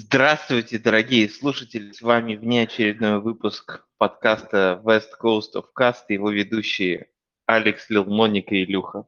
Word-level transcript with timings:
Здравствуйте, 0.00 0.78
дорогие 0.78 1.28
слушатели! 1.28 1.90
С 1.90 2.02
вами 2.02 2.36
внеочередной 2.36 3.20
выпуск 3.20 3.84
подкаста 3.98 4.80
West 4.84 5.08
Coast 5.20 5.56
of 5.56 5.64
Cast 5.76 6.04
и 6.06 6.14
его 6.14 6.30
ведущие 6.30 7.08
Алекс, 7.46 7.90
Лилмоник 7.90 8.52
и 8.52 8.62
Илюха. 8.62 9.06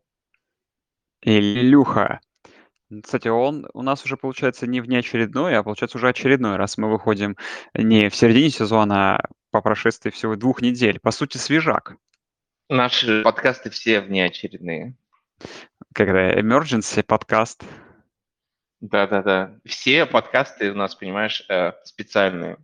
Илюха. 1.22 2.18
Кстати, 3.04 3.28
он 3.28 3.68
у 3.72 3.82
нас 3.82 4.04
уже 4.04 4.16
получается 4.16 4.66
не 4.66 4.80
внеочередной, 4.80 5.56
а 5.56 5.62
получается 5.62 5.96
уже 5.96 6.08
очередной, 6.08 6.56
раз 6.56 6.76
мы 6.76 6.90
выходим 6.90 7.36
не 7.72 8.10
в 8.10 8.16
середине 8.16 8.50
сезона, 8.50 9.18
а 9.18 9.28
по 9.52 9.62
прошествии 9.62 10.10
всего 10.10 10.34
двух 10.34 10.60
недель. 10.60 10.98
По 10.98 11.12
сути, 11.12 11.36
свежак. 11.36 11.94
Наши 12.68 13.22
подкасты 13.22 13.70
все 13.70 14.00
внеочередные. 14.00 14.96
Когда 15.94 16.34
emergency 16.34 17.04
подкаст. 17.04 17.62
Да-да-да. 18.80 19.52
Все 19.64 20.06
подкасты 20.06 20.72
у 20.72 20.74
нас, 20.74 20.94
понимаешь, 20.94 21.44
э, 21.48 21.72
специальные. 21.84 22.56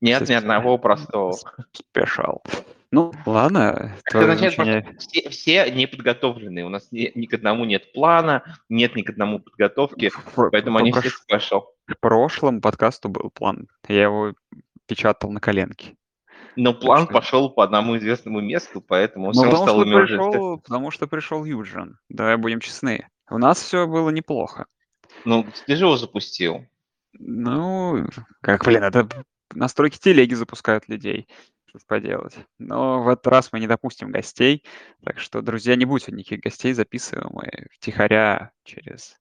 Нет 0.00 0.28
ни 0.28 0.34
одного 0.34 0.76
простого. 0.76 1.36
Спешал. 1.72 2.42
Ну, 2.90 3.12
ладно. 3.26 3.96
Это 4.04 4.32
означает, 4.32 4.86
очень... 4.86 4.98
все, 4.98 5.30
все 5.30 5.70
неподготовленные. 5.72 6.64
У 6.64 6.68
нас 6.68 6.92
ни, 6.92 7.10
ни 7.14 7.26
к 7.26 7.34
одному 7.34 7.64
нет 7.64 7.92
плана, 7.92 8.44
нет 8.68 8.94
ни 8.94 9.02
к 9.02 9.10
одному 9.10 9.40
подготовки, 9.40 10.10
в, 10.10 10.50
поэтому 10.50 10.78
они 10.78 10.92
прош... 10.92 11.06
все 11.06 11.16
спешл. 11.16 11.64
В 11.86 11.98
прошлом 11.98 12.60
подкасту 12.60 13.08
был 13.08 13.30
план. 13.30 13.66
Я 13.88 14.04
его 14.04 14.34
печатал 14.86 15.32
на 15.32 15.40
коленке. 15.40 15.96
Но 16.54 16.72
план 16.72 17.04
что... 17.04 17.14
пошел 17.14 17.50
по 17.50 17.64
одному 17.64 17.96
известному 17.96 18.40
месту, 18.40 18.80
поэтому 18.80 19.32
все 19.32 19.42
потому 19.42 19.62
стал 19.62 19.80
что 19.80 19.84
пришел, 19.84 20.58
Потому 20.58 20.90
что 20.90 21.06
пришел 21.08 21.44
Юджин. 21.44 21.98
Давай 22.08 22.36
будем 22.36 22.60
честны. 22.60 23.08
У 23.28 23.38
нас 23.38 23.60
все 23.60 23.88
было 23.88 24.10
неплохо. 24.10 24.66
Ну, 25.24 25.46
ты 25.66 25.76
же 25.76 25.84
его 25.84 25.96
запустил. 25.96 26.66
Ну, 27.12 28.06
как, 28.40 28.64
блин, 28.64 28.82
это 28.82 29.08
настройки 29.52 29.98
телеги 29.98 30.34
запускают 30.34 30.88
людей. 30.88 31.28
Что 31.66 31.78
поделать. 31.86 32.36
Но 32.58 33.02
в 33.02 33.08
этот 33.08 33.26
раз 33.26 33.52
мы 33.52 33.60
не 33.60 33.66
допустим 33.66 34.12
гостей. 34.12 34.64
Так 35.04 35.18
что, 35.18 35.42
друзья, 35.42 35.76
не 35.76 35.84
будет 35.84 36.08
никаких 36.08 36.40
гостей, 36.40 36.72
записываем 36.72 37.30
мы 37.32 37.66
втихаря 37.72 38.52
через... 38.64 39.16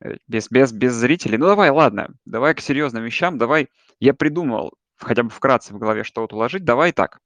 Э, 0.00 0.16
без, 0.26 0.48
без, 0.50 0.72
без 0.72 0.92
зрителей. 0.94 1.38
Ну 1.38 1.46
давай, 1.46 1.70
ладно, 1.70 2.08
давай 2.24 2.54
к 2.54 2.60
серьезным 2.60 3.04
вещам. 3.04 3.38
Давай, 3.38 3.68
я 4.00 4.14
придумал 4.14 4.74
хотя 4.96 5.22
бы 5.22 5.30
вкратце 5.30 5.74
в 5.74 5.78
голове, 5.78 6.04
что 6.04 6.22
вот 6.22 6.32
уложить. 6.32 6.64
Давай 6.64 6.92
так, 6.92 7.20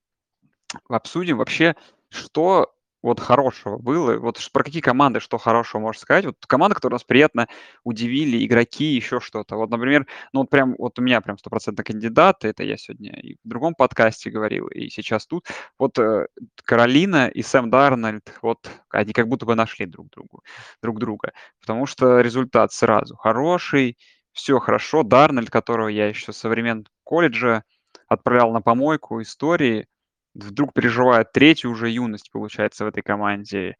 обсудим 0.89 1.39
вообще, 1.39 1.75
что 2.11 2.75
вот 3.03 3.21
хорошего 3.21 3.79
было? 3.79 4.19
Вот 4.19 4.39
про 4.53 4.65
какие 4.65 4.83
команды 4.83 5.21
что 5.21 5.39
хорошего 5.39 5.81
можешь 5.81 6.01
сказать? 6.01 6.27
Вот 6.27 6.37
команды, 6.47 6.75
которые 6.75 6.97
нас 6.97 7.05
приятно 7.05 7.49
удивили, 7.85 8.45
игроки, 8.45 8.85
еще 8.85 9.21
что-то. 9.21 9.57
Вот, 9.57 9.71
например, 9.71 10.07
ну 10.33 10.41
вот 10.41 10.51
прям, 10.51 10.75
вот 10.79 10.99
у 10.99 11.03
меня 11.03 11.21
прям 11.21 11.39
стопроцентно 11.39 11.85
кандидат, 11.85 12.45
это 12.45 12.65
я 12.65 12.77
сегодня 12.77 13.13
и 13.21 13.35
в 13.45 13.49
другом 13.49 13.75
подкасте 13.75 14.31
говорил, 14.31 14.67
и 14.69 14.89
сейчас 14.89 15.27
тут. 15.27 15.47
Вот 15.79 15.99
э, 15.99 16.27
Каролина 16.65 17.29
и 17.29 17.43
Сэм 17.43 17.71
Дарнольд, 17.71 18.33
вот 18.43 18.71
они 18.91 19.13
как 19.13 19.29
будто 19.29 19.47
бы 19.47 19.55
нашли 19.55 19.87
друг 19.87 20.11
другу, 20.11 20.43
друг 20.83 20.99
друга, 20.99 21.33
потому 21.61 21.87
что 21.87 22.21
результат 22.21 22.73
сразу 22.73 23.17
хороший, 23.17 23.97
все 24.33 24.59
хорошо. 24.59 25.03
Дарнольд, 25.03 25.51
которого 25.51 25.89
я 25.89 26.09
еще 26.09 26.33
со 26.33 26.49
времен 26.49 26.87
колледжа 27.05 27.65
отправлял 28.09 28.53
на 28.53 28.63
помойку 28.63 29.21
истории, 29.23 29.87
вдруг 30.35 30.73
переживает 30.73 31.33
третью 31.33 31.71
уже 31.71 31.91
юность, 31.91 32.31
получается, 32.31 32.85
в 32.85 32.89
этой 32.89 33.03
команде. 33.03 33.77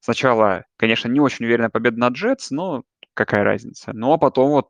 Сначала, 0.00 0.64
конечно, 0.76 1.08
не 1.08 1.20
очень 1.20 1.44
уверенная 1.44 1.70
победа 1.70 1.98
над 1.98 2.14
Джетс, 2.14 2.50
но 2.50 2.84
какая 3.14 3.44
разница. 3.44 3.92
Ну, 3.92 4.12
а 4.12 4.18
потом 4.18 4.50
вот 4.50 4.68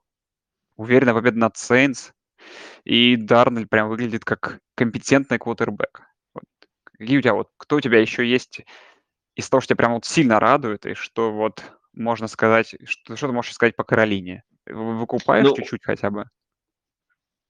уверенная 0.76 1.14
победа 1.14 1.38
над 1.38 1.56
Сейнс. 1.56 2.12
И 2.84 3.16
Дарнель 3.16 3.66
прям 3.66 3.88
выглядит 3.88 4.24
как 4.24 4.60
компетентный 4.76 5.38
квотербек. 5.38 6.02
Вот. 6.34 6.44
Какие 6.84 7.18
у 7.18 7.22
тебя 7.22 7.34
вот, 7.34 7.50
кто 7.56 7.76
у 7.76 7.80
тебя 7.80 8.00
еще 8.00 8.26
есть 8.26 8.64
из 9.34 9.48
того, 9.48 9.60
что 9.60 9.74
тебя 9.74 9.84
прям 9.84 9.94
вот 9.94 10.04
сильно 10.04 10.38
радует, 10.38 10.86
и 10.86 10.94
что 10.94 11.32
вот 11.32 11.62
можно 11.92 12.28
сказать, 12.28 12.74
что, 12.84 13.16
что 13.16 13.26
ты 13.26 13.32
можешь 13.32 13.52
сказать 13.52 13.76
по 13.76 13.84
Каролине? 13.84 14.44
Выкупаешь 14.66 15.46
ну, 15.46 15.56
чуть-чуть 15.56 15.84
хотя 15.84 16.10
бы? 16.10 16.26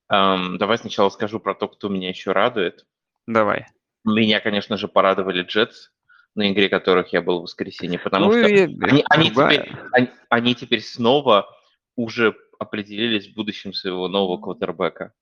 Эм, 0.08 0.58
давай 0.58 0.78
сначала 0.78 1.08
скажу 1.10 1.40
про 1.40 1.54
то, 1.54 1.68
кто 1.68 1.88
меня 1.88 2.08
еще 2.08 2.32
радует. 2.32 2.86
Давай. 3.26 3.66
Меня, 4.06 4.40
конечно 4.40 4.76
же, 4.76 4.88
порадовали 4.88 5.42
Джетс, 5.42 5.90
на 6.36 6.50
игре 6.52 6.68
которых 6.68 7.12
я 7.12 7.20
был 7.22 7.40
в 7.40 7.42
воскресенье, 7.42 7.98
потому 7.98 8.26
ну, 8.26 8.32
что 8.32 8.46
и... 8.46 8.60
они, 8.82 9.04
они, 9.10 9.30
теперь, 9.30 9.72
они, 9.92 10.08
они 10.30 10.54
теперь 10.54 10.80
снова 10.80 11.48
уже 11.96 12.36
определились 12.58 13.28
в 13.28 13.34
будущем 13.34 13.72
своего 13.72 14.08
нового 14.08 14.40
квотербека. 14.40 15.12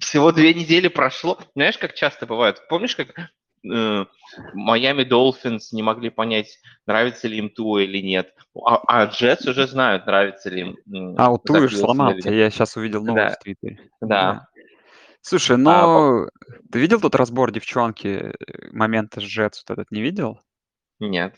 Всего 0.00 0.32
две 0.32 0.52
недели 0.52 0.88
прошло. 0.88 1.38
Знаешь, 1.54 1.78
как 1.78 1.94
часто 1.94 2.26
бывает? 2.26 2.60
Помнишь, 2.68 2.96
как 2.96 3.14
э, 3.70 4.04
Майами 4.52 5.04
Долфинс 5.04 5.72
не 5.72 5.82
могли 5.82 6.10
понять, 6.10 6.58
нравится 6.86 7.28
ли 7.28 7.38
им 7.38 7.48
Туа 7.50 7.78
или 7.82 8.02
нет. 8.02 8.34
А, 8.54 8.82
а 8.86 9.06
Джетс 9.06 9.46
уже 9.46 9.66
знают, 9.66 10.06
нравится 10.06 10.50
ли 10.50 10.60
им. 10.60 11.14
А, 11.16 11.30
у 11.30 11.38
Туи 11.38 11.68
сломался, 11.68 12.30
я 12.30 12.50
сейчас 12.50 12.76
увидел 12.76 13.02
новость 13.04 13.28
да. 13.28 13.34
в 13.36 13.38
Твиттере. 13.38 13.90
Да. 14.00 14.48
Слушай, 15.28 15.56
а, 15.56 15.58
но 15.58 16.22
а, 16.22 16.26
ты 16.72 16.78
видел 16.78 17.00
тот 17.00 17.14
разбор 17.14 17.52
девчонки, 17.52 18.06
э, 18.06 18.32
момента 18.72 19.20
с 19.20 19.24
Джетс 19.24 19.62
вот 19.68 19.78
этот, 19.78 19.90
не 19.90 20.00
видел? 20.00 20.40
Нет. 21.00 21.34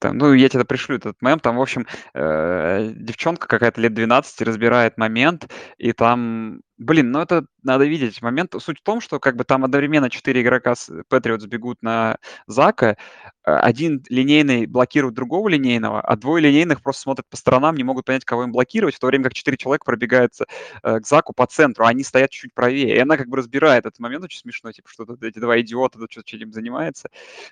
Там, 0.00 0.18
ну, 0.18 0.32
я 0.32 0.48
тебе 0.48 0.64
пришлю 0.64 0.96
этот 0.96 1.22
мем. 1.22 1.38
Там, 1.38 1.56
в 1.56 1.62
общем, 1.62 1.86
э, 2.12 2.90
девчонка 2.92 3.46
какая-то 3.46 3.80
лет 3.80 3.94
12 3.94 4.42
разбирает 4.42 4.98
момент, 4.98 5.48
и 5.78 5.92
там, 5.92 6.62
блин, 6.76 7.12
ну 7.12 7.20
это 7.20 7.46
надо 7.62 7.84
видеть 7.86 8.22
момент. 8.22 8.54
Суть 8.58 8.80
в 8.80 8.82
том, 8.82 9.00
что 9.00 9.18
как 9.18 9.36
бы 9.36 9.44
там 9.44 9.64
одновременно 9.64 10.10
четыре 10.10 10.42
игрока 10.42 10.74
с 10.74 10.90
Патриотс 11.08 11.44
бегут 11.46 11.82
на 11.82 12.18
Зака, 12.46 12.90
э, 12.90 12.96
один 13.44 14.02
линейный 14.08 14.66
блокирует 14.66 15.14
другого 15.14 15.48
линейного, 15.48 16.00
а 16.00 16.16
двое 16.16 16.42
линейных 16.44 16.82
просто 16.82 17.02
смотрят 17.02 17.26
по 17.28 17.36
сторонам, 17.36 17.76
не 17.76 17.84
могут 17.84 18.04
понять, 18.04 18.24
кого 18.24 18.44
им 18.44 18.52
блокировать, 18.52 18.94
в 18.94 18.98
то 18.98 19.06
время 19.06 19.24
как 19.24 19.34
четыре 19.34 19.56
человека 19.56 19.84
пробегаются 19.84 20.46
э, 20.82 21.00
к 21.00 21.06
Заку 21.06 21.32
по 21.32 21.46
центру, 21.46 21.84
а 21.84 21.88
они 21.88 22.04
стоят 22.04 22.30
чуть-чуть 22.30 22.54
правее. 22.54 22.96
И 22.96 22.98
она 22.98 23.16
как 23.16 23.28
бы 23.28 23.36
разбирает 23.36 23.86
этот 23.86 23.98
момент, 24.00 24.24
очень 24.24 24.40
смешно, 24.40 24.72
типа, 24.72 24.88
что 24.90 25.04
тут 25.04 25.22
эти 25.22 25.38
два 25.38 25.60
идиота 25.60 25.98
тут 25.98 26.12
что-то 26.12 26.36
этим 26.36 26.52
занимается. 26.52 27.08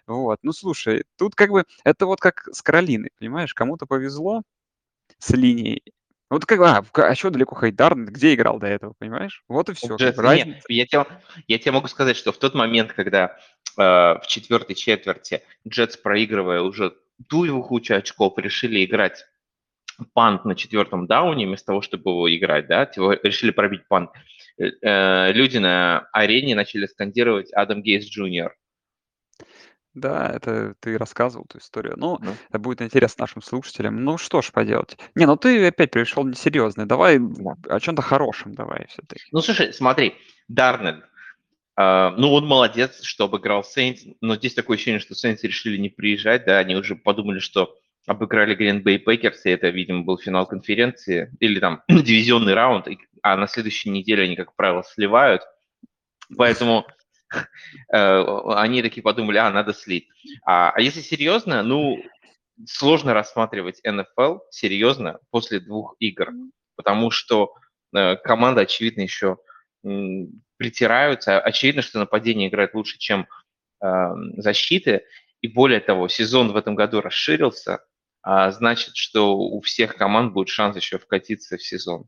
Вот, 0.06 0.38
ну 0.42 0.52
слушай, 0.52 1.04
тут 1.16 1.34
как 1.34 1.50
бы 1.50 1.64
это 1.84 2.06
вот 2.06 2.20
как 2.20 2.48
с 2.52 2.62
Каролиной, 2.62 3.10
понимаешь, 3.18 3.54
кому-то 3.54 3.86
повезло 3.86 4.42
с 5.18 5.30
линией, 5.30 5.82
вот 6.30 6.44
как, 6.44 6.60
а, 6.60 6.84
а 6.92 7.14
что 7.14 7.30
далеко 7.30 7.54
Хайдар, 7.54 7.94
где 7.94 8.34
играл 8.34 8.58
до 8.58 8.66
этого, 8.66 8.92
понимаешь? 8.98 9.42
Вот 9.48 9.70
и 9.70 9.74
все. 9.74 9.96
Джет, 9.96 10.18
нет, 10.18 10.62
я, 10.68 10.86
тебе, 10.86 11.06
я 11.46 11.58
тебе 11.58 11.72
могу 11.72 11.88
сказать, 11.88 12.16
что 12.16 12.32
в 12.32 12.38
тот 12.38 12.54
момент, 12.54 12.92
когда 12.92 13.38
э, 13.78 13.82
в 13.82 14.22
четвертой 14.26 14.76
четверти 14.76 15.42
Джетс, 15.66 15.96
проигрывая 15.96 16.60
уже 16.60 16.94
ту 17.28 17.62
кучу 17.62 17.94
очков, 17.94 18.36
решили 18.36 18.84
играть 18.84 19.24
пант 20.12 20.44
на 20.44 20.54
четвертом 20.54 21.06
дауне, 21.06 21.46
вместо 21.46 21.68
того, 21.68 21.80
чтобы 21.80 22.10
его 22.10 22.36
играть, 22.36 22.66
да, 22.66 22.90
решили 23.22 23.50
пробить 23.50 23.88
пант. 23.88 24.10
Э, 24.58 24.66
э, 24.82 25.32
люди 25.32 25.56
на 25.56 26.08
арене 26.12 26.54
начали 26.54 26.84
скандировать 26.86 27.52
Адам 27.52 27.82
Гейс 27.82 28.04
Джуниор. 28.04 28.54
Да, 30.00 30.30
это 30.34 30.74
ты 30.80 30.96
рассказывал 30.98 31.46
эту 31.48 31.58
историю. 31.58 31.94
Ну, 31.96 32.18
Ну, 32.20 32.32
это 32.48 32.58
будет 32.58 32.82
интересно 32.82 33.22
нашим 33.22 33.42
слушателям. 33.42 34.04
Ну, 34.04 34.18
что 34.18 34.42
ж 34.42 34.50
поделать. 34.52 34.96
Не, 35.14 35.26
ну 35.26 35.36
ты 35.36 35.66
опять 35.66 35.90
пришел 35.90 36.24
несерьезный. 36.24 36.86
Давай 36.86 37.18
да. 37.18 37.56
о 37.68 37.80
чем-то 37.80 38.02
хорошем 38.02 38.54
давай 38.54 38.86
все-таки. 38.88 39.22
Ну, 39.32 39.40
слушай, 39.40 39.72
смотри, 39.72 40.14
Дарнель, 40.48 41.02
а, 41.80 42.10
ну, 42.16 42.32
он 42.32 42.44
молодец, 42.44 43.02
что 43.02 43.24
обыграл 43.24 43.62
Сейнс, 43.62 44.04
но 44.20 44.34
здесь 44.34 44.54
такое 44.54 44.76
ощущение, 44.76 44.98
что 44.98 45.14
Сейнс 45.14 45.44
решили 45.44 45.76
не 45.76 45.88
приезжать, 45.88 46.44
да, 46.44 46.58
они 46.58 46.74
уже 46.74 46.96
подумали, 46.96 47.38
что 47.38 47.78
обыграли 48.04 48.56
Green 48.56 48.82
Bay 48.82 49.00
Packers, 49.04 49.42
и 49.44 49.50
это, 49.50 49.68
видимо, 49.68 50.02
был 50.02 50.18
финал 50.18 50.44
конференции, 50.46 51.30
или 51.38 51.60
там 51.60 51.82
дивизионный 51.88 52.54
раунд, 52.54 52.88
а 53.22 53.36
на 53.36 53.46
следующей 53.46 53.90
неделе 53.90 54.24
они, 54.24 54.34
как 54.34 54.56
правило, 54.56 54.82
сливают. 54.82 55.42
Поэтому 56.36 56.86
они 57.88 58.82
такие 58.82 59.02
подумали, 59.02 59.38
а, 59.38 59.50
надо 59.50 59.74
слить. 59.74 60.08
А, 60.44 60.70
а 60.70 60.80
если 60.80 61.00
серьезно, 61.00 61.62
ну, 61.62 62.02
сложно 62.66 63.14
рассматривать 63.14 63.80
НФЛ 63.84 64.38
серьезно 64.50 65.18
после 65.30 65.60
двух 65.60 65.94
игр, 65.98 66.30
потому 66.76 67.10
что 67.10 67.54
э, 67.94 68.16
команда, 68.16 68.62
очевидно, 68.62 69.02
еще 69.02 69.38
притираются. 70.56 71.40
Очевидно, 71.40 71.82
что 71.82 71.98
нападение 71.98 72.48
играет 72.48 72.74
лучше, 72.74 72.98
чем 72.98 73.28
э, 73.82 73.86
защиты. 74.36 75.04
И 75.40 75.48
более 75.48 75.80
того, 75.80 76.08
сезон 76.08 76.52
в 76.52 76.56
этом 76.56 76.74
году 76.74 77.00
расширился, 77.00 77.84
а 78.22 78.50
значит, 78.50 78.96
что 78.96 79.38
у 79.38 79.60
всех 79.60 79.94
команд 79.94 80.32
будет 80.32 80.48
шанс 80.48 80.76
еще 80.76 80.98
вкатиться 80.98 81.56
в 81.56 81.62
сезон. 81.62 82.06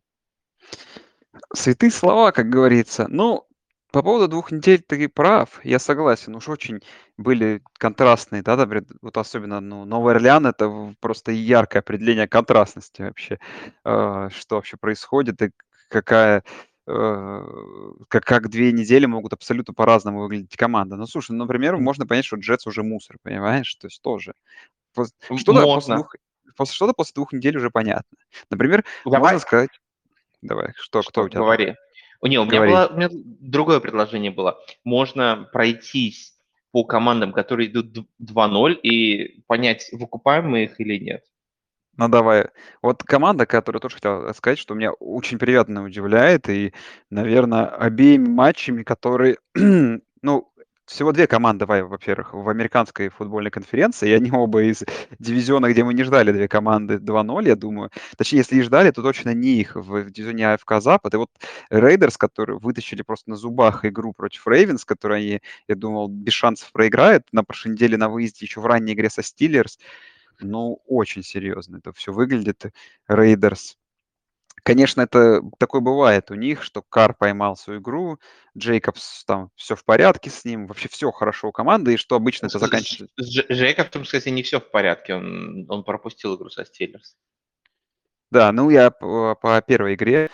Святые 1.55 1.91
слова, 1.91 2.33
как 2.33 2.49
говорится. 2.49 3.07
Ну, 3.09 3.47
По 3.93 4.03
поводу 4.03 4.29
двух 4.29 4.53
недель 4.53 4.83
ты 4.87 5.09
прав, 5.09 5.61
я 5.65 5.79
согласен. 5.81 6.37
Уж 6.37 6.49
очень 6.49 6.81
были 7.19 7.61
контрастные, 7.79 8.43
да, 8.43 8.57
например, 8.57 8.85
вот 9.03 9.17
особенно, 9.17 9.61
ну, 9.61 9.85
Новый 9.85 10.15
Орлеан- 10.15 10.47
это 10.47 10.69
в 10.69 10.95
просто 11.01 11.33
яркое 11.33 11.83
определение 11.83 12.29
контрастности 12.29 13.03
вообще. 13.03 13.39
А, 13.85 14.31
что 14.31 14.57
вообще 14.57 14.77
происходит 14.77 15.43
и 15.43 15.51
какая, 15.89 16.45
э, 16.87 17.43
как 18.09 18.25
как 18.25 18.49
2 18.49 18.71
недели 18.73 19.07
могут 19.07 19.33
абсолютно 19.33 19.75
по-разному 19.75 20.21
выглядеть 20.21 20.57
команды. 20.57 20.95
Ну, 20.97 21.07
слушай, 21.07 21.33
ну, 21.33 21.39
например, 21.45 21.77
можно 21.77 22.07
понять, 22.07 22.25
что 22.27 22.37
Джетс 22.37 22.67
уже 22.69 22.85
мусор, 22.85 23.17
понимаешь? 23.25 23.75
То 23.75 23.89
есть 23.89 24.01
тоже. 24.03 24.35
Пос 24.95 25.13
М, 25.31 25.39
что-то 25.39 25.61
после 25.63 25.75
можно. 25.75 25.95
двух 25.97 26.15
после 26.57 26.75
что-то 26.75 26.95
после 26.95 27.13
двух 27.15 27.33
недель 27.33 27.57
уже 27.59 27.71
понятно. 27.71 28.19
Например, 28.51 28.85
можно 29.05 29.19
Давай 29.21 29.41
сказать 29.41 29.71
Давай, 30.43 30.73
что 30.77 31.01
кто 31.03 31.11
Что? 31.11 31.23
у 31.23 31.29
тебя 31.29 31.41
там? 31.41 31.43
Говори. 31.43 31.77
Не, 32.23 32.39
у 32.39 32.45
меня 32.45 32.61
было 32.61 32.89
у 32.93 32.97
меня 32.97 33.09
другое 33.13 33.81
предложение 33.81 34.31
было. 34.31 34.59
Можно 34.85 35.49
пройтись 35.53 36.35
по 36.73 36.85
командам, 36.85 37.33
которые 37.33 37.69
идут 37.71 37.93
д 37.93 38.05
2:0, 38.19 38.79
и 38.83 39.43
понять, 39.47 39.89
выкупаем 39.93 40.51
мы 40.51 40.65
их 40.65 40.81
или 40.81 40.99
нет. 40.99 41.25
Ну, 41.97 42.09
давай. 42.09 42.47
Вот 42.83 43.03
команда, 43.03 43.47
которую 43.47 43.81
тоже 43.81 43.97
хотел, 43.97 44.33
сказать, 44.35 44.59
что 44.59 44.75
меня 44.75 44.93
очень 44.93 45.39
приятно 45.39 45.85
удивляет, 45.85 46.49
и, 46.49 46.73
наверно, 47.11 47.69
обеими 47.69 48.29
матчами, 48.29 48.83
которые, 48.85 49.39
ну, 49.55 50.50
всего 50.91 51.13
2 51.13 51.27
команды, 51.27 51.67
во-первых, 51.67 52.35
в 52.35 52.49
американской 52.49 53.09
футбольной 53.11 53.51
конференции, 53.51 54.11
и 54.11 54.13
они 54.13 54.31
оба 54.33 54.63
из 54.63 54.83
дивизиона, 55.19 55.71
где 55.71 55.85
мы 55.85 55.95
не 55.95 56.03
ждали 56.05 56.33
2 56.33 56.49
команды 56.49 56.99
2:0, 56.99 57.47
я 57.47 57.57
думаю. 57.57 57.91
Точнее, 58.17 58.39
если 58.41 58.57
и 58.57 58.63
ждали, 58.63 58.91
то 58.91 59.03
точно 59.03 59.33
не 59.35 59.61
их 59.61 59.77
в 59.77 60.11
дивизионе 60.11 60.49
АФК 60.55 60.81
Запад. 60.81 61.15
И 61.15 61.17
вот 61.17 61.31
Рейдерс, 61.71 62.17
которые 62.19 62.59
вытащили 62.59 63.03
просто 63.03 63.31
на 63.31 63.37
зубах 63.37 63.85
игру 63.85 64.13
против 64.13 64.47
Рейвенс, 64.47 64.85
которую 64.85 65.19
они, 65.19 65.41
я 65.69 65.75
думал, 65.77 66.09
без 66.09 66.33
шансов 66.35 66.73
проиграют 66.73 67.25
на 67.33 67.45
прошлой 67.45 67.73
неделе 67.73 67.97
на 67.97 68.09
выезде 68.09 68.45
еще 68.47 68.61
в 68.61 68.67
ранней 68.67 68.95
игре 68.95 69.11
со 69.11 69.23
Стиллерс. 69.23 69.79
Ну, 70.41 70.81
очень 70.87 71.23
серьезно 71.25 71.79
это 71.79 71.93
все 71.93 72.13
выглядит. 72.13 72.65
Рейдерс. 73.09 73.77
Конечно, 74.63 75.01
это 75.03 75.43
такое 75.59 75.81
бывает 75.81 76.31
у 76.31 76.35
них, 76.35 76.63
что 76.63 76.83
Карр 76.83 77.15
поймал 77.15 77.57
свою 77.57 77.81
игру, 77.81 78.19
Джейкобс 78.57 79.25
там 79.25 79.51
все 79.57 79.77
в 79.77 79.85
порядке 79.85 80.31
с 80.31 80.45
ним, 80.45 80.67
вообще 80.67 80.89
все 80.89 81.11
хорошо 81.11 81.49
у 81.49 81.53
команды, 81.53 81.95
и 81.95 81.97
что 81.97 82.17
обычно 82.17 82.49
С 82.49 82.55
это 82.55 82.67
заканчивается 82.67 83.15
с 83.17 83.29
Дж 83.29 83.47
Джейкобсом, 83.51 84.05
кстати, 84.05 84.29
не 84.29 84.43
все 84.43 84.61
в 84.61 84.71
порядке. 84.71 85.15
Он 85.15 85.67
он 85.69 85.85
пропустил 85.85 86.37
игру 86.37 86.51
со 86.51 86.65
Стиллерс. 86.65 87.17
Да, 88.31 88.53
ну 88.53 88.71
я 88.71 88.91
по 88.91 89.35
по 89.35 89.61
первой 89.63 89.95
игре, 89.95 90.31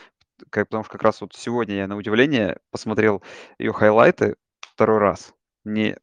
как 0.51 0.69
потому 0.69 0.85
что 0.85 0.93
как 0.93 1.03
раз 1.03 1.21
вот 1.21 1.35
сегодня 1.35 1.77
я 1.77 1.87
на 1.87 1.97
удивление 1.97 2.59
посмотрел 2.71 3.23
ее 3.59 3.73
хайлайты 3.73 4.37
второй 4.61 4.99
раз. 4.99 5.35
Мне 5.65 5.99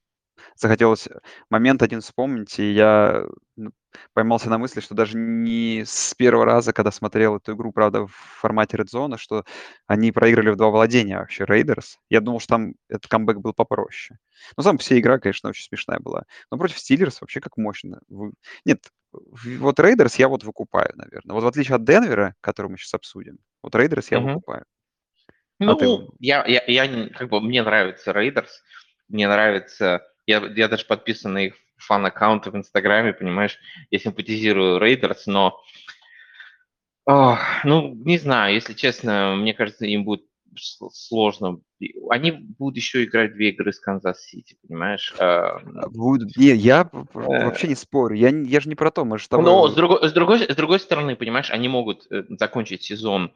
захотелось 0.55 1.07
момент 1.49 1.81
один 1.81 2.01
вспомнить, 2.01 2.59
и 2.59 2.71
я, 2.71 3.25
ну, 3.55 3.71
поймался 4.13 4.49
на 4.49 4.57
мысли, 4.57 4.79
что 4.81 4.95
даже 4.95 5.17
не 5.17 5.83
с 5.85 6.13
первого 6.15 6.45
раза, 6.45 6.73
когда 6.73 6.91
смотрел 6.91 7.37
эту 7.37 7.53
игру, 7.55 7.71
правда, 7.71 8.07
в 8.07 8.11
формате 8.13 8.77
Red 8.77 8.87
Zone, 8.93 9.17
что 9.17 9.43
они 9.87 10.11
проиграли 10.11 10.49
в 10.51 10.55
2 10.57 10.69
владения 10.71 11.17
вообще 11.19 11.45
Рейдерс. 11.45 11.97
Я 12.09 12.21
думал, 12.21 12.39
что 12.39 12.49
там 12.55 12.73
этот 12.89 13.07
камбэк 13.07 13.37
был 13.39 13.53
попроще. 13.53 14.19
Но 14.57 14.63
сама 14.63 14.77
по 14.77 14.83
себе 14.83 14.99
игра, 14.99 15.19
конечно, 15.19 15.49
очень 15.49 15.65
смешная 15.65 15.99
была. 15.99 16.23
Но 16.51 16.57
против 16.57 16.77
Стиллерс 16.79 17.21
вообще 17.21 17.39
как 17.41 17.57
мощно. 17.57 17.99
Вы 18.09 18.33
нет, 18.65 18.79
вот 19.11 19.79
Рейдерс 19.79 20.15
я 20.15 20.27
вот 20.27 20.43
выкупаю, 20.43 20.91
наверно. 20.95 21.33
Вот 21.35 21.43
в 21.43 21.47
отличие 21.47 21.75
от 21.75 21.85
Денвера, 21.85 22.35
который 22.41 22.67
мы 22.71 22.77
сейчас 22.77 22.95
обсудим, 22.95 23.37
вот 23.61 23.75
Рейдерс 23.75 24.11
я 24.11 24.19
Мгм. 24.19 24.19
выкупаю. 24.19 24.65
А 25.65 25.75
ты 25.75 25.87
Ну, 25.87 26.09
я 26.19 26.45
я 26.47 26.63
я 26.67 27.09
как 27.09 27.29
бы 27.29 27.39
мне 27.41 27.63
нравится 27.63 28.11
Рейдерс, 28.11 28.63
мне 29.07 29.27
нравится 29.27 30.03
я 30.25 30.39
я 30.55 30.67
даже 30.67 30.85
подписан 30.85 31.33
на 31.33 31.45
их 31.47 31.55
фан-аккаунты 31.85 32.51
в 32.51 32.55
"Инстаграме", 32.55 33.13
понимаешь. 33.13 33.57
Я 33.91 33.99
симпатизирую 33.99 34.79
Рейдерс, 34.79 35.27
но 35.27 35.59
ах, 37.05 37.65
ну, 37.65 37.93
не 37.93 38.17
знаю, 38.17 38.53
если 38.55 38.73
честно, 38.73 39.35
мне 39.35 39.53
кажется, 39.53 39.85
им 39.85 40.05
будет 40.05 40.23
сложно. 40.91 41.59
Они 42.09 42.31
будут 42.31 42.77
еще 42.77 43.03
играть 43.03 43.33
2 43.33 43.49
игры 43.49 43.73
с 43.73 43.79
Канзас-Сити, 43.79 44.55
понимаешь? 44.65 45.13
А, 45.19 45.59
будут 45.89 46.37
не, 46.37 46.47
я 46.55 46.89
э 46.93 47.03
вообще 47.13 47.67
не 47.67 47.75
спорю. 47.75 48.15
Я 48.15 48.29
я 48.29 48.59
же 48.61 48.69
не 48.69 48.75
про 48.75 48.91
то, 48.91 49.03
мы 49.03 49.17
же 49.17 49.25
с 49.25 49.31
Но 49.31 49.67
с 49.67 49.73
тобой 49.73 49.75
другой 49.75 50.09
с 50.09 50.13
другой 50.13 50.39
с 50.39 50.55
другой 50.55 50.79
стороны, 50.79 51.15
понимаешь, 51.15 51.49
они 51.51 51.67
могут, 51.67 52.05
э, 52.11 52.23
закончить 52.37 52.83
сезон, 52.83 53.33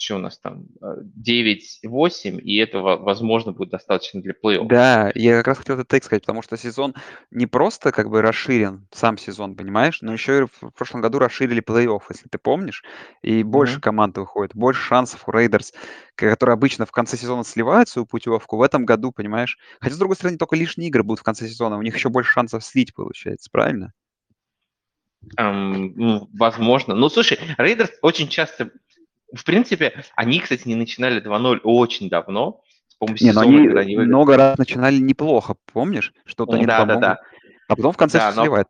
чё 0.00 0.16
у 0.16 0.20
нас 0.20 0.38
там, 0.40 0.66
э, 0.82 0.86
9-8, 1.04 2.40
и 2.40 2.56
этого, 2.56 2.96
возможно, 2.96 3.52
будет 3.52 3.70
достаточно 3.70 4.20
для 4.22 4.34
плей-офф. 4.34 4.68
Да, 4.68 5.10
я 5.14 5.38
как 5.38 5.46
раз 5.48 5.58
хотел 5.58 5.76
этот 5.76 5.88
take 5.88 6.04
сказать, 6.04 6.22
потому 6.22 6.42
что 6.42 6.56
сезон 6.56 6.94
не 7.30 7.46
просто 7.46 7.92
как 7.92 8.10
бы 8.10 8.20
расширен, 8.20 8.86
сам 8.92 9.16
сезон, 9.16 9.56
понимаешь, 9.56 10.02
но 10.02 10.12
еще 10.12 10.40
и 10.42 10.46
в 10.66 10.70
прошлом 10.72 11.00
году 11.00 11.18
расширили 11.18 11.62
плей-офф, 11.62 12.00
если 12.10 12.28
ты 12.28 12.38
помнишь, 12.38 12.84
и 13.22 13.42
больше 13.42 13.74
Мгм. 13.76 13.80
команд 13.80 14.18
выходит, 14.18 14.54
больше 14.54 14.82
шансов 14.82 15.26
у 15.26 15.32
Рейдерс, 15.32 15.72
которые 16.14 16.54
обычно 16.54 16.84
в 16.84 16.92
конце 16.92 17.16
сезона 17.16 17.44
сливают 17.44 17.88
свою 17.88 18.06
путевку, 18.06 18.56
в 18.58 18.62
этом 18.62 18.84
году, 18.84 19.12
понимаешь. 19.12 19.58
Хотя, 19.80 19.94
с 19.94 19.98
другой 19.98 20.16
стороны, 20.16 20.36
только 20.36 20.56
лишние 20.56 20.88
игры 20.88 21.02
будут 21.04 21.20
в 21.20 21.24
конце 21.24 21.48
сезона, 21.48 21.78
у 21.78 21.82
них 21.82 21.94
еще 21.94 22.10
больше 22.10 22.32
шансов 22.32 22.62
слить 22.64 22.94
получается, 22.94 23.48
правильно? 23.50 23.92
Ну, 25.38 26.28
возможно. 26.32 26.94
Ну, 26.94 27.08
слушай, 27.08 27.38
Рейдерс 27.58 27.90
очень 28.02 28.28
часто 28.28 28.70
в 29.32 29.44
принципе, 29.44 30.04
они, 30.16 30.40
кстати, 30.40 30.66
не 30.68 30.74
начинали 30.74 31.20
2:0 31.20 31.60
очень 31.62 32.08
давно, 32.08 32.62
по-моему, 32.98 33.18
Не, 33.20 33.32
ну 33.32 33.40
сезона, 33.40 33.56
они 33.56 33.66
когда 33.66 33.80
они 33.80 33.96
выиграли 33.96 34.08
много 34.08 34.36
раз 34.36 34.58
начинали 34.58 34.98
неплохо, 34.98 35.54
помнишь? 35.72 36.12
Что-то 36.26 36.52
они 36.54 36.66
там 36.66 36.86
могут, 36.86 37.00
да-да-да. 37.00 37.20
а 37.68 37.76
потом 37.76 37.92
в 37.92 37.96
конце 37.96 38.18
Да, 38.18 38.30
все 38.30 38.36
но 38.36 38.42
сливают. 38.44 38.68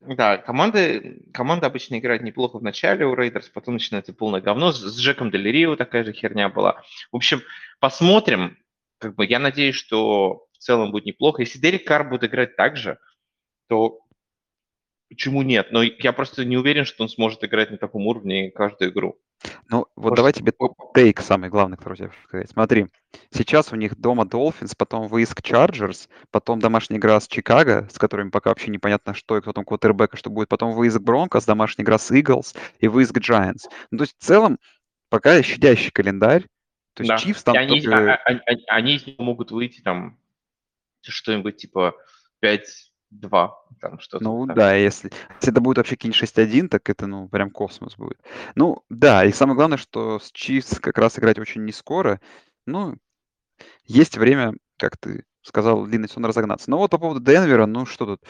да, 0.00 0.36
команды 0.36 1.22
команда 1.32 1.66
обычно 1.66 1.98
играет 1.98 2.22
неплохо 2.22 2.58
в 2.58 2.62
начале 2.62 3.06
у 3.06 3.14
Рейдерс, 3.14 3.48
потом 3.48 3.74
начинается 3.74 4.12
полное 4.12 4.40
говно. 4.40 4.72
С 4.72 4.80
с 4.80 4.98
Джеком 4.98 5.30
Дель 5.30 5.50
Рио 5.50 5.76
такая 5.76 6.04
же 6.04 6.12
херня 6.12 6.48
была. 6.48 6.82
В 7.10 7.16
общем, 7.16 7.40
посмотрим. 7.80 8.58
Как 8.98 9.14
бы 9.14 9.24
я 9.24 9.38
надеюсь, 9.38 9.76
что 9.76 10.46
в 10.52 10.58
целом 10.58 10.90
будет 10.90 11.06
неплохо. 11.06 11.40
Если 11.42 11.58
Дерек 11.58 11.86
Карр 11.86 12.08
будет 12.08 12.24
играть 12.24 12.56
так 12.56 12.76
же, 12.76 12.98
то 13.68 14.00
почему 15.10 15.42
нет? 15.42 15.72
Но 15.72 15.82
я 15.82 16.12
просто 16.12 16.44
не 16.44 16.56
уверен, 16.56 16.84
что 16.84 17.02
он 17.02 17.08
сможет 17.10 17.44
играть 17.44 17.70
на 17.70 17.76
таком 17.76 18.06
уровне 18.06 18.50
каждую 18.50 18.92
игру. 18.92 19.18
Ну, 19.68 19.86
вот 19.96 20.10
Может, 20.10 20.16
давай 20.16 20.32
тебе 20.32 20.52
тейк 20.94 21.20
самый 21.20 21.48
главный, 21.50 21.76
который 21.76 21.98
хочу 21.98 22.12
сказать. 22.24 22.50
Смотри, 22.50 22.86
сейчас 23.30 23.72
у 23.72 23.76
них 23.76 23.96
дома 23.98 24.24
Dolphins, 24.24 24.72
потом 24.76 25.08
выезд 25.08 25.34
к 25.34 25.40
Chargers, 25.40 26.08
потом 26.30 26.60
домашняя 26.60 26.98
игра 26.98 27.18
с 27.20 27.26
Чикаго, 27.26 27.88
с 27.90 27.98
которыми 27.98 28.30
пока 28.30 28.50
вообще 28.50 28.70
непонятно, 28.70 29.14
что 29.14 29.36
и 29.36 29.40
кто 29.40 29.52
там 29.52 29.64
квотербек, 29.64 30.14
и 30.14 30.16
что 30.16 30.30
будет, 30.30 30.48
потом 30.48 30.72
выезд 30.72 30.98
к 30.98 31.02
Broncos, 31.02 31.46
домашняя 31.46 31.84
игра 31.84 31.98
с 31.98 32.10
Eagles 32.10 32.56
и 32.78 32.88
выезд 32.88 33.12
к 33.12 33.18
Giants. 33.18 33.64
Ну, 33.90 33.98
то 33.98 34.04
есть 34.04 34.16
в 34.18 34.22
целом 34.22 34.58
пока 35.08 35.42
щадящий 35.42 35.90
календарь. 35.90 36.44
То 36.94 37.02
есть 37.02 37.08
Да, 37.08 37.16
Chiefs 37.16 37.40
и 37.40 37.44
там 37.44 37.56
они 37.56 37.78
а 37.78 37.82
только 37.82 38.14
а 38.14 38.28
ань 38.28 38.40
ань 38.46 38.64
они 38.68 39.16
могут 39.18 39.50
выйти 39.52 39.80
там 39.80 40.18
что-нибудь 41.02 41.56
типа 41.56 41.94
5-2, 43.10 43.50
там 43.80 43.98
что-то 44.00 44.24
Ну 44.24 44.46
так. 44.46 44.56
да, 44.56 44.74
если 44.74 45.10
если 45.40 45.52
это 45.52 45.60
будет 45.60 45.78
вообще 45.78 45.96
какие-нибудь 45.96 46.18
6-1, 46.20 46.68
так 46.68 46.88
это, 46.88 47.06
ну, 47.06 47.28
прям 47.28 47.50
космос 47.50 47.96
будет. 47.96 48.18
Ну 48.54 48.82
да, 48.88 49.24
и 49.24 49.32
самое 49.32 49.56
главное, 49.56 49.78
что 49.78 50.18
с 50.18 50.32
Chiefs 50.32 50.80
как 50.80 50.98
раз 50.98 51.18
играть 51.18 51.38
очень 51.38 51.64
не 51.64 51.72
скоро. 51.72 52.20
Ну, 52.66 52.96
есть 53.84 54.18
время, 54.18 54.54
как 54.78 54.96
ты 54.98 55.24
сказал, 55.42 55.86
длинный 55.86 56.08
сон 56.08 56.24
разогнаться. 56.24 56.70
Но 56.70 56.78
вот 56.78 56.90
по 56.90 56.98
поводу 56.98 57.20
Денвера, 57.20 57.66
ну 57.66 57.86
что 57.86 58.06
тут? 58.06 58.22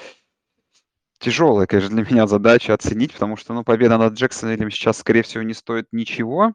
Тяжелая, 1.18 1.66
конечно, 1.66 1.94
для 1.94 2.04
меня 2.04 2.26
задача 2.26 2.72
оценить, 2.74 3.12
потому 3.12 3.36
что, 3.36 3.52
ну, 3.52 3.62
победа 3.62 3.98
над 3.98 4.14
Джексонвиллем 4.14 4.70
сейчас, 4.70 4.98
скорее 4.98 5.22
всего, 5.22 5.42
не 5.42 5.52
стоит 5.54 5.86
ничего. 5.92 6.54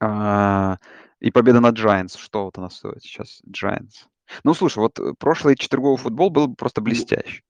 А, 0.00 0.78
и 1.20 1.30
победа 1.30 1.60
над 1.60 1.76
Giants, 1.78 2.18
что 2.18 2.44
вот 2.44 2.58
она 2.58 2.70
стоит 2.70 3.02
сейчас, 3.02 3.42
Giants? 3.48 4.06
Ну, 4.44 4.54
слушай, 4.54 4.78
вот, 4.78 4.98
э, 4.98 5.14
прошлый 5.18 5.56
четверговый 5.56 5.98
футбол 5.98 6.30
был 6.30 6.48
бы 6.48 6.54
просто 6.54 6.80
Ну 6.80 6.86
блестящий. 6.86 7.42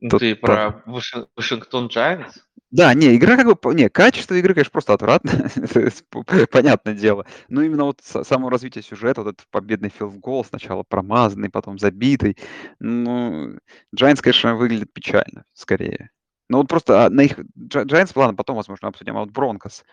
Ну, 0.00 0.08
Тут 0.10 0.20
ты 0.20 0.34
про 0.34 0.82
Ваши 0.84 1.28
Вашингтон 1.36 1.86
Giants? 1.86 2.32
Да, 2.72 2.94
не, 2.94 3.14
игра 3.16 3.36
как 3.36 3.46
бы 3.46 3.74
не, 3.74 3.90
качество 3.90 4.34
игры, 4.34 4.54
конечно, 4.54 4.72
просто 4.72 4.94
отвратное, 4.94 5.48
то 5.72 5.80
есть 5.80 6.04
п 6.08 6.24
понятное 6.50 6.94
дело. 6.94 7.26
Но 7.48 7.62
именно 7.62 7.84
вот 7.84 8.00
са 8.02 8.24
само 8.24 8.48
развитие 8.48 8.82
сюжета, 8.82 9.22
вот 9.22 9.34
этот 9.34 9.46
победный 9.50 9.90
филд-гол, 9.90 10.44
сначала 10.44 10.82
промазанный, 10.82 11.50
потом 11.50 11.78
забитый. 11.78 12.38
Ну, 12.80 13.58
Giants, 13.94 14.22
конечно, 14.22 14.56
выглядит 14.56 14.92
печально 14.92 15.44
скорее. 15.52 16.10
Ну, 16.48 16.58
вот 16.58 16.68
просто, 16.68 17.04
а, 17.06 17.10
на 17.10 17.20
их 17.20 17.38
Giants, 17.38 18.12
ладно, 18.14 18.34
потом, 18.34 18.56
возможно, 18.56 18.88
обсудим, 18.88 19.16
а 19.18 19.20
вот 19.20 19.30
Broncos. 19.30 19.84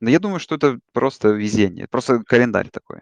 Но 0.00 0.10
я 0.10 0.18
думаю, 0.18 0.40
что 0.40 0.56
это 0.56 0.80
просто 0.92 1.28
везение, 1.28 1.86
просто 1.88 2.24
календарь 2.24 2.68
такой. 2.68 3.00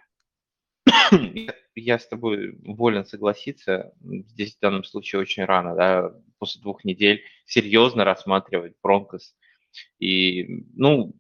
Я 1.75 1.99
с 1.99 2.09
тобой 2.09 2.57
волен 2.63 3.05
согласиться. 3.05 3.93
Здесь 4.01 4.57
в 4.57 4.61
данном 4.61 4.85
случае 4.85 5.21
очень 5.21 5.45
рано, 5.45 5.75
да, 5.75 6.13
после 6.39 6.61
двух 6.61 6.85
недель 6.85 7.23
серьезно 7.47 8.05
рассматривать 8.05 8.75
Broncos. 8.85 9.35
И, 9.99 10.65
ну 10.75 11.15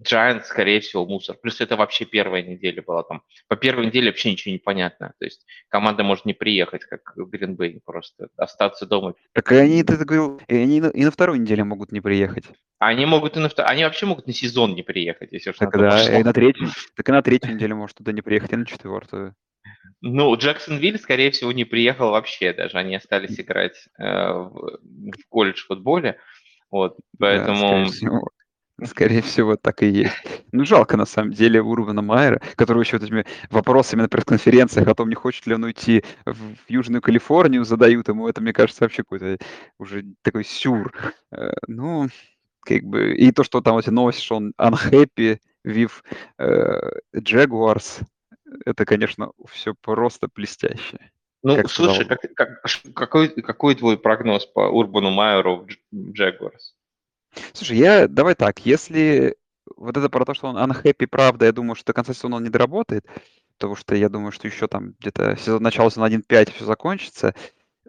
Giants, 0.00 0.44
скорее 0.44 0.80
всего, 0.80 1.06
мусор. 1.06 1.36
Плюс 1.40 1.60
это 1.60 1.76
вообще 1.76 2.04
первая 2.04 2.42
неделя 2.42 2.82
была 2.82 3.02
там. 3.04 3.22
По 3.48 3.56
первой 3.56 3.86
неделе 3.86 4.10
вообще 4.10 4.32
ничего 4.32 4.52
не 4.52 4.58
понятно. 4.58 5.14
То 5.18 5.24
есть 5.24 5.46
команда 5.68 6.02
может 6.02 6.24
не 6.24 6.34
приехать, 6.34 6.84
как 6.84 7.12
в 7.16 7.24
Гринбей, 7.26 7.80
просто 7.84 8.28
остаться 8.36 8.86
дома. 8.86 9.14
Так 9.32 9.52
и 9.52 9.56
они, 9.56 9.82
ты 9.82 9.96
говорил, 9.96 10.40
и 10.48 10.56
они 10.56 10.78
и 10.78 11.04
на 11.04 11.10
второй 11.10 11.38
неделе 11.38 11.64
могут 11.64 11.92
не 11.92 12.00
приехать. 12.00 12.44
Они 12.78 13.06
могут 13.06 13.36
и 13.36 13.40
на 13.40 13.48
втор... 13.48 13.66
они 13.68 13.84
вообще 13.84 14.06
могут 14.06 14.26
на 14.26 14.32
сезон 14.32 14.74
не 14.74 14.82
приехать, 14.82 15.30
если 15.32 15.50
уж 15.50 15.56
так, 15.56 15.72
на 15.74 15.90
да, 15.90 16.18
и 16.18 16.22
на 16.22 16.32
третью, 16.32 16.68
так 16.96 17.08
и 17.08 17.12
на 17.12 17.22
третью 17.22 17.54
неделю 17.54 17.76
может 17.76 17.96
туда 17.96 18.12
не 18.12 18.22
приехать, 18.22 18.52
и 18.52 18.56
на 18.56 18.66
четвертую. 18.66 19.36
Ну, 20.00 20.34
Джексонвилл, 20.36 20.98
скорее 20.98 21.30
всего, 21.30 21.52
не 21.52 21.64
приехал 21.64 22.10
вообще 22.10 22.52
даже. 22.52 22.76
Они 22.76 22.96
остались 22.96 23.38
играть 23.38 23.76
э, 23.98 24.04
в, 24.04 24.80
в 24.82 25.28
колледж 25.28 25.64
футболе. 25.64 26.18
Вот, 26.70 26.96
поэтому... 27.18 27.86
Да, 28.00 28.18
Скорее 28.84 29.22
всего, 29.22 29.56
так 29.56 29.82
и 29.82 29.88
есть. 29.88 30.12
Ну, 30.54 30.66
жалко, 30.66 30.98
на 30.98 31.06
самом 31.06 31.32
деле, 31.32 31.62
Урбана 31.62 32.02
Майера, 32.02 32.42
который 32.56 32.82
еще 32.82 32.98
вот 32.98 33.04
этими 33.04 33.24
вопросами 33.50 34.02
на 34.02 34.08
пресс-конференциях 34.10 34.86
о 34.86 34.94
том, 34.94 35.08
не 35.08 35.14
хочет 35.14 35.46
ли 35.46 35.54
он 35.54 35.64
уйти 35.64 36.04
в 36.26 36.36
Южную 36.68 37.00
Калифорнию, 37.00 37.64
задают 37.64 38.08
ему. 38.08 38.28
Это, 38.28 38.42
мне 38.42 38.52
кажется, 38.52 38.84
вообще 38.84 39.02
какой-то 39.02 39.38
уже 39.78 40.04
такой 40.20 40.44
сюр. 40.44 40.92
Э, 41.30 41.52
ну, 41.68 42.08
как 42.60 42.82
бы... 42.82 43.14
И 43.14 43.32
то, 43.32 43.44
что 43.44 43.62
там 43.62 43.78
эти 43.78 43.88
новости, 43.88 44.20
что 44.20 44.36
он 44.36 44.52
unhappy 44.60 45.38
with 45.66 45.92
uh, 46.38 46.98
Jaguars, 47.14 48.02
это, 48.66 48.84
конечно, 48.84 49.32
все 49.50 49.74
просто 49.80 50.28
блестяще. 50.34 50.98
Ну, 51.42 51.56
как 51.56 51.70
слушай, 51.70 52.04
как, 52.04 52.20
как, 52.34 52.62
какой, 52.94 53.28
какой 53.28 53.74
твой 53.74 53.98
прогноз 53.98 54.46
по 54.46 54.68
Урбану 54.68 55.10
Майеру 55.10 55.66
в 55.90 56.12
Jaguars? 56.12 56.74
Слушай, 57.52 57.78
я 57.78 58.08
давай 58.08 58.34
так, 58.34 58.64
если 58.66 59.36
вот 59.76 59.96
это 59.96 60.08
про 60.08 60.24
то, 60.24 60.34
что 60.34 60.48
он 60.48 60.56
unhappy, 60.56 61.06
правда, 61.06 61.46
я 61.46 61.52
думаю, 61.52 61.74
что 61.74 61.86
до 61.86 61.92
конца 61.92 62.12
сезона 62.14 62.36
он 62.36 62.44
не 62.44 62.50
доработает, 62.50 63.06
потому 63.58 63.76
что 63.76 63.94
я 63.94 64.08
думаю, 64.08 64.32
что 64.32 64.48
еще 64.48 64.66
там 64.68 64.94
где-то 65.00 65.36
сезон 65.36 65.62
начало 65.62 65.90
на 65.96 66.04
1.5 66.04 66.52
все 66.52 66.64
закончится. 66.64 67.34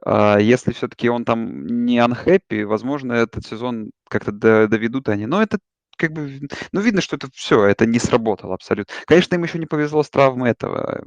А 0.05 0.37
если 0.39 0.73
все-таки 0.73 1.09
он 1.09 1.25
там 1.25 1.65
не 1.85 1.99
unhappy, 1.99 2.65
возможно, 2.65 3.13
этот 3.13 3.45
сезон 3.45 3.91
как-то 4.09 4.31
доведут 4.31 5.09
они. 5.09 5.25
Но 5.25 5.41
это 5.41 5.59
как 5.97 6.11
бы, 6.11 6.41
ну, 6.71 6.81
видно, 6.81 7.01
что 7.01 7.15
это 7.15 7.29
все, 7.33 7.65
это 7.65 7.85
не 7.85 7.99
сработало 7.99 8.55
абсолютно. 8.55 8.93
Конечно, 9.05 9.35
им 9.35 9.43
еще 9.43 9.59
не 9.59 9.65
повезло 9.65 10.03
с 10.03 10.09
травмой 10.09 10.51
этого 10.51 11.03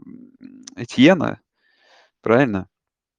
Этьена, 0.76 1.40
правильно? 2.22 2.68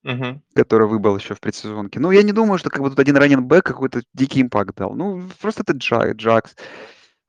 Мгм. 0.08 0.42
который 0.56 0.88
выбыл 0.88 1.18
еще 1.18 1.36
в 1.36 1.42
предсезонке. 1.42 2.00
Ну, 2.00 2.12
я 2.12 2.24
не 2.24 2.32
думаю, 2.32 2.58
что 2.58 2.70
как 2.70 2.82
бы 2.82 2.90
тут 2.90 3.00
один 3.00 3.18
раннинг-бэк 3.18 3.62
какой-то 3.62 4.04
дикий 4.14 4.42
impact 4.42 4.76
дал. 4.78 4.94
Ну, 4.96 5.28
просто 5.42 5.64
это 5.64 5.74
Джа- 5.74 6.14
Джакс. 6.14 6.56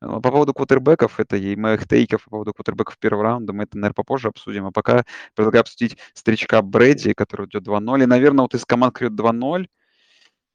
А, 0.01 0.21
По 0.21 0.31
поводу 0.31 0.55
квотербеков, 0.55 1.19
это 1.19 1.37
и 1.37 1.57
моих 1.57 1.89
тейков 1.89 2.25
по 2.25 2.31
поводу 2.31 2.53
квотербеков 2.55 2.99
первого 2.99 3.25
раунда, 3.25 3.53
мы 3.53 3.65
это, 3.65 3.77
наверное, 3.77 3.95
попозже 3.95 4.29
обсудим. 4.29 4.67
А 4.67 4.71
пока 4.73 5.05
предлагаю 5.35 5.63
обсудить 5.63 5.99
старичка 6.15 6.63
Брэди, 6.63 7.15
который 7.15 7.47
идет 7.49 7.65
2-0. 7.65 8.03
И, 8.03 8.07
наверное, 8.07 8.43
вот 8.43 8.55
из 8.55 8.65
команд, 8.65 8.97
идет 9.03 9.17
2-0, 9.17 9.69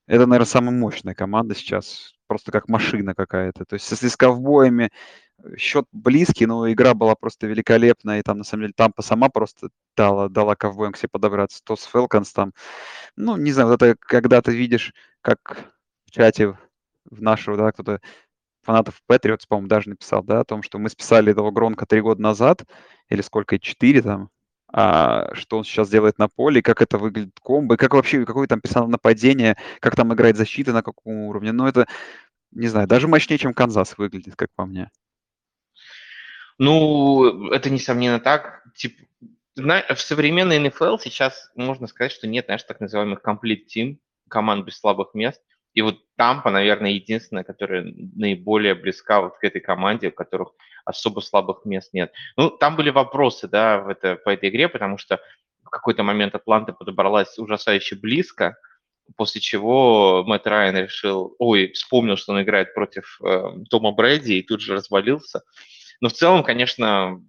это, 0.07 0.25
наверное, 0.27 0.45
самая 0.45 0.71
мощная 0.75 1.15
команда 1.15 1.55
сейчас. 1.55 2.13
Просто 2.27 2.51
как 2.53 2.69
машина 2.69 3.15
какая-то. 3.15 3.65
То 3.65 3.75
есть 3.75 3.91
если 3.91 4.07
с 4.07 4.17
ковбоями 4.17 4.91
счет 5.57 5.85
близкий, 5.91 6.45
но 6.45 6.71
игра 6.71 6.93
была 6.93 7.15
просто 7.15 7.47
великолепная, 7.47 8.19
и 8.19 8.23
там, 8.23 8.39
на 8.39 8.43
самом 8.43 8.63
деле, 8.63 8.73
Тампа 8.75 9.01
сама 9.01 9.29
просто 9.29 9.69
дала, 9.95 10.29
дала 10.29 10.55
ковбоям 10.55 10.93
к 10.93 10.97
себе 10.97 11.09
подобраться. 11.09 11.61
То 11.63 11.75
с 11.75 11.85
Фелконс 11.85 12.31
там, 12.33 12.53
ну, 13.15 13.37
не 13.37 13.51
знаю, 13.51 13.69
вот 13.69 13.81
это 13.81 13.95
когда 13.99 14.41
ты 14.41 14.55
видишь, 14.55 14.93
как 15.21 15.73
в 16.05 16.11
чате 16.11 16.57
в 17.09 17.21
нашего, 17.21 17.57
да, 17.57 17.71
кто-то 17.71 18.01
фанатов 18.63 19.01
Patriots, 19.09 19.45
по-моему, 19.47 19.67
даже 19.67 19.89
написал, 19.89 20.23
да, 20.23 20.41
о 20.41 20.45
том, 20.45 20.63
что 20.63 20.79
мы 20.79 20.89
списали 20.89 21.31
этого 21.31 21.51
Гронка 21.51 21.85
три 21.85 22.01
года 22.01 22.21
назад, 22.21 22.63
или 23.09 23.21
сколько, 23.21 23.59
четыре 23.59 24.01
там, 24.01 24.29
а, 24.71 25.33
что 25.35 25.59
он 25.59 25.63
сейчас 25.63 25.89
делает 25.89 26.17
на 26.17 26.27
поле, 26.27 26.61
как 26.63 26.81
это 26.81 26.97
выглядит 26.97 27.39
комбо, 27.41 27.75
и 27.75 27.77
как 27.77 27.93
вообще, 27.93 28.25
какое 28.25 28.47
там 28.47 28.61
персонал 28.61 28.89
нападение, 28.89 29.57
как 29.79 29.95
там 29.95 30.13
играет 30.13 30.37
защита, 30.37 30.73
на 30.73 30.81
каком 30.81 31.13
уровне. 31.13 31.51
Ну, 31.51 31.67
это, 31.67 31.87
не 32.51 32.67
знаю, 32.67 32.87
даже 32.87 33.07
мощнее, 33.07 33.37
чем 33.37 33.53
Канзас 33.53 33.97
выглядит, 33.97 34.35
как 34.35 34.49
по 34.55 34.65
мне. 34.65 34.89
Ну, 36.63 37.51
это 37.51 37.69
несомненно 37.69 38.21
так. 38.21 38.63
Типа, 38.73 39.03
в 39.57 39.97
современной 39.97 40.59
НФЛ 40.59 40.97
сейчас 40.97 41.51
можно 41.55 41.87
сказать, 41.87 42.13
что 42.13 42.25
нет, 42.25 42.45
знаешь, 42.45 42.63
так 42.63 42.79
называемых 42.79 43.19
complete 43.21 43.65
team, 43.67 43.97
команд 44.29 44.65
без 44.65 44.79
слабых 44.79 45.13
мест. 45.13 45.41
И 45.73 45.81
вот 45.81 45.99
Тампа, 46.15 46.51
наверное, 46.51 46.91
единственная, 46.91 47.43
которая 47.43 47.83
наиболее 48.15 48.75
близка 48.75 49.19
вот 49.19 49.37
к 49.39 49.43
этой 49.43 49.59
команде, 49.59 50.07
у 50.07 50.11
которых 50.11 50.53
особо 50.85 51.19
слабых 51.19 51.65
мест 51.65 51.89
нет. 51.91 52.13
Ну, 52.37 52.49
там 52.49 52.77
были 52.77 52.91
вопросы, 52.91 53.49
да, 53.49 53.79
в 53.79 53.89
это, 53.89 54.15
по 54.15 54.29
этой 54.29 54.47
игре, 54.47 54.69
потому 54.69 54.97
что 54.97 55.19
в 55.63 55.69
какой-то 55.69 56.03
момент 56.03 56.33
Атланта 56.33 56.71
подобралась 56.71 57.37
ужасающе 57.37 57.97
близко, 57.97 58.55
после 59.17 59.41
чего 59.41 60.23
Мэтт 60.25 60.47
Райан 60.47 60.77
решил, 60.77 61.35
ой, 61.39 61.73
вспомнил, 61.73 62.15
что 62.15 62.31
он 62.31 62.41
играет 62.41 62.73
против 62.73 63.19
э, 63.21 63.65
Тома 63.69 63.91
Брэди, 63.91 64.35
и 64.35 64.43
тут 64.43 64.61
же 64.61 64.75
развалился. 64.75 65.41
Но 66.03 66.09
в 66.09 66.13
целом, 66.13 66.43
конечно, 66.43 67.23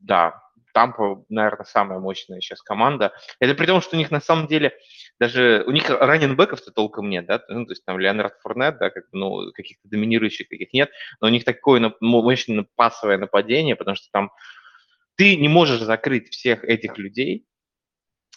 да, 0.00 0.42
Тампа, 0.74 1.24
наверное, 1.30 1.64
самая 1.64 1.98
мощная 1.98 2.42
сейчас 2.42 2.60
команда. 2.60 3.14
Это 3.40 3.54
при 3.54 3.64
том, 3.64 3.80
что 3.80 3.96
у 3.96 3.98
них 3.98 4.10
на 4.10 4.20
самом 4.20 4.48
деле 4.48 4.74
даже 5.18 5.64
у 5.66 5.70
них 5.70 5.88
раненбеков-то 5.88 6.72
толком 6.72 7.08
нет, 7.08 7.24
да, 7.24 7.42
ну, 7.48 7.64
то 7.64 7.72
есть 7.72 7.86
там 7.86 7.98
Леонард 7.98 8.34
Фурнет, 8.42 8.76
да, 8.78 8.90
как, 8.90 9.04
ну, 9.12 9.50
каких-то 9.52 9.88
доминирующих 9.88 10.46
каких 10.46 10.74
нет, 10.74 10.90
но 11.22 11.28
у 11.28 11.30
них 11.30 11.44
такое 11.44 11.94
мощное 12.00 12.66
пасовое 12.76 13.16
нападение, 13.16 13.76
потому 13.76 13.96
что 13.96 14.08
там 14.12 14.30
ты 15.16 15.34
не 15.36 15.48
можешь 15.48 15.80
закрыть 15.80 16.28
всех 16.34 16.64
этих 16.64 16.98
людей 16.98 17.46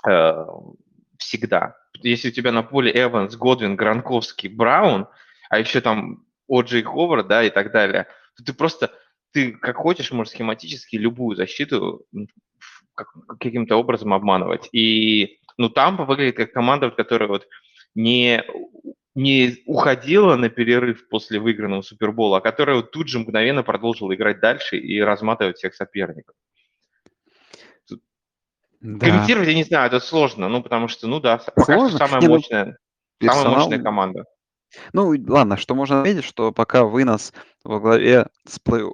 э, 0.07 0.45
всегда. 1.17 1.75
Если 2.01 2.29
у 2.29 2.31
тебя 2.31 2.53
на 2.53 2.63
поле 2.63 2.93
Эванс, 2.95 3.35
Годвин, 3.35 3.75
Гранковский, 3.75 4.47
Браун, 4.47 5.09
а 5.49 5.59
еще 5.59 5.81
там 5.81 6.25
О'Джей 6.49 6.83
Ховард, 6.83 7.27
да, 7.27 7.43
и 7.43 7.49
так 7.49 7.73
далее, 7.73 8.07
то 8.37 8.45
ты 8.45 8.53
просто 8.53 8.91
ты 9.35 9.51
как 9.51 9.75
хочешь 9.75 10.13
можешь 10.13 10.31
схематически 10.31 10.95
любую 10.95 11.35
защиту 11.35 12.05
каким-то 13.37 13.75
образом 13.75 14.13
обманывать. 14.13 14.69
И 14.71 15.39
ну, 15.57 15.69
Тампа 15.69 16.05
выглядит 16.05 16.37
как 16.37 16.53
команда, 16.53 16.89
которая 16.89 17.27
вот 17.27 17.45
не, 17.95 18.45
не 19.13 19.57
уходила 19.65 20.37
на 20.37 20.47
перерыв 20.47 21.09
после 21.09 21.41
выигранного 21.41 21.81
Супербола, 21.81 22.37
а 22.37 22.41
которая 22.41 22.77
вот 22.77 22.91
тут 22.91 23.09
же 23.09 23.19
мгновенно 23.19 23.61
продолжила 23.61 24.15
играть 24.15 24.39
дальше 24.39 24.77
и 24.77 25.01
разматывать 25.01 25.57
всех 25.57 25.75
соперников. 25.75 26.33
Да. 28.79 29.05
Комментировать, 29.05 29.49
я 29.49 29.55
не 29.55 29.65
знаю, 29.65 29.87
это 29.87 29.99
сложно, 29.99 30.47
ну, 30.47 30.63
потому 30.63 30.87
что, 30.87 31.07
ну 31.07 31.19
да, 31.19 31.39
пока 31.39 31.73
сложно. 31.73 31.89
что 31.89 32.07
самая 32.07 32.21
не, 32.21 32.27
ну, 32.27 32.33
мощная, 32.35 32.77
ну, 33.19 33.27
самая 33.33 33.49
мощная 33.57 33.83
команда. 33.83 34.25
Ну, 34.93 35.13
ладно, 35.27 35.57
что 35.57 35.75
можно 35.75 35.99
отметить, 35.99 36.23
что 36.23 36.53
пока 36.53 36.85
вынос 36.85 37.33
во 37.65 37.81
главе 37.81 38.27
с, 38.47 38.59
плей 38.59 38.85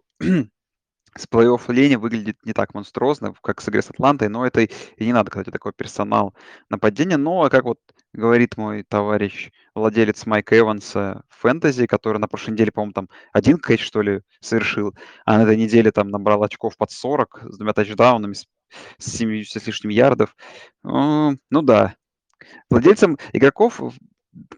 с 1.15 1.27
плей-офф 1.27 1.71
лени 1.71 1.95
выглядит 1.95 2.37
не 2.45 2.53
так 2.53 2.73
монструозно, 2.73 3.33
как 3.41 3.59
с 3.61 3.67
игры 3.67 3.81
с 3.81 3.89
Атлантой, 3.89 4.29
но 4.29 4.45
это 4.45 4.61
и 4.61 4.69
не 4.99 5.11
надо, 5.11 5.29
кстати, 5.29 5.49
такой 5.49 5.73
персонал 5.73 6.33
нападения. 6.69 7.17
Но, 7.17 7.49
как 7.49 7.65
вот 7.65 7.79
говорит 8.13 8.55
мой 8.57 8.83
товарищ, 8.83 9.51
владелец 9.75 10.25
Майка 10.25 10.57
Эванса 10.57 11.23
фэнтези, 11.29 11.85
который 11.85 12.19
на 12.19 12.27
прошлой 12.27 12.51
неделе, 12.51 12.71
по-моему, 12.71 12.93
там 12.93 13.09
один 13.33 13.57
кэч, 13.57 13.83
что 13.83 14.01
ли, 14.01 14.21
совершил, 14.39 14.95
а 15.25 15.37
на 15.37 15.43
этой 15.43 15.57
неделе 15.57 15.91
там 15.91 16.09
набрал 16.09 16.43
очков 16.43 16.77
под 16.77 16.91
40 16.91 17.43
с 17.49 17.57
двумя 17.57 17.73
тачдаунами, 17.73 18.33
с 18.33 18.45
70 18.99 19.61
с 19.61 19.67
лишним 19.67 19.91
ярдов. 19.91 20.35
Ну, 20.83 21.37
ну 21.49 21.61
да. 21.61 21.95
Владельцам 22.69 23.17
игроков 23.33 23.81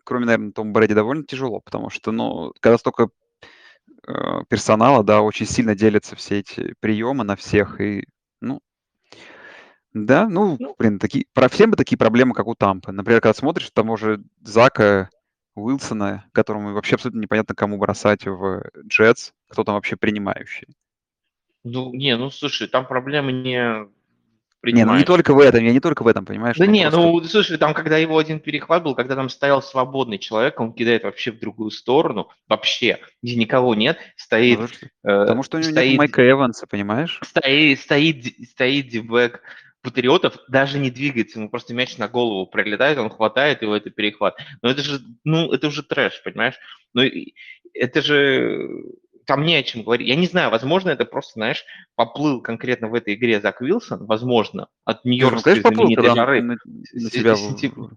кроме, 0.04 0.26
наверное, 0.26 0.52
Том 0.52 0.74
Брэди, 0.74 0.94
довольно 0.94 1.24
тяжело, 1.24 1.60
потому 1.60 1.90
что, 1.90 2.12
ну, 2.12 2.54
когда 2.60 2.78
столько 2.78 3.04
э, 3.04 3.08
персонала, 4.50 5.04
да, 5.04 5.22
очень 5.22 5.46
сильно 5.46 5.76
делятся 5.76 6.16
все 6.16 6.40
эти 6.40 6.74
приемы 6.80 7.24
на 7.24 7.36
всех, 7.36 7.80
и, 7.80 8.06
ну, 8.42 8.62
да, 9.94 10.28
ну, 10.28 10.58
ну 10.60 10.76
блин, 10.78 10.98
такие, 10.98 11.26
про 11.34 11.48
всем 11.50 11.72
бы 11.72 11.78
такие 11.78 11.98
проблемы, 11.98 12.34
как 12.34 12.48
у 12.48 12.56
Тампы. 12.56 12.92
Например, 12.92 13.22
когда 13.22 13.34
смотришь 13.34 13.70
того 13.72 13.96
же 13.96 14.24
Зака 14.42 15.10
Уилсона, 15.56 16.26
которому 16.32 16.74
вообще 16.74 16.96
абсолютно 16.96 17.20
непонятно, 17.20 17.54
кому 17.54 17.78
бросать 17.78 18.26
в 18.26 18.64
Джетс, 18.88 19.34
кто 19.50 19.64
там 19.64 19.76
вообще 19.76 19.96
принимающий. 19.96 20.68
Ну, 21.64 21.94
не, 21.94 22.18
ну, 22.18 22.32
слушай, 22.32 22.68
там 22.68 22.88
проблемы 22.88 23.32
не 23.32 23.88
не, 24.72 24.86
ну 24.86 24.96
не 24.98 25.04
только 25.04 25.34
в 25.34 25.40
этом, 25.40 25.64
я 25.64 25.72
не 25.72 25.80
только 25.80 26.04
в 26.04 26.08
этом, 26.08 26.26
понимаешь? 26.26 26.58
Да 26.58 26.66
не, 26.66 26.84
просто... 26.84 27.00
ну 27.00 27.24
слушай, 27.26 27.58
там 27.58 27.74
когда 27.74 27.98
его 27.98 28.18
один 28.18 28.40
перехват 28.40 28.84
был, 28.84 28.96
когда 28.96 29.16
там 29.16 29.30
стоял 29.30 29.62
свободный 29.62 30.18
человек, 30.18 30.60
он 30.60 30.74
кидает 30.74 31.04
вообще 31.04 31.32
в 31.32 31.40
другую 31.40 31.72
сторону, 31.72 32.30
вообще, 32.48 33.00
где 33.22 33.36
никого 33.36 33.76
нет, 33.76 33.98
стоит... 34.16 34.60
Э, 35.04 35.26
потому 35.26 35.44
что 35.44 35.58
у 35.58 35.60
него 35.60 35.72
стоит, 35.72 35.90
нет 35.90 35.98
Майка 35.98 36.30
Эванса, 36.30 36.66
понимаешь? 36.66 37.20
Стоит, 37.24 37.82
стоит, 37.82 38.26
стоит 38.52 38.88
дивбэк 38.88 39.42
патриотов, 39.82 40.38
даже 40.48 40.80
не 40.80 40.90
двигается, 40.90 41.40
ему 41.40 41.50
просто 41.50 41.74
мяч 41.74 41.98
на 41.98 42.08
голову 42.08 42.48
прилетает, 42.48 42.98
он 42.98 43.10
хватает 43.10 43.62
его, 43.62 43.76
это 43.76 43.90
перехват. 43.90 44.36
Но 44.62 44.70
это 44.70 44.82
же, 44.82 45.02
ну, 45.26 45.52
это 45.52 45.68
уже 45.68 45.84
трэш, 45.84 46.24
понимаешь? 46.24 46.56
Ну, 46.94 47.04
это 47.74 48.02
же 48.02 48.70
там 49.26 49.44
не 49.44 49.56
о 49.56 49.64
чем 49.64 49.84
говорить. 49.84 50.08
Я 50.08 50.16
не 50.16 50.28
знаю, 50.28 50.52
возможно, 50.52 50.90
это 50.90 51.06
просто, 51.06 51.34
знаешь, 51.34 51.64
поплыл 51.96 52.42
конкретно 52.42 52.88
в 52.88 52.94
этой 52.94 53.16
игре 53.16 53.40
Зак 53.42 53.62
Вилсон, 53.62 54.06
возможно, 54.06 54.68
от 54.86 55.04
ну, 55.06 55.12
нью-йоркской 55.12 55.62
поплыл, 55.62 55.78
знаменитой 55.78 56.10
на, 56.10 56.16
жары 56.16 56.42
на- 56.42 56.58
на 56.66 57.10
тебя 57.10 57.36
в, 57.36 57.40
сентя- 57.40 57.96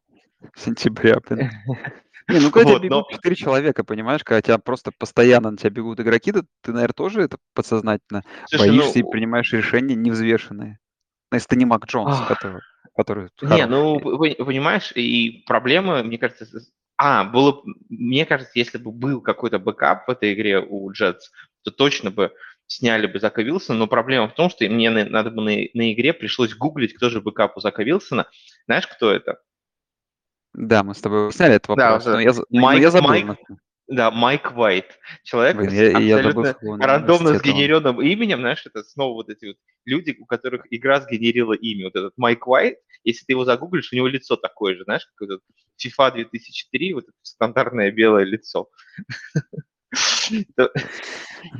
в 0.54 0.60
сентябре, 0.60 1.18
блин. 1.28 1.50
Не, 2.28 2.40
ну 2.40 2.50
когда 2.50 2.64
тебя 2.64 2.72
Вот, 2.72 2.82
но 2.82 2.88
бегут 2.88 3.10
четыре 3.12 3.36
человека, 3.36 3.84
понимаешь, 3.84 4.24
когда 4.24 4.42
тебя 4.42 4.58
просто 4.58 4.90
постоянно 4.98 5.52
на 5.52 5.56
тебя 5.56 5.70
бегут 5.70 6.00
игроки, 6.00 6.32
то 6.32 6.44
ты, 6.60 6.72
наверное, 6.72 6.92
тоже 6.92 7.22
это 7.22 7.38
подсознательно 7.54 8.24
слушай, 8.48 8.68
боишься 8.68 8.98
и 8.98 9.02
ну, 9.02 9.10
принимаешь 9.10 9.52
решения 9.52 9.94
невзвешенные. 9.94 10.78
Ну, 11.30 11.36
если 11.36 11.48
ты 11.48 11.56
не 11.56 11.66
Мак 11.66 11.86
Джонс, 11.86 12.14
ах, 12.20 12.26
который, 12.26 12.62
который 12.96 13.28
не, 13.42 13.66
ну, 13.66 14.00
понимаешь, 14.00 14.90
и 14.96 15.44
проблема, 15.46 16.02
мне 16.02 16.18
кажется, 16.18 16.46
а, 16.98 17.24
было, 17.24 17.62
мне 17.88 18.24
кажется, 18.26 18.52
если 18.54 18.78
бы 18.78 18.90
был 18.92 19.20
какой-то 19.20 19.58
backup 19.58 20.06
в 20.06 20.10
этой 20.10 20.32
игре 20.32 20.60
у 20.60 20.90
Jets, 20.92 21.20
то 21.62 21.70
точно 21.70 22.10
бы 22.10 22.32
сняли 22.66 23.06
бы 23.06 23.20
Зака 23.20 23.42
Вилсона, 23.42 23.78
но 23.78 23.86
проблема 23.86 24.28
в 24.28 24.34
том, 24.34 24.50
что 24.50 24.64
мне 24.68 24.90
на- 24.90 25.04
надо 25.04 25.30
бы 25.30 25.42
на, 25.42 25.50
на 25.74 25.92
игре 25.92 26.12
пришлось 26.12 26.54
гуглить, 26.54 26.94
кто 26.94 27.10
же 27.10 27.20
backup 27.20 27.56
у 27.56 27.60
Зака 27.60 27.82
Вилсона. 27.82 28.28
Знаешь, 28.66 28.86
кто 28.86 29.10
это? 29.12 29.40
Да, 30.54 30.82
мы 30.82 30.94
с 30.94 31.00
тобой 31.00 31.32
сняли 31.32 31.56
этот 31.56 31.76
Да, 31.76 31.98
вопрос, 31.98 32.06
но 32.06 32.12
вот, 32.12 32.20
я, 32.20 32.32
но 32.32 32.42
я 32.50 32.62
Майк, 32.62 32.90
забыл. 32.90 33.08
Майк, 33.08 33.38
да, 33.88 34.10
Майк 34.10 34.52
Уайт. 34.56 34.98
Человек 35.22 35.56
Блин, 35.56 35.70
я, 35.70 35.98
я 35.98 36.16
абсолютно 36.16 36.54
свой 36.54 36.80
рандомно 36.80 37.38
сгенеренным 37.38 38.00
именем, 38.02 38.40
знаешь, 38.40 38.64
это 38.66 38.82
снова 38.82 39.14
вот 39.14 39.30
эти 39.30 39.46
вот 39.46 39.56
люди, 39.84 40.16
у 40.18 40.26
которых 40.26 40.66
игра 40.70 41.00
сгенерила 41.00 41.52
имя. 41.52 41.86
Вот 41.86 41.96
этот 41.96 42.12
Майк 42.16 42.46
Уайт, 42.46 42.78
если 43.04 43.24
ты 43.24 43.32
его 43.32 43.44
загуглишь, 43.44 43.92
у 43.92 43.96
него 43.96 44.08
лицо 44.08 44.36
такое 44.36 44.74
же, 44.76 44.84
знаешь, 44.84 45.06
как 45.14 45.28
этот 45.28 45.42
FIFA 45.82 46.14
2003, 46.14 46.94
вот 46.94 47.04
это 47.04 47.12
стандартное 47.22 47.92
белое 47.92 48.24
лицо. 48.24 48.68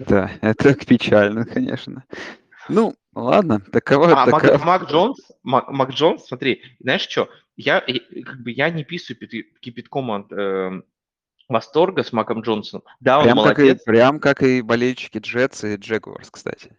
Да, 0.09 0.33
это 0.41 0.75
печально, 0.75 1.45
конечно. 1.45 2.05
Ну, 2.69 2.95
ладно, 3.15 3.61
такова, 3.61 4.23
А 4.23 4.27
Мак, 4.27 4.43
такова. 4.43 4.65
Мак 4.65 4.91
Джонс, 4.91 5.19
Мак, 5.45 5.71
Мак 5.71 5.91
Джонс, 5.91 6.27
смотри, 6.27 6.63
знаешь 6.81 7.03
что, 7.03 7.31
я, 7.57 7.81
как 7.81 8.41
бы, 8.43 8.51
я 8.51 8.71
не 8.71 8.85
писаю 8.85 9.19
кипятком 9.61 10.11
от 10.11 10.33
эм, 10.33 10.85
восторга 11.49 12.03
с 12.03 12.13
Маком 12.13 12.41
Джонсом. 12.41 12.83
Да, 13.01 13.19
он 13.19 13.25
Прям 13.25 13.43
как 13.43 13.59
и, 13.59 13.63
молодец, 13.63 13.83
прям 13.85 14.21
как 14.21 14.43
и 14.43 14.63
болельщики 14.63 15.19
Джетс 15.19 15.65
и 15.65 15.77
Джегуарс, 15.77 16.31
кстати. 16.31 16.77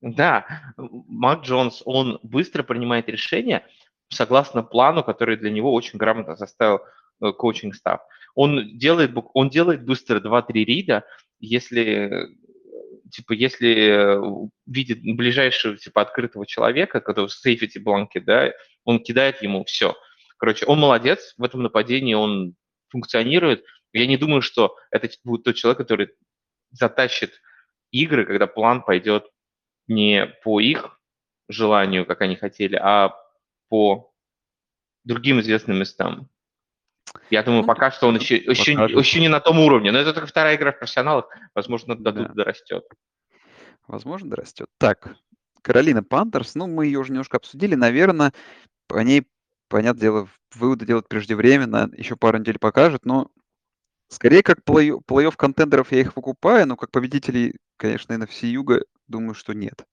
Да, 0.00 0.46
Мак 0.76 1.42
Джонс, 1.42 1.82
он 1.84 2.20
быстро 2.22 2.62
принимает 2.62 3.08
решения 3.08 3.66
согласно 4.10 4.62
плану, 4.62 5.02
который 5.02 5.36
для 5.36 5.50
него 5.50 5.72
очень 5.72 5.98
грамотно 5.98 6.36
составил 6.36 6.80
э, 7.20 7.32
коучинг-став. 7.32 8.00
Он 8.34 8.78
делает, 8.78 9.12
он 9.34 9.50
делает 9.50 9.84
быстро 9.84 10.20
2-3 10.20 10.52
рида, 10.64 11.04
если, 11.40 11.84
э, 11.84 12.28
типа, 13.10 13.32
если 13.32 13.74
э, 13.74 14.48
видит 14.66 15.00
ближайшего, 15.02 15.76
типа, 15.76 16.02
открытого 16.02 16.46
человека, 16.46 17.00
который 17.00 17.26
в 17.26 17.32
сейфити 17.32 17.78
бланке, 17.78 18.20
да, 18.20 18.52
он 18.84 19.00
кидает 19.02 19.42
ему 19.42 19.64
все. 19.64 19.96
Короче, 20.38 20.64
он 20.66 20.78
молодец, 20.78 21.34
в 21.36 21.42
этом 21.42 21.62
нападении 21.62 22.14
он 22.14 22.54
функционирует. 22.88 23.64
Я 23.98 24.06
не 24.06 24.16
думаю, 24.16 24.42
что 24.42 24.76
это 24.90 25.08
будет 25.24 25.44
тот 25.44 25.56
человек, 25.56 25.78
который 25.78 26.10
затащит 26.70 27.40
игры, 27.90 28.24
когда 28.26 28.46
план 28.46 28.82
пойдет 28.82 29.26
не 29.86 30.26
по 30.44 30.60
их 30.60 31.00
желанию, 31.48 32.06
как 32.06 32.20
они 32.20 32.36
хотели, 32.36 32.76
а 32.76 33.14
по 33.68 34.12
другим 35.04 35.40
известным 35.40 35.78
местам. 35.78 36.28
Я 37.30 37.42
думаю, 37.42 37.62
Ну, 37.62 37.66
пока 37.66 37.90
что 37.90 38.06
он 38.06 38.16
еще, 38.16 38.36
еще, 38.36 38.72
покажет. 38.74 38.98
еще 38.98 39.20
не 39.20 39.28
на 39.28 39.40
том 39.40 39.58
уровне, 39.58 39.90
но 39.92 39.98
это 39.98 40.12
только 40.12 40.26
вторая 40.28 40.56
игра 40.56 40.72
в 40.72 40.78
профессионалах, 40.78 41.28
возможно, 41.54 41.96
до 41.96 42.12
Да. 42.12 42.24
тут 42.24 42.36
дорастет. 42.36 42.84
Возможно, 43.86 44.28
дорастет. 44.28 44.66
Так, 44.78 45.16
Каролина 45.62 46.02
Пантерс, 46.04 46.54
ну, 46.54 46.66
мы 46.66 46.84
ее 46.86 46.98
уже 46.98 47.12
немножко 47.12 47.38
обсудили, 47.38 47.74
наверное, 47.74 48.34
по 48.86 48.98
ней, 48.98 49.26
понятное 49.68 50.00
дело, 50.02 50.28
выводы 50.54 50.84
делать 50.84 51.08
преждевременно, 51.08 51.88
еще 51.96 52.16
пару 52.16 52.36
недель 52.38 52.58
покажет, 52.58 53.06
но 53.06 53.30
скорее 54.08 54.42
как 54.42 54.60
плей- 54.64 55.00
плей-офф 55.06 55.36
контендеров 55.36 55.92
я 55.92 56.00
их 56.00 56.16
выкупаю, 56.16 56.66
но 56.66 56.76
как 56.76 56.90
победителей, 56.90 57.56
конечно, 57.76 58.12
NFC 58.12 58.46
Юга, 58.46 58.84
думаю, 59.06 59.34
что 59.34 59.52
нет. 59.52 59.84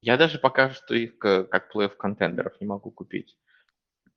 Я 0.00 0.16
даже 0.16 0.38
пока 0.38 0.70
что 0.70 0.94
их 0.94 1.18
к- 1.18 1.44
как 1.44 1.74
плей-офф 1.74 1.96
контендеров 1.96 2.60
не 2.60 2.66
могу 2.66 2.90
купить. 2.90 3.36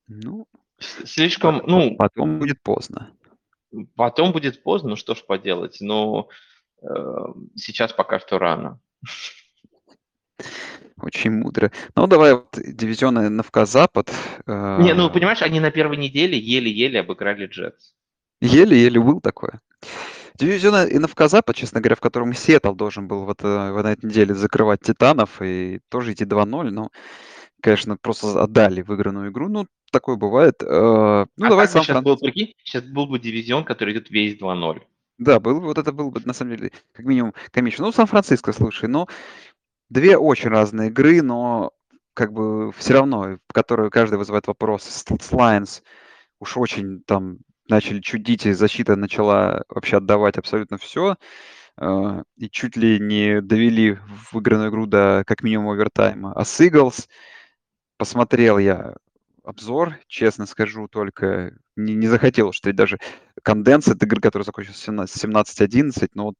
Ну, 0.06 0.46
Слишком, 0.78 1.60
по- 1.60 1.66
ну, 1.66 1.96
потом 1.96 2.38
будет 2.38 2.62
поздно. 2.62 3.10
потом 3.96 4.32
будет 4.32 4.62
поздно, 4.62 4.90
ну 4.90 4.96
что 4.96 5.14
ж 5.14 5.24
поделать, 5.26 5.78
но 5.80 6.28
э, 6.82 6.86
сейчас 7.56 7.92
пока 7.92 8.20
что 8.20 8.38
рано. 8.38 8.80
Очень 11.00 11.30
мудро. 11.32 11.70
Ну, 11.94 12.06
давай 12.06 12.34
вот 12.34 12.48
дивизионы 12.56 13.28
НФК-Запад. 13.28 14.10
Не, 14.46 14.94
ну, 14.94 15.08
э, 15.08 15.12
понимаешь, 15.12 15.42
они 15.42 15.60
на 15.60 15.70
первой 15.70 15.96
неделе 15.96 16.38
еле-еле 16.38 17.00
обыграли 17.00 17.46
Джетс. 17.46 17.94
Еле-еле 18.40 19.00
был 19.00 19.20
такое. 19.20 19.60
Дивизион 20.34 21.02
НФК 21.02 21.22
Запад, 21.28 21.56
честно 21.56 21.80
говоря, 21.80 21.96
в 21.96 22.00
котором 22.00 22.32
Сиэтл 22.32 22.72
должен 22.72 23.08
был 23.08 23.24
в, 23.24 23.30
это, 23.30 23.70
в 23.72 23.76
этой 23.76 23.96
неделе 24.06 24.34
закрывать 24.34 24.80
Титанов 24.80 25.42
и 25.42 25.80
тоже 25.88 26.12
идти 26.12 26.24
2-0, 26.24 26.70
но, 26.70 26.90
конечно, 27.60 27.96
просто 27.96 28.40
отдали 28.40 28.82
выигранную 28.82 29.32
игру. 29.32 29.48
Ну, 29.48 29.66
такое 29.90 30.14
бывает. 30.14 30.62
Э, 30.62 31.26
Ну, 31.36 31.46
А 31.46 31.48
давай 31.48 31.66
сам 31.66 31.82
сейчас 31.82 32.04
был, 32.04 32.16
прикинь, 32.16 32.54
сейчас 32.62 32.84
был 32.84 33.06
бы 33.06 33.18
дивизион, 33.18 33.64
который 33.64 33.94
идет 33.94 34.10
весь 34.10 34.38
2-0. 34.38 34.80
Да, 35.18 35.40
был, 35.40 35.60
бы- 35.60 35.66
вот 35.66 35.78
это 35.78 35.90
было 35.90 36.10
бы, 36.10 36.20
на 36.24 36.32
самом 36.32 36.56
деле, 36.56 36.70
как 36.92 37.04
минимум 37.04 37.34
комично. 37.50 37.84
Ну, 37.86 37.90
Сан-Франциско, 37.92 38.52
слушай, 38.52 38.88
ну, 38.88 39.08
две 39.90 40.16
очень 40.16 40.50
разные 40.50 40.90
игры, 40.90 41.20
но 41.20 41.72
как 42.14 42.32
бы 42.32 42.70
все 42.76 42.94
равно, 42.94 43.38
в 43.48 43.52
которые 43.52 43.90
каждый 43.90 44.18
вызывает 44.18 44.46
вопрос. 44.46 44.84
С 44.84 45.04
Lions 45.32 45.82
уж 46.38 46.56
очень 46.56 47.02
там 47.02 47.38
начали 47.68 48.00
чудить, 48.00 48.46
и 48.46 48.52
защита 48.52 48.96
начала 48.96 49.64
вообще 49.68 49.98
отдавать 49.98 50.38
абсолютно 50.38 50.78
все. 50.78 51.16
И 52.36 52.50
чуть 52.50 52.76
ли 52.76 52.98
не 52.98 53.40
довели 53.40 53.98
выигранную 54.32 54.70
игру 54.70 54.86
до 54.86 55.22
как 55.26 55.42
минимум 55.42 55.70
овертайма. 55.70 56.32
А 56.32 56.44
с 56.44 56.60
Eagles 56.60 57.06
посмотрел 57.96 58.58
я 58.58 58.94
обзор, 59.44 59.98
честно 60.08 60.46
скажу, 60.46 60.88
только 60.88 61.52
не, 61.76 61.94
не 61.94 62.06
захотел, 62.06 62.52
что 62.52 62.72
даже 62.72 62.98
конденс 63.42 63.88
от 63.88 64.02
игры, 64.02 64.20
который 64.20 64.42
закончился 64.42 64.84
17 64.84 65.24
17-11, 65.24 66.08
но 66.14 66.24
вот 66.26 66.34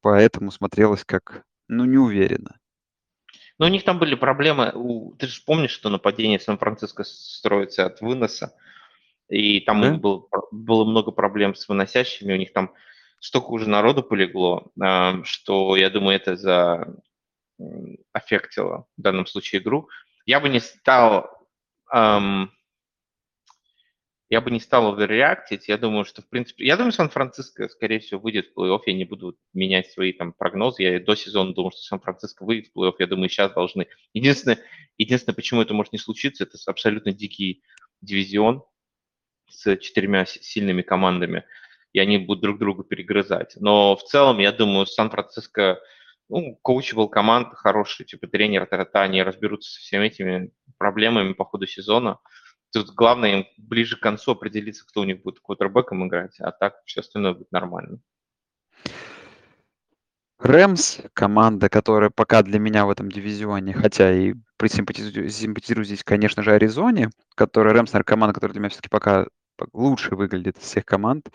поэтому 0.00 0.50
смотрелось 0.50 1.04
как, 1.04 1.44
ну, 1.68 1.84
неуверенно. 1.84 2.58
Но 3.58 3.66
у 3.66 3.68
них 3.68 3.84
там 3.84 3.98
были 3.98 4.14
проблемы. 4.14 4.72
Ты 5.18 5.26
же 5.26 5.42
помнишь, 5.44 5.72
что 5.72 5.90
нападение 5.90 6.40
Сан-Франциско 6.40 7.04
строится 7.04 7.86
от 7.86 8.00
выноса, 8.00 8.54
и 9.28 9.60
там 9.60 9.80
Да. 9.80 9.94
был, 9.94 10.28
было 10.50 10.84
много 10.84 11.10
проблем 11.10 11.54
с 11.54 11.68
выносящими, 11.68 12.32
у 12.32 12.36
них 12.36 12.52
там 12.52 12.72
столько 13.20 13.50
уже 13.50 13.68
народу 13.68 14.02
полегло, 14.02 14.70
а, 14.80 15.22
что 15.24 15.76
я 15.76 15.90
думаю, 15.90 16.16
это 16.16 16.36
за 16.36 16.94
аффектило 18.12 18.86
в 18.96 19.02
данном 19.02 19.26
случае 19.26 19.60
игру. 19.60 19.88
Я 20.26 20.40
бы 20.40 20.48
не 20.48 20.60
стал 20.60 21.28
ам, 21.90 22.52
я 24.30 24.42
бы 24.42 24.50
не 24.50 24.60
стал 24.60 24.92
оверреактить. 24.92 25.68
Я 25.68 25.78
думаю, 25.78 26.04
что, 26.04 26.20
в 26.20 26.28
принципе, 26.28 26.66
я 26.66 26.76
думаю, 26.76 26.92
Сан-Франциско, 26.92 27.68
скорее 27.68 27.98
всего, 27.98 28.20
выйдет 28.20 28.50
в 28.54 28.58
плей-офф. 28.60 28.80
Я 28.86 28.92
не 28.92 29.06
буду 29.06 29.38
менять 29.54 29.90
свои 29.90 30.12
там 30.12 30.34
прогнозы. 30.34 30.82
Я 30.82 31.00
до 31.00 31.14
сезона 31.14 31.54
думал, 31.54 31.70
что 31.70 31.80
Сан-Франциско 31.80 32.44
выйдет 32.44 32.70
в 32.70 32.78
плей-офф. 32.78 32.94
Я 32.98 33.06
думаю, 33.06 33.30
сейчас 33.30 33.52
должны. 33.54 33.86
Единственное, 34.12 34.58
единственное, 34.98 35.34
почему 35.34 35.62
это 35.62 35.72
может 35.72 35.94
не 35.94 35.98
случиться, 35.98 36.44
это 36.44 36.58
абсолютно 36.66 37.12
дикий 37.12 37.62
дивизион 38.02 38.64
с 39.48 39.76
четырьмя 39.76 40.26
сильными 40.26 40.82
командами, 40.82 41.44
и 41.92 42.00
они 42.00 42.18
будут 42.18 42.42
друг 42.42 42.58
друга 42.58 42.84
перегрызать. 42.84 43.56
Но 43.56 43.96
в 43.96 44.02
целом, 44.04 44.38
я 44.38 44.52
думаю, 44.52 44.86
Сан-Франциско, 44.86 45.80
ну, 46.28 46.58
коучебл 46.62 47.08
команда 47.08 47.56
хороший, 47.56 48.06
типа 48.06 48.26
тренер, 48.26 48.66
та 48.66 49.02
они 49.02 49.22
разберутся 49.22 49.72
со 49.72 49.80
всеми 49.80 50.06
этими 50.06 50.52
проблемами 50.78 51.32
по 51.32 51.44
ходу 51.44 51.66
сезона. 51.66 52.18
Тут 52.72 52.90
главное 52.90 53.38
им 53.38 53.46
ближе 53.56 53.96
к 53.96 54.00
концу 54.00 54.32
определиться, 54.32 54.86
кто 54.86 55.00
у 55.00 55.04
них 55.04 55.22
будет 55.22 55.40
квотербеком 55.40 56.06
играть, 56.06 56.38
а 56.40 56.52
так 56.52 56.82
все 56.84 57.00
остальное 57.00 57.32
будет 57.32 57.50
нормально. 57.50 58.00
Рэмс, 60.38 61.00
команда, 61.14 61.68
которая 61.68 62.10
пока 62.10 62.42
для 62.42 62.60
меня 62.60 62.86
в 62.86 62.90
этом 62.90 63.10
дивизионе, 63.10 63.72
хотя 63.72 64.12
и 64.12 64.34
присимпатизирую 64.56 65.30
симпатизирую 65.30 65.84
здесь, 65.84 66.04
конечно 66.04 66.42
же, 66.42 66.52
Аризоне, 66.52 67.10
которая 67.34 67.74
Рэмс, 67.74 67.92
наверное, 67.92 68.06
команда, 68.06 68.34
которая 68.34 68.52
для 68.52 68.60
меня 68.60 68.70
все-таки 68.70 68.88
пока 68.88 69.26
лучше 69.72 70.14
выглядит 70.16 70.58
из 70.58 70.64
всех 70.64 70.84
команд. 70.84 71.30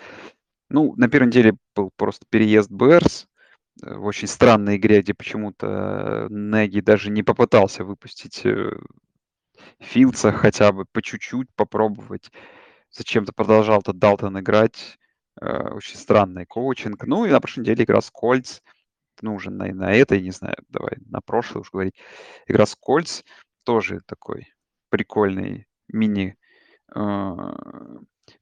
Ну, 0.70 0.96
на 0.98 1.08
первой 1.10 1.28
неделе 1.28 1.56
был 1.76 1.92
просто 1.96 2.26
переезд 2.30 2.72
Берс 2.72 3.28
э, 3.84 3.96
в 3.96 4.06
очень 4.06 4.28
странной 4.28 4.78
игре, 4.78 5.02
где 5.02 5.14
почему-то 5.14 6.28
Неги 6.30 6.80
даже 6.80 7.10
не 7.12 7.24
попытался 7.24 7.84
выпустить 7.84 8.46
э, 8.46 8.78
Филдса 9.80 10.32
хотя 10.32 10.72
бы 10.72 10.86
по 10.86 11.02
чуть-чуть 11.02 11.48
попробовать. 11.56 12.32
Зачем-то 12.92 13.34
продолжал 13.34 13.82
этот 13.82 13.98
Далтон 14.00 14.40
играть. 14.40 14.98
Э, 15.42 15.70
Очень 15.74 15.98
странный 15.98 16.46
коучинг. 16.46 17.06
Ну 17.06 17.26
и 17.26 17.32
на 17.32 17.40
прошлой 17.42 17.62
неделе 17.62 17.84
игра 17.84 18.02
с 18.02 18.10
Кольц. 18.12 18.62
нужен 19.22 19.58
на, 19.58 19.68
на 19.74 19.94
этой, 19.94 20.22
не 20.22 20.32
знаю, 20.32 20.56
давай 20.70 20.98
на 21.06 21.22
прошлой 21.22 21.62
уж 21.62 21.72
говорить. 21.72 21.96
Игра 22.48 22.66
с 22.66 22.76
Кольц 22.76 23.24
тоже 23.64 24.02
такой 24.06 24.54
прикольный 24.90 25.68
мини 25.88 26.36
э, 26.96 27.02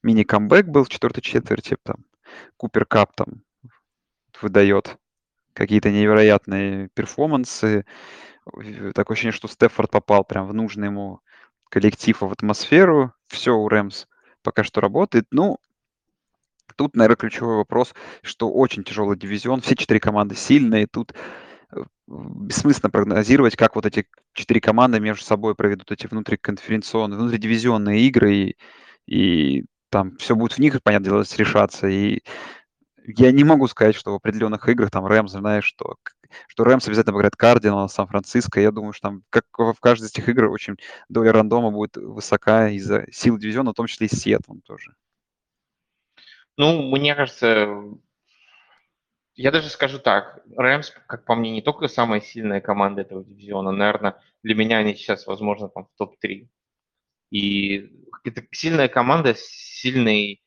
мини-камбэк 0.04 0.68
был 0.68 0.84
в 0.84 0.90
четвертой 0.90 1.22
четверти, 1.24 1.78
там 1.84 2.06
Купер 2.58 2.86
Кап 2.86 3.14
там 3.16 3.44
выдает 4.42 4.98
какие-то 5.54 5.92
невероятные 5.92 6.90
перформансы. 6.94 7.86
Такое 8.96 9.16
ощущение, 9.16 9.34
что 9.34 9.48
Стефорд 9.48 9.92
попал 9.92 10.24
прям 10.24 10.48
в 10.48 10.54
нужный 10.54 10.88
ему 10.88 11.20
коллектив, 11.70 12.20
в 12.20 12.32
атмосферу. 12.32 13.14
Все 13.28 13.56
у 13.56 13.68
Рэмс 13.68 14.08
пока 14.42 14.64
что 14.64 14.82
работает. 14.82 15.26
Ну, 15.32 15.58
тут, 16.76 16.96
наверное, 16.96 17.18
ключевой 17.18 17.58
вопрос, 17.58 17.94
что 18.24 18.52
очень 18.52 18.84
тяжелый 18.84 19.18
дивизион, 19.18 19.62
все 19.62 19.76
четыре 19.76 20.00
команды 20.00 20.36
сильные, 20.36 20.88
тут 20.88 21.14
э, 21.72 21.84
бессмысленно 22.08 22.90
прогнозировать, 22.90 23.56
как 23.56 23.76
вот 23.76 23.86
эти 23.86 24.08
четыре 24.34 24.62
команды 24.62 25.00
между 25.00 25.24
собой 25.24 25.54
проведут 25.54 25.92
эти 25.92 26.08
внутриконференционные, 26.08 27.20
внутридивизионные 27.20 28.02
игры, 28.08 28.36
и, 28.36 28.58
и 29.08 29.66
там 29.90 30.18
все 30.18 30.36
будет 30.36 30.54
в 30.54 30.60
них, 30.60 30.82
понятное 30.82 31.12
дело, 31.12 31.24
решаться. 31.38 31.88
И 31.88 32.24
я 33.06 33.32
не 33.32 33.44
могу 33.44 33.68
сказать, 33.68 33.96
что 33.96 34.12
в 34.12 34.16
определенных 34.16 34.68
играх 34.70 34.92
там 34.92 35.06
Рэмс, 35.06 35.32
знаешь, 35.32 35.66
что, 35.66 35.96
что 36.48 36.64
Рэмс 36.64 36.88
обязательно 36.88 37.14
выиграет 37.14 37.36
Кардинал, 37.36 37.90
Сан-Франциско. 37.90 38.62
Я 38.62 38.72
думаю, 38.72 38.94
что 38.94 39.10
там, 39.10 39.24
как 39.30 39.46
в 39.58 39.76
каждой 39.80 40.06
из 40.06 40.12
этих 40.12 40.30
игр, 40.30 40.46
очень 40.46 40.78
доля 41.10 41.32
рандома 41.32 41.72
будет 41.72 41.98
высока 41.98 42.70
из-за 42.70 43.06
сил 43.12 43.38
дивизиона, 43.38 43.72
в 43.72 43.76
том 43.76 43.88
числе 43.88 44.08
и 44.08 44.16
Сиэтлом 44.16 44.62
тоже. 44.62 44.94
Ну, 46.58 46.90
мне 46.90 47.16
кажется, 47.16 47.84
я 49.36 49.52
даже 49.52 49.70
скажу 49.70 50.00
так, 50.00 50.42
Рэмс, 50.56 50.92
как 51.08 51.26
по 51.26 51.36
мне, 51.36 51.52
не 51.52 51.62
только 51.62 51.88
самая 51.88 52.22
сильная 52.22 52.62
команда 52.62 53.02
этого 53.02 53.24
дивизиона, 53.24 53.72
наверное, 53.72 54.22
для 54.44 54.56
меня 54.56 54.78
они 54.78 54.96
сейчас, 54.96 55.26
возможно, 55.26 55.70
там 55.70 55.86
в 55.86 55.98
топ-3. 55.98 56.48
И 57.32 57.90
это 58.24 58.44
сильная 58.52 58.88
команда 58.88 59.34
с 59.34 59.42
сильной 59.42 60.44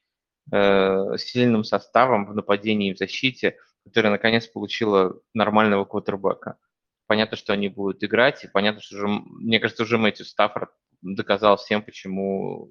э, 0.53 1.17
сильным 1.19 1.65
составом 1.65 2.27
в 2.27 2.35
нападении 2.35 2.91
и 2.91 2.95
в 2.95 2.99
защите, 2.99 3.57
которая 3.85 4.13
наконец 4.13 4.47
получила 4.47 5.19
нормального 5.33 5.85
квотербека. 5.85 6.59
Понятно, 7.07 7.37
что 7.37 7.53
они 7.53 7.69
будут 7.69 8.03
играть, 8.05 8.45
и 8.45 8.49
понятно, 8.49 8.81
что 8.81 8.97
уже, 8.97 9.09
мне 9.09 9.61
кажется, 9.61 9.83
уже 9.83 9.99
Мэтью 9.99 10.25
Стаффорд 10.25 10.71
доказал 11.03 11.57
всем, 11.57 11.83
почему 11.83 12.71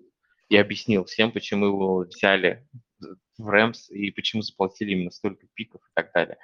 и 0.50 0.58
объяснил 0.58 1.06
всем, 1.06 1.32
почему 1.32 1.68
его 1.68 1.98
взяли 2.00 2.68
в 3.38 3.48
Рэмс 3.48 3.90
и 3.90 4.12
почему 4.12 4.42
заплатили 4.42 4.92
именно 4.92 5.12
столько 5.12 5.48
пиков 5.54 5.82
и 5.82 5.92
так 5.94 6.12
далее. 6.14 6.38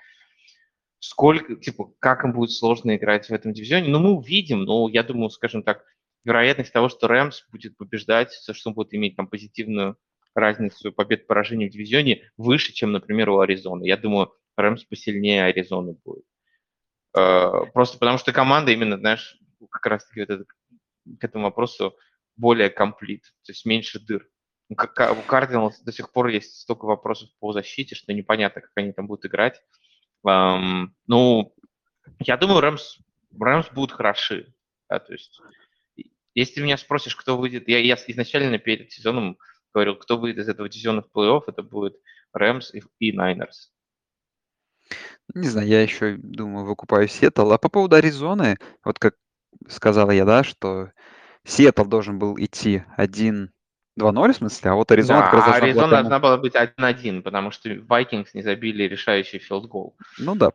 Сколько, 1.00 1.56
типа, 1.56 1.94
как 2.00 2.26
им 2.26 2.34
будет 2.34 2.52
сложно 2.52 2.96
играть 2.96 3.28
в 3.28 3.32
этом 3.32 3.54
дивизионе, 3.54 3.90
ну, 3.90 4.00
мы 4.00 4.12
увидим, 4.12 4.64
но 4.64 4.90
я 4.90 5.04
думаю, 5.04 5.30
скажем 5.30 5.64
так, 5.64 5.86
вероятность 6.24 6.74
того, 6.74 6.90
что 6.90 7.08
Рэмс 7.08 7.46
будет 7.52 7.78
побеждать, 7.78 8.34
что 8.34 8.70
он 8.70 8.76
будет 8.76 8.94
иметь 8.94 9.16
там 9.16 9.28
позитивную 9.28 9.98
разницу 10.36 10.92
побед-поражений 10.92 11.68
в 11.68 11.72
дивизионе 11.72 12.30
выше, 12.38 12.74
чем, 12.74 12.92
например, 12.92 13.30
у 13.30 13.40
Аризоны. 13.40 13.86
Я 13.86 13.98
думаю, 13.98 14.34
Рэмс 14.56 14.84
посильнее 14.86 15.46
Аризоны 15.46 15.98
будет. 16.04 16.26
Э, 17.18 17.66
просто 17.74 17.98
потому 17.98 18.18
что 18.18 18.32
команда 18.32 18.72
именно, 18.72 18.98
знаешь, 18.98 19.38
как 19.70 19.86
раз-таки 19.88 20.22
вот 20.22 20.30
это, 20.30 20.46
к 21.20 21.24
этому 21.24 21.46
вопросу 21.46 21.96
более 22.36 22.70
комплит, 22.70 23.24
то 23.44 23.52
есть 23.52 23.66
меньше 23.66 24.00
дыр. 24.00 24.28
У 24.70 24.76
Кардиналс 24.76 25.80
до 25.82 25.92
сих 25.92 26.12
пор 26.12 26.28
есть 26.28 26.62
столько 26.62 26.86
вопросов 26.86 27.30
по 27.40 27.52
защите, 27.54 27.96
что 27.96 28.14
непонятно, 28.14 28.62
как 28.62 28.72
они 28.76 28.94
там 28.94 29.08
будут 29.08 29.26
играть. 29.26 29.60
Um, 30.26 30.90
ну, 31.08 31.56
я 32.20 32.38
думаю, 32.38 32.62
Рэмс, 32.62 33.00
Рэмс 33.40 33.70
будут 33.72 33.94
хороши. 33.94 34.54
Да, 34.88 35.00
то 35.00 35.14
есть, 35.14 35.42
если 36.40 36.56
ты 36.56 36.62
меня 36.62 36.78
спросишь, 36.78 37.16
кто 37.16 37.38
выйдет, 37.38 37.68
я, 37.68 37.80
я 37.80 37.96
изначально 38.08 38.58
перед 38.60 38.92
сезоном 38.92 39.38
говорил, 39.74 39.96
кто 39.96 40.18
выйдет 40.18 40.44
из 40.44 40.50
этого 40.50 40.70
дивизиона 40.70 41.02
в 41.02 41.16
плей-офф, 41.16 41.44
это 41.48 41.64
будет 41.64 41.98
Рэмс 42.34 42.74
и, 42.74 42.82
и 43.00 43.12
Найнерс. 43.12 43.72
Не 45.36 45.48
знаю, 45.48 45.68
я 45.68 45.82
еще 45.82 46.16
думаю, 46.18 46.66
выкупаю 46.66 47.08
Сиэтл. 47.08 47.52
А 47.52 47.58
по 47.58 47.70
поводу 47.70 47.96
Аризоны, 47.96 48.58
вот 48.84 48.98
как 48.98 49.16
сказала 49.68 50.12
я, 50.12 50.26
да, 50.26 50.44
что 50.44 50.92
Сиэтл 51.46 51.84
должен 51.84 52.18
был 52.18 52.36
идти 52.40 52.84
1-2-0, 52.98 53.50
в 53.98 54.36
смысле, 54.36 54.72
а 54.72 54.76
вот 54.76 54.92
Аризона 54.92 55.20
да, 55.20 55.26
как 55.26 55.34
раз 55.34 55.44
должна 55.46 55.66
Аризона 55.66 55.88
была, 55.88 55.98
должна 55.98 56.20
была 56.20 56.38
быть 56.38 56.56
1-1, 56.56 57.22
потому 57.22 57.52
что 57.52 57.70
Vikings 57.70 58.30
не 58.34 58.42
забили 58.42 58.84
решающий 58.84 59.40
филдгол. 59.40 59.96
Ну 60.18 60.36
да, 60.36 60.52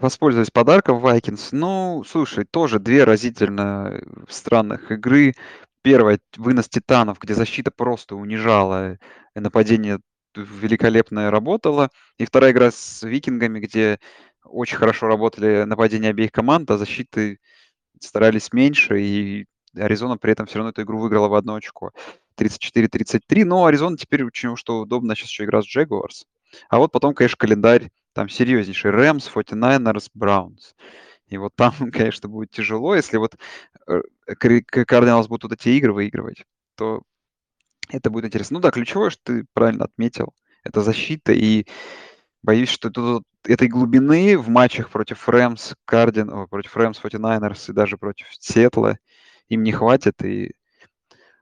воспользуясь 0.00 0.50
подарком 0.50 1.04
Vikings. 1.04 1.48
Ну, 1.52 2.04
слушай, 2.06 2.44
тоже 2.44 2.78
две 2.78 3.04
разительно 3.04 4.00
странных 4.28 4.90
игры. 4.90 5.34
Первая– 5.82 6.20
вынос 6.36 6.68
Титанов, 6.68 7.18
где 7.18 7.34
защита 7.34 7.70
просто 7.70 8.14
унижала, 8.14 8.98
и 9.34 9.40
нападение 9.40 9.98
великолепное 10.36 11.30
работало. 11.30 11.90
И 12.18 12.24
вторая 12.24 12.52
игра 12.52 12.70
с 12.70 13.02
Викингами, 13.02 13.58
где 13.58 13.98
очень 14.44 14.76
хорошо 14.76 15.08
работали 15.08 15.64
нападения 15.64 16.10
обеих 16.10 16.32
команд, 16.32 16.70
а 16.70 16.78
защиты 16.78 17.38
старались 18.00 18.52
меньше, 18.52 19.00
и 19.00 19.46
Аризона 19.76 20.18
при 20.18 20.32
этом 20.32 20.46
все 20.46 20.58
равно 20.58 20.70
эту 20.70 20.82
игру 20.82 20.98
выиграла 20.98 21.28
в 21.28 21.34
одно 21.34 21.54
очко. 21.56 21.92
34-33. 22.36 23.44
Но 23.44 23.66
Аризона 23.66 23.96
теперь 23.96 24.24
очень 24.24 24.56
что 24.56 24.80
удобно 24.80 25.14
сейчас 25.14 25.28
еще 25.28 25.44
игра 25.44 25.62
с 25.62 25.66
Джегуарс. 25.66 26.26
А 26.68 26.78
вот 26.78 26.92
потом, 26.92 27.14
конечно, 27.14 27.36
календарь 27.38 27.90
там 28.12 28.28
серьезнейший. 28.28 28.90
Рэмс, 28.90 29.28
49ers, 29.28 30.10
Браунс. 30.14 30.74
И 31.28 31.38
вот 31.38 31.52
там, 31.56 31.72
конечно, 31.92 32.28
будет 32.28 32.50
тяжело. 32.50 32.94
Если 32.94 33.16
вот 33.16 33.36
Кардиналс 34.26 35.28
будут 35.28 35.44
вот 35.44 35.52
эти 35.52 35.70
игры 35.70 35.92
выигрывать, 35.92 36.44
то 36.76 37.02
это 37.88 38.10
будет 38.10 38.26
интересно. 38.26 38.54
Ну 38.54 38.60
да, 38.60 38.70
ключевое, 38.70 39.10
что 39.10 39.20
ты 39.24 39.44
правильно 39.52 39.84
отметил, 39.84 40.34
это 40.64 40.82
защита. 40.82 41.32
И 41.32 41.66
боюсь, 42.42 42.68
что 42.68 42.90
тут 42.90 43.24
этой 43.44 43.68
глубины 43.68 44.38
в 44.38 44.48
матчах 44.48 44.90
против 44.90 45.28
Рэмс, 45.28 45.74
Кардин, 45.84 46.46
против 46.48 46.76
Рэмс, 46.76 47.00
49ers 47.02 47.70
и 47.70 47.72
даже 47.72 47.96
против 47.96 48.26
Сетла 48.38 48.98
им 49.48 49.62
не 49.62 49.72
хватит. 49.72 50.22
И 50.22 50.52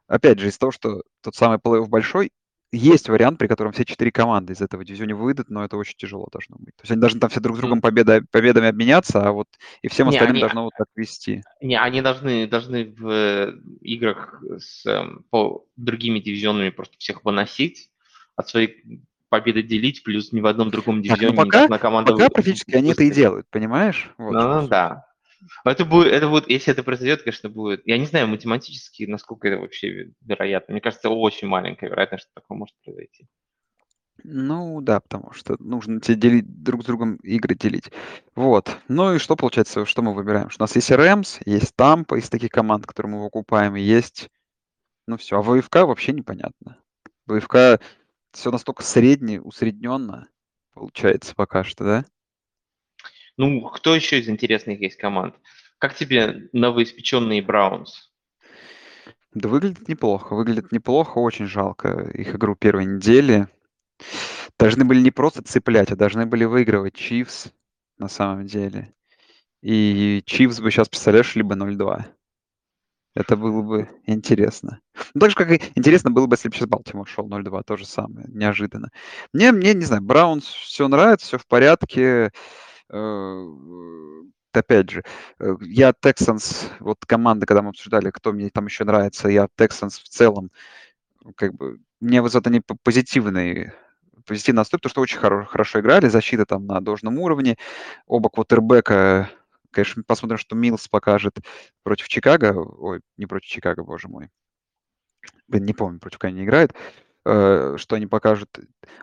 опять 0.06 0.38
же, 0.38 0.48
из 0.48 0.59
того, 0.59 0.72
что 0.72 1.02
тот 1.20 1.35
самый 1.35 1.59
плей-офф 1.59 1.87
большой, 1.87 2.33
есть 2.72 3.09
вариант, 3.09 3.38
при 3.38 3.46
котором 3.46 3.72
все 3.72 3.85
четыре 3.85 4.12
команды 4.12 4.52
из 4.52 4.61
этого 4.61 4.85
дивизиона 4.85 5.14
выйдут, 5.14 5.50
но 5.50 5.64
это 5.64 5.76
очень 5.76 5.96
тяжело 5.96 6.28
должно 6.30 6.56
быть. 6.59 6.76
То 6.76 6.83
есть 6.83 6.90
они 6.92 7.00
должны 7.00 7.20
там 7.20 7.30
все 7.30 7.40
друг 7.40 7.56
с 7.56 7.61
другом 7.61 7.80
победа, 7.80 8.22
победами 8.30 8.68
обменяться, 8.68 9.26
а 9.26 9.33
вот 9.33 9.48
и 9.83 9.88
всем 9.88 10.09
не, 10.09 10.16
остальным 10.16 10.37
они, 10.37 10.40
должно 10.40 10.64
вот 10.64 10.72
так 10.78 10.87
вести. 10.94 11.42
Не, 11.61 11.80
они 11.80 12.00
должны, 12.00 12.46
должны 12.46 12.85
в 12.85 13.09
э, 13.09 13.54
играх 13.80 14.42
с 14.59 14.87
эм, 14.87 15.24
по 15.30 15.66
другими 15.76 16.20
дивизионами 16.20 16.70
просто 16.70 16.96
всех 16.98 17.24
выносить, 17.24 17.90
от 18.37 18.48
своей 18.48 18.85
победы 19.28 19.62
делить, 19.62 20.02
плюс 20.02 20.33
ни 20.33 20.40
в 20.40 20.46
одном 20.46 20.70
другом 20.70 21.02
дивизионе 21.02 21.37
так, 21.37 21.37
ну 21.37 21.44
пока, 21.44 21.66
не 21.68 21.78
команда... 21.78 22.12
Пока 22.12 22.28
практически 22.28 22.74
они 22.74 22.92
это 22.92 23.04
и 23.04 23.11
делают, 23.11 23.46
понимаешь? 23.50 24.11
Вот. 24.18 24.33
Ну, 24.33 24.68
да. 24.68 25.06
Это 25.64 25.85
будет, 25.85 26.12
это 26.12 26.29
будет, 26.29 26.48
если 26.48 26.72
это 26.72 26.83
произойдет, 26.83 27.22
конечно, 27.22 27.48
будет. 27.48 27.83
Я 27.87 27.98
не 27.98 28.07
знаю 28.07 28.29
математически, 28.29 29.05
насколько 29.05 29.48
это 29.48 29.61
вообще 29.61 30.12
вероятно. 30.20 30.72
Мне 30.72 30.81
кажется, 30.81 31.09
очень 31.09 31.48
маленькая 31.48 31.88
вероятность, 31.88 32.24
что 32.24 32.33
такое 32.35 32.59
может 32.59 32.74
произойти. 32.85 33.26
Ну 34.22 34.81
да, 34.83 35.00
потому 35.00 35.33
что 35.33 35.57
нужно 35.59 36.00
тебе 36.00 36.16
делить 36.16 36.62
друг 36.62 36.83
с 36.83 36.85
другом 36.85 37.16
игры 37.16 37.55
делить. 37.55 37.90
Вот. 38.35 38.76
Ну 38.88 39.14
и 39.14 39.18
что 39.18 39.35
получается, 39.37 39.87
что 39.87 40.03
мы 40.03 40.14
выбираем? 40.14 40.50
Что 40.50 40.62
у 40.62 40.64
нас 40.64 40.76
есть 40.76 40.90
Рэмс, 40.90 41.40
есть 41.46 41.74
Тампа 41.74 42.18
из 42.18 42.29
таких 42.29 42.50
команд, 42.50 42.87
которые 42.87 43.14
мы 43.14 43.22
выкупаем, 43.22 43.74
есть... 43.76 44.29
Ну 45.07 45.16
все, 45.16 45.38
а 45.38 45.42
ВФК 45.42 45.76
вообще 45.76 46.12
непонятно. 46.12 46.76
ВФК 47.26 47.83
все 48.33 48.50
настолько 48.50 48.83
средне, 48.83 49.40
усредненно 49.40 50.29
получается 50.74 51.35
пока 51.35 51.64
что, 51.64 51.85
да? 51.85 52.05
Ну, 53.40 53.62
кто 53.62 53.94
еще 53.94 54.18
из 54.18 54.29
интересных 54.29 54.83
есть 54.83 54.98
команд? 54.98 55.35
Как 55.79 55.94
тебе 55.94 56.50
новоиспеченные 56.53 57.40
Браунс? 57.40 58.11
Да 59.33 59.48
выглядит 59.48 59.88
неплохо, 59.88 60.35
выглядит 60.35 60.72
неплохо, 60.72 61.16
очень 61.16 61.46
жалко 61.46 62.03
их 62.12 62.35
игру 62.35 62.55
первой 62.55 62.85
недели. 62.85 63.48
Должны 64.59 64.85
были 64.85 65.00
не 65.00 65.11
просто 65.11 65.42
цеплять, 65.42 65.90
а 65.90 65.96
должны 65.96 66.26
были 66.26 66.44
выигрывать 66.44 66.92
Чивс 66.92 67.50
на 67.96 68.09
самом 68.09 68.44
деле. 68.44 68.92
И 69.62 70.22
Чивс 70.26 70.61
бы 70.61 70.70
сейчас, 70.70 70.90
представляешь, 70.90 71.35
либо 71.35 71.55
0-2. 71.55 72.05
Это 73.14 73.37
было 73.38 73.62
бы 73.62 73.88
интересно. 74.05 74.83
Ну, 75.14 75.20
так 75.20 75.31
же, 75.31 75.37
как 75.37 75.50
и 75.50 75.62
интересно 75.76 76.11
было 76.11 76.26
бы, 76.26 76.35
если 76.35 76.50
бы 76.50 76.57
сейчас 76.57 76.68
Балтимор 76.68 77.09
шел 77.09 77.26
0-2, 77.26 77.62
то 77.64 77.79
же 77.79 77.87
самое, 77.87 78.26
неожиданно. 78.29 78.90
Мне, 79.33 79.50
мне, 79.53 79.72
не 79.72 79.87
знаю, 79.87 80.03
Браунс 80.03 80.44
все 80.44 80.88
нравится, 80.88 81.26
все 81.26 81.38
в 81.38 81.46
порядке. 81.46 82.33
Э, 82.92 83.46
опять 84.53 84.90
же, 84.90 85.03
э, 85.38 85.55
я 85.62 85.90
Texans, 85.90 86.70
вот 86.81 86.98
команда, 87.07 87.46
когда 87.46 87.62
мы 87.62 87.70
обсуждали, 87.70 88.11
кто 88.11 88.33
мне 88.33 88.50
там 88.50 88.66
еще 88.66 88.85
нравится, 88.85 89.29
я 89.29 89.48
Texans 89.57 90.00
в 90.03 90.09
целом, 90.09 90.50
как 91.37 91.55
бы, 91.55 91.81
мне 92.00 92.22
вот 92.22 92.35
это 92.35 92.50
не 92.50 92.62
позитивный 92.85 93.72
позитивно 94.26 94.61
настроен, 94.61 94.81
потому 94.81 94.90
что 94.90 95.00
очень 95.03 95.18
хоро 95.18 95.44
хорошо 95.46 95.81
играли, 95.81 96.09
защита 96.09 96.46
там 96.46 96.66
на 96.66 96.81
должном 96.81 97.18
уровне, 97.18 97.57
оба 98.07 98.29
квотербека, 98.31 99.31
конечно, 99.72 100.03
посмотрим, 100.07 100.38
что 100.38 100.57
Милс 100.57 100.88
покажет 100.88 101.38
против 101.85 102.09
Чикаго, 102.09 102.55
ой, 102.55 103.00
не 103.16 103.26
против 103.26 103.48
Чикаго, 103.48 103.83
боже 103.85 104.09
мой, 104.09 104.29
не 105.48 105.72
помню, 105.74 105.98
против 106.00 106.18
кого 106.18 106.33
они 106.33 106.44
играют, 106.44 106.74
э, 107.24 107.76
что 107.78 107.96
они 107.96 108.06
покажут. 108.06 108.48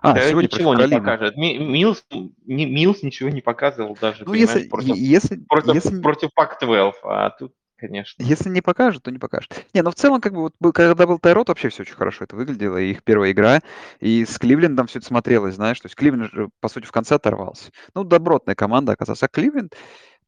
А, 0.01 0.13
Да 0.13 0.29
сегодня 0.29 0.49
ничего 0.51 0.75
не 0.75 0.87
покажет. 0.87 1.35
Ми- 1.37 1.57
Милс, 1.57 2.05
ми- 2.11 2.65
Милс 2.65 3.03
ничего 3.03 3.29
не 3.29 3.41
показывал 3.41 3.97
даже, 3.99 4.23
Ну, 4.25 4.33
если, 4.33 4.67
против, 4.67 4.95
если, 4.95 5.43
против, 5.47 5.73
если, 5.75 6.01
против 6.01 6.29
Пак-12, 6.33 6.93
а 7.03 7.29
тут, 7.31 7.53
конечно. 7.77 8.23
Если 8.23 8.49
не 8.49 8.61
покажет, 8.61 9.03
то 9.03 9.11
не 9.11 9.19
покажет. 9.19 9.65
Не, 9.73 9.81
ну 9.81 9.91
в 9.91 9.95
целом, 9.95 10.21
как 10.21 10.33
бы, 10.33 10.41
вот 10.41 10.53
был- 10.59 10.71
когда 10.73 10.95
был 10.95 11.19
Тайрот, 11.19 11.49
вообще 11.49 11.69
все 11.69 11.83
очень 11.83 11.95
хорошо 11.95 12.23
это 12.25 12.35
выглядело, 12.35 12.77
и 12.77 12.91
их 12.91 13.03
первая 13.03 13.31
игра, 13.31 13.61
и 13.99 14.25
с 14.25 14.37
Кливлендом 14.39 14.87
все 14.87 14.99
это 14.99 15.07
смотрелось, 15.07 15.55
знаешь, 15.55 15.79
то 15.79 15.85
есть 15.85 15.95
Кливленд 15.95 16.31
же, 16.31 16.49
по 16.59 16.69
сути, 16.69 16.85
в 16.85 16.91
конце 16.91 17.15
оторвался. 17.15 17.71
Ну, 17.93 18.03
добротная 18.03 18.55
команда 18.55 18.93
оказалась. 18.93 19.23
А 19.23 19.27
Кливленд, 19.27 19.75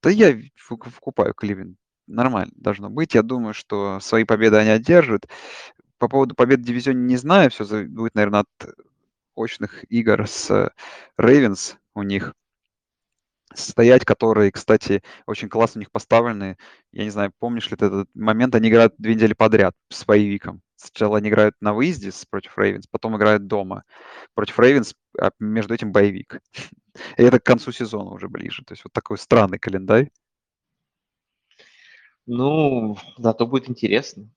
да 0.01 0.09
я 0.09 0.35
вкупаю 0.55 1.33
Кливленд. 1.33 1.77
Нормально 2.07 2.51
должно 2.55 2.89
быть. 2.89 3.13
Я 3.13 3.21
думаю, 3.21 3.53
что 3.53 3.99
свои 3.99 4.23
победы 4.23 4.57
они 4.57 4.71
одержат. 4.71 5.27
По 5.99 6.07
поводу 6.07 6.33
побед 6.33 6.61
в 6.61 6.63
дивизионе 6.63 7.01
не 7.01 7.17
знаю, 7.17 7.51
все 7.51 7.83
будет, 7.85 8.15
наверное, 8.15 8.41
от 8.41 8.75
очных 9.35 9.83
игр 9.91 10.27
с 10.27 10.71
Рейвенс 11.17 11.77
у 11.93 12.03
них 12.03 12.33
стоять, 13.53 14.05
которые, 14.05 14.51
кстати, 14.51 15.03
очень 15.25 15.49
классно 15.49 15.79
у 15.79 15.81
них 15.81 15.91
поставлены. 15.91 16.57
Я 16.91 17.03
не 17.03 17.09
знаю, 17.09 17.33
помнишь 17.37 17.69
ли 17.69 17.77
ты 17.77 17.85
этот 17.85 18.09
момент, 18.13 18.55
они 18.55 18.69
играют 18.69 18.95
две 18.97 19.15
недели 19.15 19.33
подряд 19.33 19.75
с 19.89 20.05
боевиком. 20.05 20.61
Сначала 20.75 21.17
они 21.17 21.29
играют 21.29 21.55
на 21.59 21.73
выезде 21.73 22.11
против 22.29 22.57
Рейвенс, 22.57 22.87
потом 22.87 23.17
играют 23.17 23.47
дома 23.47 23.83
против 24.33 24.57
Рейвенс, 24.59 24.95
а 25.19 25.31
между 25.39 25.73
этим 25.73 25.91
боевик. 25.91 26.41
И 27.17 27.23
это 27.23 27.39
к 27.39 27.43
концу 27.43 27.71
сезона 27.71 28.11
уже 28.11 28.29
ближе. 28.29 28.63
То 28.63 28.73
есть 28.73 28.83
вот 28.85 28.93
такой 28.93 29.17
странный 29.17 29.59
календарь. 29.59 30.11
Ну, 32.25 32.97
зато 33.17 33.45
будет 33.47 33.69
интересно. 33.69 34.29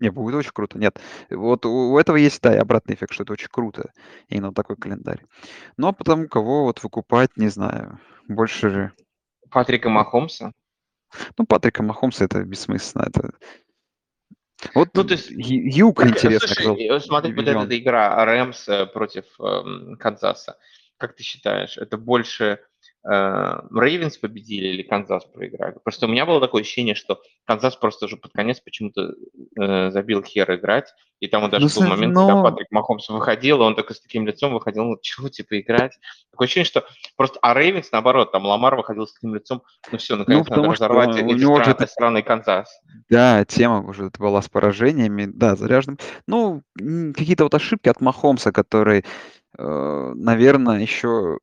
Не, 0.00 0.10
будет 0.10 0.34
очень 0.34 0.52
круто. 0.52 0.78
Нет, 0.78 1.00
вот 1.30 1.66
у, 1.66 1.98
этого 1.98 2.16
есть, 2.16 2.42
да, 2.42 2.54
и 2.54 2.58
обратный 2.58 2.94
эффект, 2.94 3.12
что 3.12 3.22
это 3.22 3.32
очень 3.32 3.48
круто. 3.50 3.92
Именно 4.28 4.52
такой 4.52 4.76
календарь. 4.76 5.22
Но 5.76 5.92
потому 5.92 6.28
кого 6.28 6.64
вот 6.64 6.82
выкупать, 6.82 7.36
не 7.36 7.48
знаю. 7.48 8.00
Больше 8.28 8.70
же... 8.70 8.92
Патрика 9.50 9.88
Махомса. 9.88 10.52
Ну, 11.36 11.46
Патрика 11.46 11.82
Махомса 11.82 12.24
это 12.24 12.42
бессмысленно. 12.42 13.04
Это... 13.06 13.32
Вот 14.74 14.90
Ну, 14.94 15.04
то 15.04 15.14
есть- 15.14 15.30
Юг 15.30 16.00
Так, 16.00 16.10
интересно. 16.10 16.48
Слушай, 16.48 16.86
э, 16.86 17.00
смотри, 17.00 17.34
вот 17.34 17.46
эта 17.46 17.78
игра 17.78 18.24
Рэмс 18.24 18.68
э, 18.68 18.86
против 18.86 19.24
эм, 19.40 19.96
Канзаса. 19.98 20.56
Как 20.98 21.16
ты 21.16 21.22
считаешь, 21.24 21.76
это 21.76 21.98
больше 21.98 22.60
Рейвенс 23.04 24.16
победили 24.18 24.68
или 24.68 24.82
Канзас 24.82 25.24
проиграли? 25.24 25.76
Просто 25.82 26.06
у 26.06 26.08
меня 26.08 26.24
было 26.26 26.40
такое 26.40 26.62
ощущение, 26.62 26.94
что 26.94 27.20
Канзас 27.44 27.76
просто 27.76 28.06
уже 28.06 28.16
под 28.16 28.32
конец 28.32 28.60
почему-то 28.60 29.14
э, 29.60 29.90
забил 29.90 30.22
хер 30.22 30.54
играть. 30.54 30.92
И 31.20 31.28
там 31.28 31.42
вот 31.42 31.50
даже 31.52 31.66
Ну, 31.66 31.80
был 31.80 31.88
момент, 31.88 32.14
когда 32.14 32.34
но- 32.34 32.42
Патрик 32.42 32.66
Махомс 32.72 33.08
выходил, 33.08 33.58
и 33.58 33.64
он 33.64 33.74
только 33.76 33.94
с 33.94 34.00
таким 34.00 34.26
лицом 34.26 34.52
выходил, 34.54 34.84
ну 34.84 34.98
чего, 35.00 35.28
типа, 35.28 35.60
играть? 35.60 35.96
Такое 36.32 36.46
ощущение, 36.46 36.66
что 36.66 36.84
просто... 37.16 37.38
А 37.42 37.54
Рейвенс, 37.54 37.92
наоборот, 37.92 38.32
там 38.32 38.44
Ламар 38.44 38.74
выходил 38.76 39.06
с 39.06 39.12
таким 39.14 39.34
лицом, 39.34 39.62
ну 39.92 39.98
все, 39.98 40.16
наконец 40.16 40.48
надо 40.48 40.50
потому 40.62 40.74
что 40.74 40.88
разорвать 40.88 41.22
у 41.22 41.26
эти 41.26 41.40
него 41.40 41.56
же 41.58 41.62
стран- 41.62 41.76
это- 41.76 41.86
странный 41.86 42.22
Канзас. 42.22 42.80
Да, 43.08 43.44
тема 43.44 43.82
уже 43.88 44.10
была 44.18 44.42
с 44.42 44.48
поражениями, 44.48 45.26
да, 45.32 45.54
заряженным. 45.54 45.98
Ну, 46.26 46.62
какие-то 46.76 47.44
вот 47.44 47.54
ошибки 47.54 47.88
от 47.88 48.00
Махомса, 48.00 48.50
которые, 48.50 49.04
э, 49.58 50.12
наверное, 50.16 50.80
еще 50.80 51.38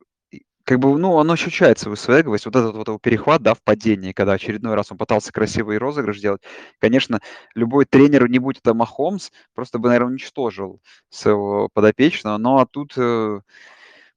как 0.70 0.78
бы, 0.80 0.96
ну, 0.98 1.18
оно 1.18 1.32
ощущает 1.34 1.78
свою 1.80 1.96
свеговость, 1.96 2.46
вот 2.46 2.54
этот 2.56 2.76
вот 2.76 2.86
его 2.88 2.98
перехват, 2.98 3.42
да, 3.42 3.54
в 3.54 3.62
падении, 3.62 4.12
когда 4.12 4.34
очередной 4.34 4.74
раз 4.74 4.92
он 4.92 4.98
пытался 4.98 5.32
красивый 5.32 5.78
розыгрыш 5.78 6.18
сделать. 6.18 6.42
Конечно, 6.78 7.20
любой 7.56 7.86
тренер, 7.86 8.28
не 8.30 8.38
будь 8.38 8.58
это 8.58 8.74
Махомс, 8.74 9.30
просто 9.54 9.78
бы, 9.80 9.88
наверное, 9.88 10.12
уничтожил 10.12 10.80
своего 11.10 11.68
подопечного, 11.74 12.36
но 12.38 12.58
а 12.60 12.66
тут, 12.66 12.92
э, 12.96 13.40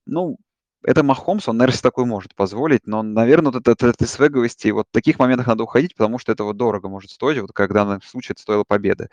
ну, 0.05 0.37
это 0.85 1.03
Махомс, 1.03 1.47
он, 1.49 1.57
наверное, 1.57 1.79
такой 1.81 2.05
может 2.05 2.35
позволить, 2.35 2.87
но, 2.87 3.03
наверное, 3.03 3.51
вот 3.53 3.67
от 3.67 3.83
этой 3.83 4.07
свеговости, 4.07 4.69
вот 4.69 4.87
в 4.89 4.93
таких 4.93 5.19
моментах 5.19 5.47
надо 5.47 5.63
уходить, 5.63 5.95
потому 5.95 6.19
что 6.19 6.31
это 6.33 6.43
вот 6.43 6.57
дорого 6.57 6.89
может 6.89 7.11
стоить, 7.11 7.39
вот 7.39 7.51
в 7.57 7.67
данном 7.73 8.01
случае 8.03 8.33
это 8.33 8.41
стоило 8.41 8.63
победы. 8.67 9.09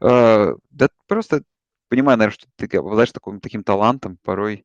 Э, 0.00 0.54
Да 0.70 0.88
просто 1.08 1.42
понимаю, 1.88 2.18
наверное, 2.18 2.34
что 2.38 2.46
ты 2.56 2.76
обладаешь 2.78 3.12
таким, 3.12 3.40
таким 3.40 3.64
талантом, 3.64 4.18
порой 4.24 4.64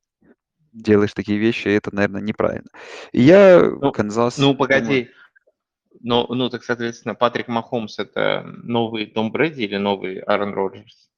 делаешь 0.72 1.12
такие 1.14 1.38
вещи, 1.38 1.68
и 1.68 1.72
это, 1.72 1.94
наверное, 1.94 2.20
неправильно. 2.20 2.68
И 3.12 3.22
я 3.22 3.60
Ну, 3.60 3.92
Канзас... 3.92 4.38
Ну, 4.38 4.54
погоди. 4.54 5.10
Ну, 6.00 6.26
ну, 6.28 6.48
так, 6.48 6.62
соответственно, 6.62 7.14
Патрик 7.14 7.48
Махомс– 7.48 7.98
это 8.00 8.42
новый 8.44 9.06
Том 9.06 9.32
Брэди 9.32 9.62
или 9.62 9.76
новый 9.76 10.20
Аарон 10.20 10.54
Роджерс? 10.54 11.10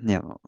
Не, 0.00 0.20
ну, 0.20 0.38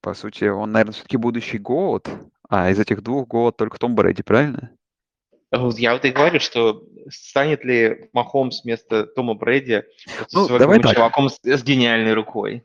по 0.00 0.14
сути, 0.14 0.44
он, 0.44 0.72
наверное, 0.72 0.92
все-таки 0.92 1.16
будущий 1.16 1.58
год, 1.58 2.08
а 2.48 2.70
из 2.70 2.78
этих 2.78 3.02
двух 3.02 3.28
год 3.28 3.56
только 3.56 3.78
Том 3.78 3.94
Брэди, 3.94 4.22
правильно? 4.22 4.70
Я 5.52 5.92
вот 5.92 6.04
и 6.04 6.10
говорю, 6.10 6.40
что 6.40 6.82
станет 7.10 7.62
ли 7.64 8.08
Махомс 8.14 8.64
вместо 8.64 9.04
Тома 9.04 9.34
Брэди 9.34 9.84
Ну, 10.32 10.48
давай 10.48 10.80
чуваком 10.82 11.28
с, 11.28 11.38
с 11.42 11.62
гениальной 11.62 12.14
рукой? 12.14 12.64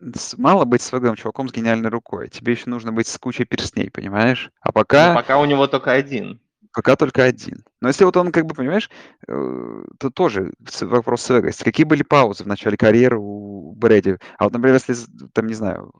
С- 0.00 0.36
Мало 0.36 0.64
быть 0.64 0.82
свеговым 0.82 1.16
чуваком 1.16 1.48
с 1.48 1.52
гениальной 1.52 1.88
рукой. 1.90 2.28
Тебе 2.28 2.52
еще 2.52 2.68
нужно 2.68 2.92
быть 2.92 3.06
с 3.06 3.18
кучей 3.18 3.44
перстней, 3.44 3.90
понимаешь? 3.90 4.50
А 4.60 4.68
Ну, 4.68 4.72
пока, 4.72 5.14
пока 5.14 5.38
у 5.38 5.44
него 5.44 5.66
только 5.66 5.92
один. 5.92 6.40
пока 6.72 6.96
только 6.96 7.22
один. 7.22 7.64
Но 7.80 7.88
если 7.88 8.04
вот 8.04 8.16
он, 8.16 8.32
как 8.32 8.46
бы, 8.46 8.54
понимаешь, 8.54 8.90
э, 9.28 9.84
то 9.98 10.10
тоже 10.10 10.52
с- 10.68 10.82
вопрос 10.84 11.22
свегости. 11.22 11.62
Какие 11.64 11.86
были 11.86 12.02
паузы 12.02 12.42
в 12.42 12.48
начале 12.48 12.76
карьеры 12.76 13.18
у 13.18 13.72
Брэди? 13.76 14.18
А 14.38 14.44
вот, 14.44 14.52
например, 14.52 14.74
если, 14.86 14.94
там, 15.32 15.46
не 15.46 15.54
знаю, 15.54 15.92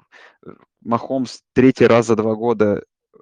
э, 0.44 0.50
Махомс 0.82 1.42
третий 1.52 1.86
раз 1.86 2.06
за 2.08 2.16
два 2.16 2.34
года, 2.34 2.82
э, 3.14 3.18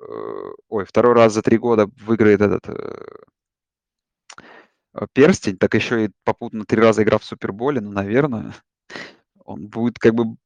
ой, 0.68 0.84
второй 0.86 1.12
раз 1.14 1.34
за 1.34 1.42
три 1.42 1.58
года 1.58 1.88
выиграет 2.00 2.40
этот 2.40 2.66
перстень, 5.14 5.56
так 5.56 5.74
еще 5.74 6.06
и 6.06 6.10
попутно 6.24 6.64
три 6.66 6.80
раза 6.80 7.02
играв 7.02 7.22
в 7.22 7.26
Суперболе, 7.26 7.80
ну, 7.80 7.90
наверное, 7.92 8.54
он 9.44 9.68
будет 9.68 9.98
как 9.98 10.14
бы 10.14 10.36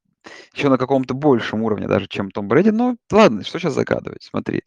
еще 0.53 0.69
на 0.69 0.77
каком-то 0.77 1.13
большем 1.13 1.63
уровне 1.63 1.87
даже, 1.87 2.07
чем 2.07 2.31
Том 2.31 2.47
Брэди. 2.47 2.69
Ну, 2.69 2.97
ладно, 3.11 3.43
что 3.43 3.59
сейчас 3.59 3.73
загадывать, 3.73 4.23
смотри. 4.23 4.63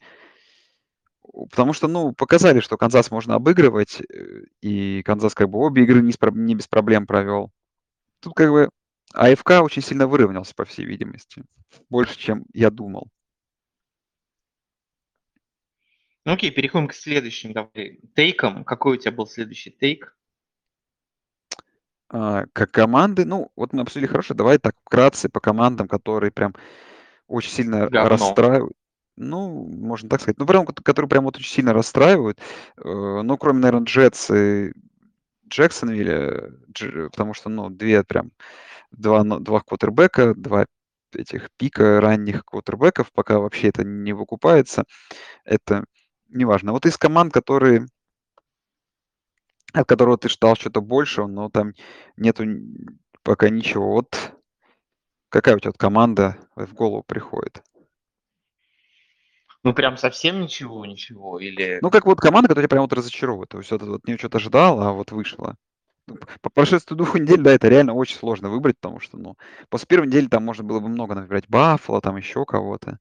Потому 1.33 1.73
что, 1.73 1.89
ну, 1.89 2.13
показали, 2.13 2.61
что 2.61 2.77
Канзас 2.77 3.11
можно 3.11 3.35
обыгрывать, 3.37 4.01
э, 4.01 4.45
и 4.63 5.03
Канзас 5.05 5.35
как 5.35 5.49
бы 5.49 5.59
обе 5.61 5.85
игры 5.85 6.03
не, 6.03 6.13
не 6.33 6.55
без 6.55 6.67
проблем 6.67 7.07
провел. 7.07 7.51
Тут 8.21 8.35
как 8.35 8.51
бы 8.51 8.69
АФК 9.15 9.63
очень 9.63 9.83
сильно 9.83 10.07
выровнялся, 10.07 10.55
по 10.55 10.65
всей 10.65 10.85
видимости. 10.85 11.45
Больше, 11.89 12.19
чем 12.19 12.45
я 12.53 12.71
думал. 12.71 13.09
Ну, 16.25 16.33
окей, 16.33 16.51
переходим 16.51 16.89
к 16.89 16.95
следующим 16.95 17.53
давай, 17.53 18.01
тейкам. 18.15 18.65
Какой 18.65 18.97
у 18.97 19.01
тебя 19.01 19.13
был 19.13 19.27
следующий 19.27 19.71
тейк? 19.71 20.17
А, 22.13 22.45
как 22.53 22.73
команды, 22.73 23.25
ну, 23.25 23.51
вот 23.57 23.73
мы 23.73 23.83
обсудили 23.83 24.09
хорошо, 24.09 24.35
давай 24.35 24.59
так 24.59 24.75
вкратце 24.85 25.29
по 25.29 25.41
командам, 25.41 25.87
которые 25.87 26.33
прям 26.33 26.55
очень 27.29 27.53
сильно 27.53 27.89
Говно. 27.89 28.09
расстраивают. 28.09 28.75
Ну, 29.17 29.67
можно 29.67 30.09
так 30.09 30.21
сказать. 30.21 30.39
Ну, 30.39 30.47
прям, 30.47 30.67
кот- 30.67 30.81
которые 30.83 31.09
прям 31.09 31.25
вот 31.25 31.37
очень 31.37 31.53
сильно 31.53 31.73
расстраивают. 31.73 32.39
Э, 32.79 33.21
Ну, 33.23 33.37
кроме, 33.39 33.61
наверное, 33.61 33.85
Джетс 33.85 34.31
и 34.31 34.73
Джексонвилля, 35.49 36.51
Дж- 36.73 37.11
потому 37.11 37.35
что, 37.35 37.49
ну, 37.49 37.71
две 37.71 38.03
прям, 38.03 38.33
два, 38.91 39.23
но- 39.25 39.39
два 39.39 39.61
квотербека, 39.61 40.35
два 40.35 40.67
этих 41.15 41.49
пика 41.57 42.01
ранних 42.01 42.45
квотербеков, 42.45 43.13
пока 43.13 43.39
вообще 43.39 43.69
это 43.69 43.85
не 43.85 44.13
выкупается, 44.13 44.85
это 45.45 45.85
неважно. 46.29 46.73
Вот 46.73 46.87
из 46.87 46.97
команд, 46.97 47.33
которые, 47.33 47.87
от 49.73 49.89
которого 49.89 50.19
ты 50.19 50.29
ждал 50.29 50.57
что-то 50.57 50.81
большего, 50.81 51.27
но 51.27 51.49
там 51.49 51.73
нету 52.17 52.45
пока 53.23 53.49
ничего. 53.49 53.93
Вот 53.93 54.33
какая 55.29 55.57
у 55.57 55.61
тебя 55.61 55.73
команда 55.73 56.37
в 56.57 56.73
голову 56.75 57.03
приходит? 57.07 57.63
Ну, 59.63 59.75
прям 59.75 59.97
совсем 59.99 60.41
ничего, 60.41 60.87
ничего? 60.87 61.39
Или... 61.39 61.79
Ну, 61.83 61.91
как 61.91 62.07
вот 62.07 62.19
команда, 62.19 62.49
которая 62.49 62.67
тебя 62.67 62.77
прям 62.77 62.85
вот 62.85 62.93
разочаровывает. 62.95 63.51
То 63.51 63.59
есть 63.59 63.71
вот, 63.71 63.83
вот 63.83 64.07
не 64.07 64.17
что-то 64.17 64.39
ждал, 64.39 64.81
а 64.81 64.93
вот 64.93 65.13
вышло. 65.13 65.57
Ну, 66.07 66.17
По 66.41 66.49
прошествии 66.49 66.97
двух 66.97 67.15
недель, 67.19 67.43
да, 67.43 67.53
это 67.53 67.69
реально 67.69 67.93
очень 67.93 68.17
сложно 68.17 68.49
выбрать, 68.49 68.77
потому 68.81 69.01
что, 69.01 69.19
ну, 69.19 69.37
после 69.69 69.87
первой 69.87 70.07
недели 70.07 70.29
там 70.29 70.45
можно 70.45 70.65
было 70.65 70.81
бы 70.81 70.89
много 70.89 71.15
набирать 71.15 71.49
Баффало, 71.49 72.01
там 72.01 72.17
еще 72.17 72.47
кого-то. 72.47 72.99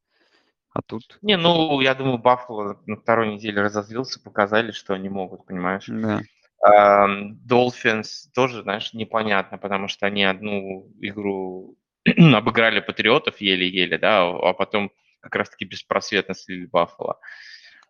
А 0.71 0.81
тут, 0.81 1.17
Не, 1.21 1.37
ну, 1.37 1.79
я 1.79 1.95
думаю, 1.95 2.19
Баффало 2.19 2.79
на 2.85 2.97
второй 2.97 3.33
неделе 3.33 3.61
разозлился, 3.61 4.21
показали, 4.21 4.71
что 4.71 4.93
они 4.93 5.09
могут, 5.09 5.45
понимаешь? 5.45 5.85
да. 5.87 6.21
Долфинс 6.61 8.29
тоже, 8.33 8.63
знаешь, 8.63 8.93
непонятно, 8.93 9.57
потому 9.57 9.87
что 9.87 10.05
они 10.05 10.23
одну 10.23 10.91
игру 10.99 11.77
обыграли 12.05 12.79
Патриотов 12.81 13.39
еле-еле, 13.39 13.97
да, 13.97 14.27
а 14.27 14.53
потом 14.53 14.91
как 15.21 15.35
раз-таки 15.35 15.65
беспросветно 15.65 16.33
слили 16.33 16.65
Баффало. 16.65 17.19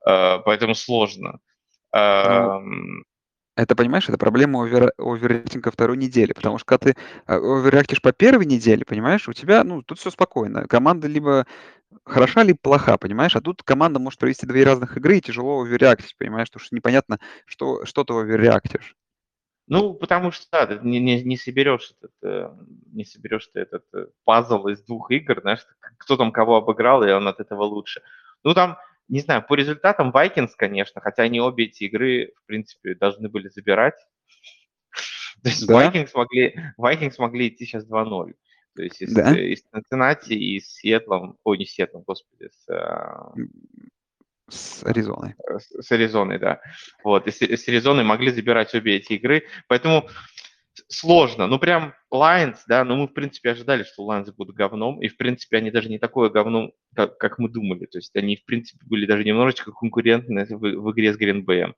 Э, 0.08 0.40
поэтому 0.46 0.76
сложно. 0.76 1.40
Ну, 1.94 3.04
это, 3.56 3.76
понимаешь, 3.76 4.08
это 4.08 4.18
проблема 4.18 4.64
овер, 4.64 4.94
оверрейтинга 4.98 5.72
второй 5.72 5.98
недели, 5.98 6.32
потому 6.32 6.60
что 6.60 6.66
когда 6.66 6.86
ты 6.86 6.92
э, 6.92 7.34
оверреактишь 7.34 8.02
по 8.02 8.14
первой 8.14 8.46
неделе, 8.46 8.86
понимаешь, 8.86 9.28
у 9.28 9.34
тебя, 9.34 9.66
ну, 9.66 9.82
тут 9.82 10.00
все 10.00 10.12
спокойно. 10.12 10.66
Команда 10.68 11.08
либо 11.08 11.46
хороша, 12.04 12.44
либо 12.44 12.60
плоха, 12.62 12.98
понимаешь, 12.98 13.36
а 13.36 13.42
тут 13.42 13.64
команда 13.64 14.00
может 14.00 14.20
провести 14.20 14.46
две 14.46 14.64
разных 14.64 14.98
игры 14.98 15.18
и 15.18 15.22
тяжело 15.22 15.62
оверреактить, 15.62 16.16
понимаешь, 16.18 16.50
потому 16.50 16.66
что 16.66 16.76
непонятно, 16.76 17.20
что, 17.46 17.86
что 17.86 18.04
ты 18.04 18.14
оверреактишь. 18.14 18.96
Ну, 19.68 19.94
потому 19.94 20.32
что, 20.32 20.48
да, 20.52 20.66
ты 20.66 20.80
не, 20.82 21.00
не, 21.00 21.24
не 21.24 21.38
соберешь 21.38 21.94
этот, 22.00 22.12
э, 22.24 22.52
не 22.92 23.06
соберешь 23.06 23.48
ты 23.54 23.60
этот 23.60 23.86
э, 23.94 24.08
пазл 24.24 24.68
из 24.68 24.82
двух 24.82 25.12
игр, 25.12 25.42
знаешь, 25.42 25.64
кто 25.98 26.18
там 26.18 26.32
кого 26.32 26.56
обыграл, 26.56 27.04
и 27.04 27.12
он 27.12 27.28
от 27.28 27.40
этого 27.40 27.64
лучше. 27.64 28.02
Ну, 28.44 28.56
там, 28.56 28.80
не 29.08 29.20
знаю, 29.20 29.46
по 29.48 29.54
результатам 29.54 30.10
Vikings, 30.10 30.54
конечно, 30.58 31.02
хотя 31.02 31.22
они 31.24 31.40
обе 31.40 31.66
эти 31.66 31.84
игры, 31.84 32.34
в 32.36 32.48
принципе, 32.48 32.96
должны 32.96 33.30
были 33.30 33.48
забирать. 33.50 33.94
То 35.44 35.50
есть 35.50 35.68
да? 35.68 35.92
Vikings, 35.92 36.10
могли, 36.16 36.56
Vikings 36.80 37.16
могли 37.20 37.50
идти 37.50 37.66
сейчас 37.66 37.88
2-0. 37.88 38.34
То 38.76 38.84
есть 38.84 39.02
из, 39.02 39.14
да? 39.14 39.38
из 39.38 39.64
Cincinnati 39.74 40.34
и 40.34 40.60
с 40.60 40.74
Сиэтлом, 40.76 41.38
ой, 41.44 41.58
не 41.58 41.66
с 41.66 41.72
Сиэтлом, 41.72 42.04
господи, 42.06 42.50
с, 42.52 42.70
э, 42.70 43.46
с 44.50 44.84
Аризоной. 44.84 45.36
С, 45.58 45.88
с 45.88 45.92
Аризоной, 45.92 46.40
да. 46.40 46.62
Вот, 47.04 47.28
и 47.28 47.32
с, 47.32 47.42
с 47.42 47.68
Аризоной 47.68 48.04
могли 48.04 48.32
забирать 48.32 48.74
обе 48.76 48.98
эти 48.98 49.14
игры, 49.14 49.44
поэтому 49.68 50.08
сложно. 50.88 51.48
Ну, 51.48 51.60
прям 51.60 51.94
Lions, 52.14 52.60
да, 52.68 52.84
ну, 52.84 52.96
мы, 52.96 53.08
в 53.08 53.14
принципе, 53.14 53.52
ожидали, 53.52 53.84
что 53.84 54.10
Lions 54.10 54.32
будут 54.36 54.56
говном, 54.56 55.02
и, 55.02 55.08
в 55.08 55.18
принципе, 55.18 55.58
они 55.58 55.72
даже 55.72 55.90
не 55.90 56.00
такое 56.00 56.30
говно, 56.30 56.72
как, 56.96 57.18
как 57.18 57.40
мы 57.40 57.50
думали. 57.50 57.86
То 57.86 57.98
есть 57.98 58.16
они, 58.16 58.38
в 58.38 58.46
принципе, 58.46 58.86
были 58.86 59.06
даже 59.06 59.24
немножечко 59.24 59.72
конкурентны 59.72 60.46
в, 60.46 60.60
в 60.60 60.92
игре 60.92 61.14
с 61.14 61.18
Гринбэем. 61.18 61.76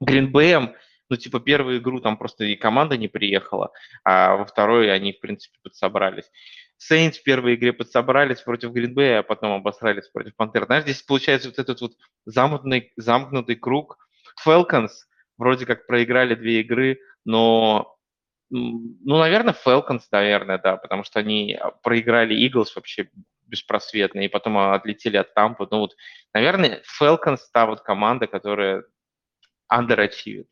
Гринбэем, 0.00 0.74
ну, 1.08 1.16
типа, 1.16 1.40
первую 1.40 1.78
игру 1.78 2.00
там 2.00 2.16
просто 2.16 2.44
и 2.44 2.56
команда 2.56 2.96
не 2.96 3.08
приехала, 3.08 3.72
а 4.04 4.36
во 4.36 4.44
второй 4.44 4.92
они, 4.92 5.12
в 5.12 5.20
принципе, 5.20 5.58
подсобрались. 5.62 6.30
Сейнс 6.76 7.18
в 7.18 7.22
первой 7.22 7.54
игре 7.54 7.72
подсобрались 7.72 8.40
против 8.40 8.72
Гринбея, 8.72 9.20
а 9.20 9.22
потом 9.22 9.52
обосрались 9.52 10.08
против 10.08 10.34
Пантер. 10.36 10.66
Знаешь, 10.66 10.84
здесь 10.84 11.02
получается 11.02 11.48
вот 11.48 11.58
этот 11.58 11.80
вот 11.80 11.92
замкнутый, 12.26 12.92
замкнутый 12.96 13.56
круг. 13.56 13.96
Falcons 14.44 14.90
вроде 15.38 15.66
как 15.66 15.86
проиграли 15.86 16.34
две 16.34 16.60
игры, 16.60 16.98
но, 17.24 17.96
ну, 18.50 19.18
наверное, 19.18 19.54
Falcons, 19.54 20.02
наверное, 20.10 20.58
да, 20.58 20.76
потому 20.76 21.04
что 21.04 21.20
они 21.20 21.58
проиграли 21.82 22.36
Eagles 22.36 22.72
вообще 22.74 23.08
беспросветно, 23.46 24.20
и 24.20 24.28
потом 24.28 24.58
отлетели 24.58 25.16
от 25.16 25.34
Тампа. 25.34 25.68
Ну, 25.70 25.78
вот, 25.80 25.94
наверное, 26.32 26.82
Falcons 27.00 27.40
та 27.52 27.66
вот 27.66 27.82
команда, 27.82 28.26
которая 28.26 28.84
underachieved. 29.72 30.46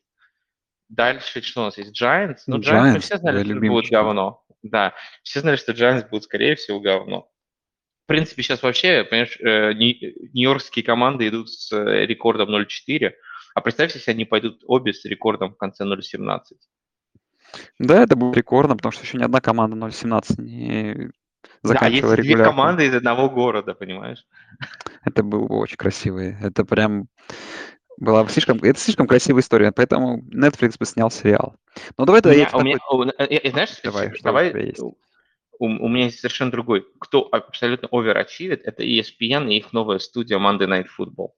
Дальше 0.89 1.41
что 1.41 1.61
у 1.61 1.65
нас 1.65 1.77
есть? 1.77 1.99
Giants. 1.99 2.39
Ну, 2.47 2.59
Giants, 2.59 2.63
Giants 2.63 2.93
мы 2.93 2.99
все 2.99 3.17
знали, 3.17 3.43
что 3.43 3.55
будет 3.55 3.89
говно. 3.89 4.43
Да, 4.61 4.93
все 5.23 5.41
знали, 5.41 5.55
что 5.55 5.73
Giants 5.73 6.07
будут, 6.09 6.23
скорее 6.23 6.55
всего, 6.55 6.79
говно. 6.79 7.29
В 8.03 8.07
принципе, 8.07 8.43
сейчас 8.43 8.61
вообще, 8.61 9.03
понимаешь, 9.03 9.37
э, 9.39 9.73
нью-йоркские 9.73 10.83
команды 10.83 11.27
идут 11.27 11.49
с 11.49 11.71
э, 11.71 12.05
рекордом 12.05 12.53
0-4, 12.53 13.11
а 13.55 13.61
представьте, 13.61 13.99
если 13.99 14.11
они 14.11 14.25
пойдут 14.25 14.61
обе 14.65 14.93
с 14.93 15.05
рекордом 15.05 15.53
в 15.53 15.57
конце 15.57 15.85
0-17. 15.85 16.39
Да, 17.79 18.03
это 18.03 18.15
будет 18.15 18.35
рекордно, 18.35 18.75
потому 18.75 18.91
что 18.91 19.03
еще 19.03 19.17
ни 19.17 19.23
одна 19.23 19.39
команда 19.39 19.77
0-17 19.87 20.41
не 20.41 21.11
заканчивала 21.61 22.15
да, 22.15 22.21
есть 22.21 22.35
две 22.35 22.43
команды 22.43 22.85
из 22.87 22.95
одного 22.95 23.29
города, 23.29 23.73
понимаешь? 23.73 24.25
Это 25.05 25.23
было 25.23 25.47
бы 25.47 25.57
очень 25.57 25.77
красиво. 25.77 26.19
Это 26.19 26.65
прям 26.65 27.07
была 27.97 28.27
слишком, 28.27 28.57
это 28.57 28.79
слишком 28.79 29.07
красивая 29.07 29.41
история, 29.41 29.71
поэтому 29.71 30.21
Netflix 30.33 30.75
бы 30.79 30.85
снял 30.85 31.11
сериал. 31.11 31.55
Ну 31.97 32.05
давай 32.05 32.21
тогда 32.21 32.37
я 32.37 32.49
у 32.53 32.61
меня, 32.61 32.77
у, 32.89 33.03
я, 33.03 33.51
знаешь, 33.51 33.79
давай, 33.83 34.13
что 34.13 34.23
давай, 34.23 34.51
у, 34.51 34.57
есть? 34.57 34.79
У, 34.79 34.95
у 35.59 35.87
меня 35.87 36.05
есть 36.05 36.19
совершенно 36.19 36.51
другой. 36.51 36.85
Кто 36.99 37.27
абсолютно 37.31 37.87
оверачивит, 37.91 38.61
это 38.65 38.83
ESPN 38.83 39.49
и 39.49 39.57
их 39.57 39.73
новая 39.73 39.99
студия 39.99 40.37
Monday 40.37 40.67
Night 40.67 40.87
Football, 40.97 41.29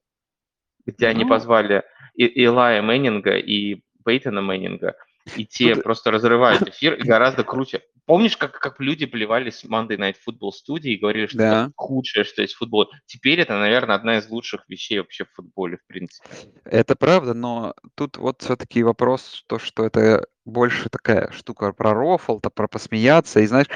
где 0.84 1.06
ну... 1.06 1.10
они 1.10 1.24
позвали 1.24 1.84
и, 2.14 2.26
Илая 2.26 2.82
Мэннинга 2.82 3.36
и 3.36 3.82
Пейтона 4.04 4.40
Мэннинга, 4.40 4.96
и 5.34 5.44
те 5.44 5.74
Тут... 5.74 5.84
просто 5.84 6.10
разрывают 6.10 6.68
эфир 6.68 6.94
и 6.94 7.02
гораздо 7.02 7.44
круче. 7.44 7.82
Помнишь, 8.04 8.36
как, 8.36 8.58
как 8.60 8.78
люди 8.78 9.04
плевались 9.04 9.64
в 9.64 9.70
Monday 9.70 9.96
Night 9.96 10.14
Football 10.26 10.52
студии 10.52 10.92
и 10.92 10.96
говорили, 10.96 11.26
что 11.26 11.38
да. 11.38 11.64
это 11.64 11.72
худшее, 11.74 12.24
что 12.24 12.42
есть 12.42 12.54
футбол? 12.54 12.88
Теперь 13.06 13.40
это, 13.40 13.58
наверное, 13.58 13.96
одна 13.96 14.18
из 14.18 14.28
лучших 14.28 14.68
вещей 14.68 15.00
вообще 15.00 15.24
в 15.24 15.32
футболе, 15.34 15.78
в 15.78 15.86
принципе. 15.88 16.28
Это 16.64 16.94
правда, 16.94 17.34
но 17.34 17.74
тут 17.96 18.16
вот 18.16 18.42
все-таки 18.42 18.84
вопрос, 18.84 19.44
то, 19.48 19.58
что 19.58 19.84
это 19.84 20.26
больше 20.44 20.88
такая 20.88 21.32
штука 21.32 21.72
про 21.72 21.92
рофл, 21.92 22.38
то 22.38 22.50
про 22.50 22.68
посмеяться. 22.68 23.40
И 23.40 23.46
знаешь, 23.46 23.66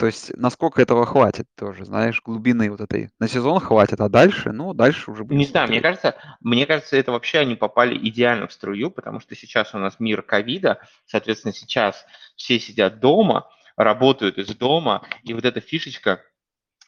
то 0.00 0.06
есть 0.06 0.34
насколько 0.34 0.80
этого 0.80 1.04
хватит 1.04 1.46
тоже, 1.58 1.84
знаешь, 1.84 2.22
глубины 2.24 2.70
вот 2.70 2.80
этой. 2.80 3.10
На 3.18 3.28
сезон 3.28 3.60
хватит, 3.60 4.00
а 4.00 4.08
дальше, 4.08 4.50
ну, 4.50 4.72
дальше 4.72 5.10
уже 5.10 5.24
будет. 5.24 5.36
Не 5.36 5.44
знаю, 5.44 5.68
мне 5.68 5.82
кажется, 5.82 6.16
мне 6.40 6.64
кажется, 6.64 6.96
это 6.96 7.12
вообще 7.12 7.40
они 7.40 7.54
попали 7.54 7.94
идеально 8.08 8.46
в 8.46 8.52
струю, 8.54 8.90
потому 8.90 9.20
что 9.20 9.36
сейчас 9.36 9.74
у 9.74 9.78
нас 9.78 10.00
мир 10.00 10.22
ковида, 10.22 10.80
соответственно, 11.04 11.52
сейчас 11.52 12.06
все 12.34 12.58
сидят 12.58 12.98
дома, 12.98 13.50
работают 13.76 14.38
из 14.38 14.48
дома, 14.56 15.02
и 15.22 15.34
вот 15.34 15.44
эта 15.44 15.60
фишечка 15.60 16.22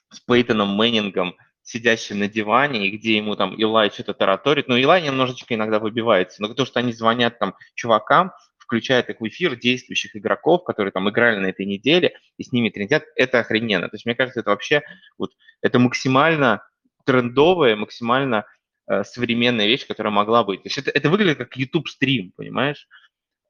с 0.09 0.18
Пейтоном 0.20 0.68
Мэннингом, 0.68 1.37
сидящим 1.62 2.18
на 2.18 2.29
диване, 2.29 2.87
и 2.87 2.96
где 2.96 3.18
ему 3.18 3.37
там 3.37 3.55
Илай 3.55 3.90
что-то 3.90 4.14
тараторит, 4.14 4.68
но 4.68 4.77
Илай 4.79 5.03
немножечко 5.03 5.55
иногда 5.55 5.81
выбивается, 5.81 6.40
но 6.40 6.48
то, 6.55 6.64
что 6.64 6.81
они 6.81 6.94
звонят 6.94 7.38
там 7.38 7.57
чувакам, 7.75 8.33
включает 8.72 9.11
их 9.11 9.20
в 9.20 9.28
эфир 9.28 9.54
действующих 9.54 10.16
игроков, 10.16 10.64
которые 10.64 10.92
там 10.92 11.08
играли 11.11 11.38
на 11.38 11.46
этой 11.46 11.66
неделе, 11.66 12.16
и 12.38 12.42
с 12.42 12.52
ними 12.52 12.70
трендят, 12.70 13.04
это 13.16 13.40
охрененно. 13.40 13.88
То 13.90 13.96
есть, 13.96 14.06
мне 14.06 14.14
кажется, 14.14 14.40
это 14.40 14.48
вообще 14.48 14.82
вот, 15.18 15.32
это 15.61 15.78
максимально 15.78 16.66
трендовая, 17.04 17.76
максимально 17.76 18.46
э, 18.88 19.04
современная 19.04 19.66
вещь, 19.66 19.87
которая 19.87 20.11
могла 20.11 20.42
быть. 20.42 20.62
То 20.62 20.68
есть 20.68 20.78
это, 20.78 20.90
это 20.90 21.11
выглядит 21.11 21.37
как 21.37 21.54
YouTube-стрим, 21.54 22.32
понимаешь? 22.35 22.88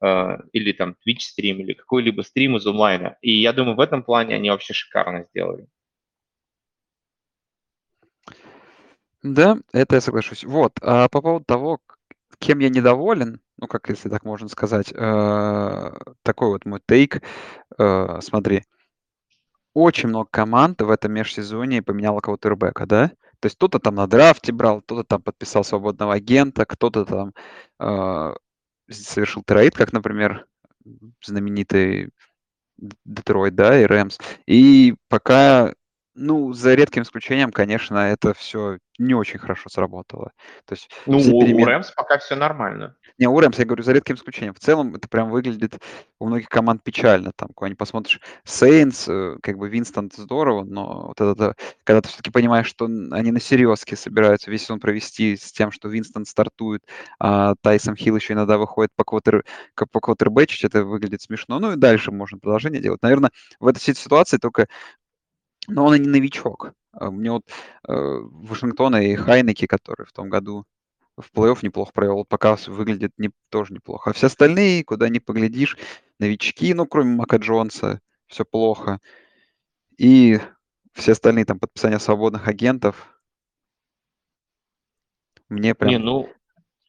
Э, 0.01 0.39
или 0.51 0.73
там 0.73 0.97
Twitch-стрим, 1.07 1.61
или 1.61 1.71
какой-либо 1.71 2.23
стрим 2.23 2.57
из 2.57 2.67
онлайна. 2.67 3.15
И 3.21 3.31
я 3.39 3.53
думаю, 3.53 3.77
в 3.77 3.79
этом 3.79 4.03
плане 4.03 4.35
они 4.35 4.49
вообще 4.49 4.73
шикарно 4.73 5.25
сделали. 5.29 5.67
Да, 9.21 9.57
это 9.71 9.95
я 9.95 10.01
соглашусь. 10.01 10.43
Вот, 10.43 10.73
а 10.81 11.07
по 11.07 11.21
поводу 11.21 11.45
того, 11.45 11.79
кем 12.39 12.59
я 12.59 12.67
недоволен, 12.67 13.39
ну, 13.57 13.67
как 13.67 13.89
если 13.89 14.09
так 14.09 14.23
можно 14.23 14.49
сказать, 14.49 14.91
э, 14.93 15.91
такой 16.23 16.49
вот 16.49 16.65
мой 16.65 16.79
тейк. 16.85 17.21
Э, 17.77 18.19
смотри, 18.21 18.63
очень 19.73 20.09
много 20.09 20.27
команд 20.31 20.81
в 20.81 20.89
этом 20.89 21.13
межсезонье 21.13 21.81
поменяло 21.81 22.19
квотербека, 22.19 22.85
да? 22.85 23.09
То 23.39 23.47
есть 23.47 23.55
кто-то 23.57 23.79
там 23.79 23.95
на 23.95 24.07
драфте 24.07 24.51
брал, 24.53 24.81
кто-то 24.81 25.03
там 25.03 25.21
подписал 25.21 25.63
свободного 25.63 26.13
агента, 26.13 26.65
кто-то 26.65 27.05
там 27.05 27.33
э, 27.79 28.35
совершил 28.89 29.43
трейд, 29.43 29.75
как, 29.75 29.93
например, 29.93 30.45
знаменитый 31.23 32.11
Детройт, 33.05 33.55
да, 33.55 33.79
и 33.81 33.85
Рэмс. 33.85 34.17
И 34.47 34.95
пока 35.09 35.73
ну, 36.15 36.53
за 36.53 36.75
редким 36.75 37.03
исключением, 37.03 37.51
конечно, 37.51 37.97
это 37.97 38.33
все 38.33 38.77
не 38.99 39.15
очень 39.15 39.39
хорошо 39.39 39.69
сработало. 39.69 40.31
То 40.65 40.75
есть 40.75 40.89
Ну, 41.05 41.19
все 41.19 41.31
у 41.31 41.41
перемены... 41.41 41.65
Рэмс 41.65 41.91
пока 41.91 42.19
все 42.19 42.35
нормально. 42.35 42.95
Не, 43.17 43.27
у 43.27 43.39
Рэмс, 43.39 43.57
я 43.57 43.65
говорю, 43.65 43.83
за 43.83 43.93
редким 43.93 44.15
исключением. 44.15 44.53
В 44.53 44.59
целом 44.59 44.95
это 44.95 45.07
прям 45.07 45.29
выглядит 45.29 45.79
у 46.19 46.27
многих 46.27 46.47
команд 46.49 46.83
печально. 46.83 47.31
Там, 47.35 47.49
когда 47.55 47.75
посмотришь, 47.75 48.19
Сейнс, 48.43 49.07
э, 49.07 49.37
как 49.41 49.57
бы 49.57 49.69
Винстон 49.69 50.11
здорово, 50.15 50.63
но 50.63 51.07
вот 51.07 51.21
это, 51.21 51.55
когда 51.83 52.01
ты 52.01 52.09
все-таки 52.09 52.31
понимаешь, 52.31 52.67
что 52.67 52.85
они 52.85 53.31
на 53.31 53.39
серьезке 53.39 53.95
собираются 53.95 54.51
весь 54.51 54.63
сезон 54.63 54.79
провести 54.79 55.35
с 55.35 55.51
тем, 55.51 55.71
что 55.71 55.89
Винстон 55.89 56.25
стартует, 56.25 56.81
а 57.19 57.55
Тайсон 57.61 57.95
Хилл 57.95 58.15
еще 58.15 58.33
иногда 58.33 58.57
выходит 58.57 58.91
по, 58.95 59.03
квотер, 59.03 59.43
по 59.75 59.99
квотербэчить, 59.99 60.63
это 60.63 60.83
выглядит 60.83 61.21
смешно. 61.21 61.59
Ну 61.59 61.73
и 61.73 61.75
дальше 61.75 62.11
можно 62.11 62.37
продолжение 62.37 62.81
делать. 62.81 63.01
Наверное, 63.01 63.31
в 63.59 63.67
этой 63.67 63.79
ситуации 63.79 64.37
только 64.37 64.67
но 65.67 65.85
он 65.85 65.95
и 65.95 65.99
не 65.99 66.07
новичок. 66.07 66.73
А 66.91 67.11
Мне 67.11 67.31
вот 67.31 67.43
э, 67.87 67.93
Вашингтона 67.93 68.97
и 68.97 69.15
Хайнеки, 69.15 69.65
который 69.65 70.05
в 70.05 70.11
том 70.11 70.29
году 70.29 70.65
в 71.17 71.31
плей-офф 71.31 71.59
неплохо 71.61 71.91
провел, 71.93 72.25
пока 72.25 72.57
выглядит 72.67 73.11
не, 73.17 73.31
тоже 73.49 73.73
неплохо. 73.73 74.09
А 74.09 74.13
все 74.13 74.27
остальные, 74.27 74.83
куда 74.83 75.09
ни 75.09 75.19
поглядишь, 75.19 75.77
новички, 76.19 76.73
ну, 76.73 76.85
кроме 76.85 77.15
Мака 77.15 77.37
Джонса, 77.37 78.01
все 78.27 78.45
плохо. 78.45 78.99
И 79.97 80.39
все 80.93 81.11
остальные 81.11 81.45
там 81.45 81.59
подписания 81.59 81.99
свободных 81.99 82.47
агентов. 82.47 83.19
Мне 85.49 85.75
прям... 85.75 85.91
Не, 85.91 85.97
ну, 85.99 86.29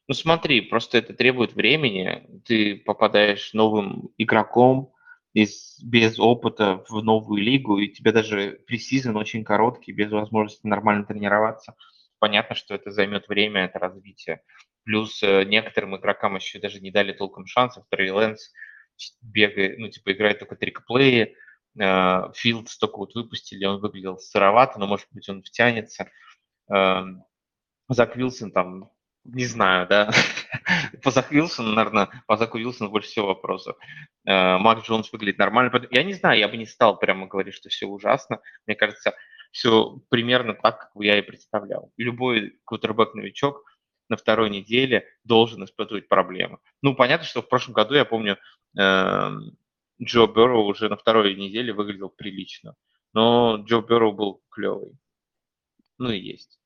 ну 0.08 0.14
смотри, 0.14 0.62
просто 0.62 0.98
это 0.98 1.12
требует 1.12 1.54
времени. 1.54 2.26
Ты 2.46 2.76
попадаешь 2.76 3.52
новым 3.52 4.10
игроком, 4.16 4.93
из, 5.34 5.78
без 5.82 6.18
опыта 6.18 6.84
в 6.88 7.02
новую 7.02 7.42
лигу, 7.42 7.78
и 7.78 7.88
тебе 7.88 8.12
даже 8.12 8.60
пресизон 8.66 9.16
очень 9.16 9.44
короткий, 9.44 9.92
без 9.92 10.10
возможности 10.10 10.66
нормально 10.66 11.04
тренироваться. 11.04 11.74
Понятно, 12.18 12.54
что 12.54 12.74
это 12.74 12.90
займет 12.90 13.28
время, 13.28 13.64
это 13.64 13.78
развитие. 13.78 14.42
Плюс 14.84 15.22
э, 15.22 15.44
некоторым 15.44 15.96
игрокам 15.96 16.36
еще 16.36 16.58
даже 16.60 16.80
не 16.80 16.90
дали 16.90 17.12
толком 17.12 17.46
шансов. 17.46 17.84
Трей 17.90 18.10
Лэнс 18.10 18.52
бегает, 19.20 19.78
ну, 19.78 19.88
типа, 19.88 20.12
играет 20.12 20.38
только 20.38 20.56
трикплеи, 20.56 21.34
Филдс 21.76 22.78
только 22.78 22.98
вот 22.98 23.14
выпустили, 23.14 23.64
он 23.64 23.80
выглядел 23.80 24.18
сыровато, 24.18 24.78
но, 24.78 24.86
может 24.86 25.08
быть, 25.10 25.28
он 25.28 25.42
втянется. 25.42 26.08
Эм, 26.70 27.24
Зак 27.88 28.16
Вилсон 28.16 28.52
там, 28.52 28.92
не 29.24 29.44
знаю, 29.44 29.88
да. 29.88 30.10
по 31.02 31.10
Зак 31.10 31.30
Вилсону, 31.30 31.72
наверное, 31.72 32.08
по 32.26 32.36
Заку 32.36 32.58
Вилсону 32.58 32.90
больше 32.90 33.08
всего 33.08 33.28
вопросов. 33.28 33.76
Э, 34.26 34.58
Мак 34.58 34.84
Джонс 34.84 35.12
выглядит 35.12 35.38
нормально. 35.38 35.70
Я 35.90 36.02
не 36.02 36.14
знаю, 36.14 36.38
я 36.38 36.48
бы 36.48 36.56
не 36.56 36.66
стал 36.66 36.98
прямо 36.98 37.26
говорить, 37.26 37.54
что 37.54 37.68
все 37.68 37.86
ужасно. 37.86 38.40
Мне 38.66 38.76
кажется, 38.76 39.14
все 39.52 40.00
примерно 40.08 40.54
так, 40.54 40.78
как 40.80 40.90
я 40.96 41.18
и 41.18 41.22
представлял. 41.22 41.92
Любой 41.96 42.58
квотербек-новичок 42.64 43.64
на 44.08 44.16
второй 44.16 44.50
неделе 44.50 45.06
должен 45.24 45.64
испытывать 45.64 46.08
проблемы. 46.08 46.58
Ну, 46.82 46.94
понятно, 46.94 47.26
что 47.26 47.42
в 47.42 47.48
прошлом 47.48 47.74
году, 47.74 47.94
я 47.94 48.04
помню, 48.04 48.38
эм, 48.76 49.56
Джо 50.02 50.26
Берроу 50.26 50.66
уже 50.66 50.88
на 50.88 50.96
второй 50.96 51.34
неделе 51.34 51.72
выглядел 51.72 52.10
прилично. 52.10 52.74
Но 53.12 53.56
Джо 53.64 53.80
Берроу 53.80 54.12
был 54.12 54.42
клевый. 54.50 54.92
Ну 55.98 56.10
и 56.10 56.18
есть. 56.18 56.58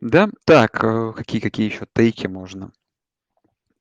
Да, 0.00 0.28
так, 0.44 0.82
э, 0.84 1.12
какие 1.14 1.40
какие 1.40 1.70
еще 1.70 1.86
тейки 1.92 2.26
можно? 2.26 2.72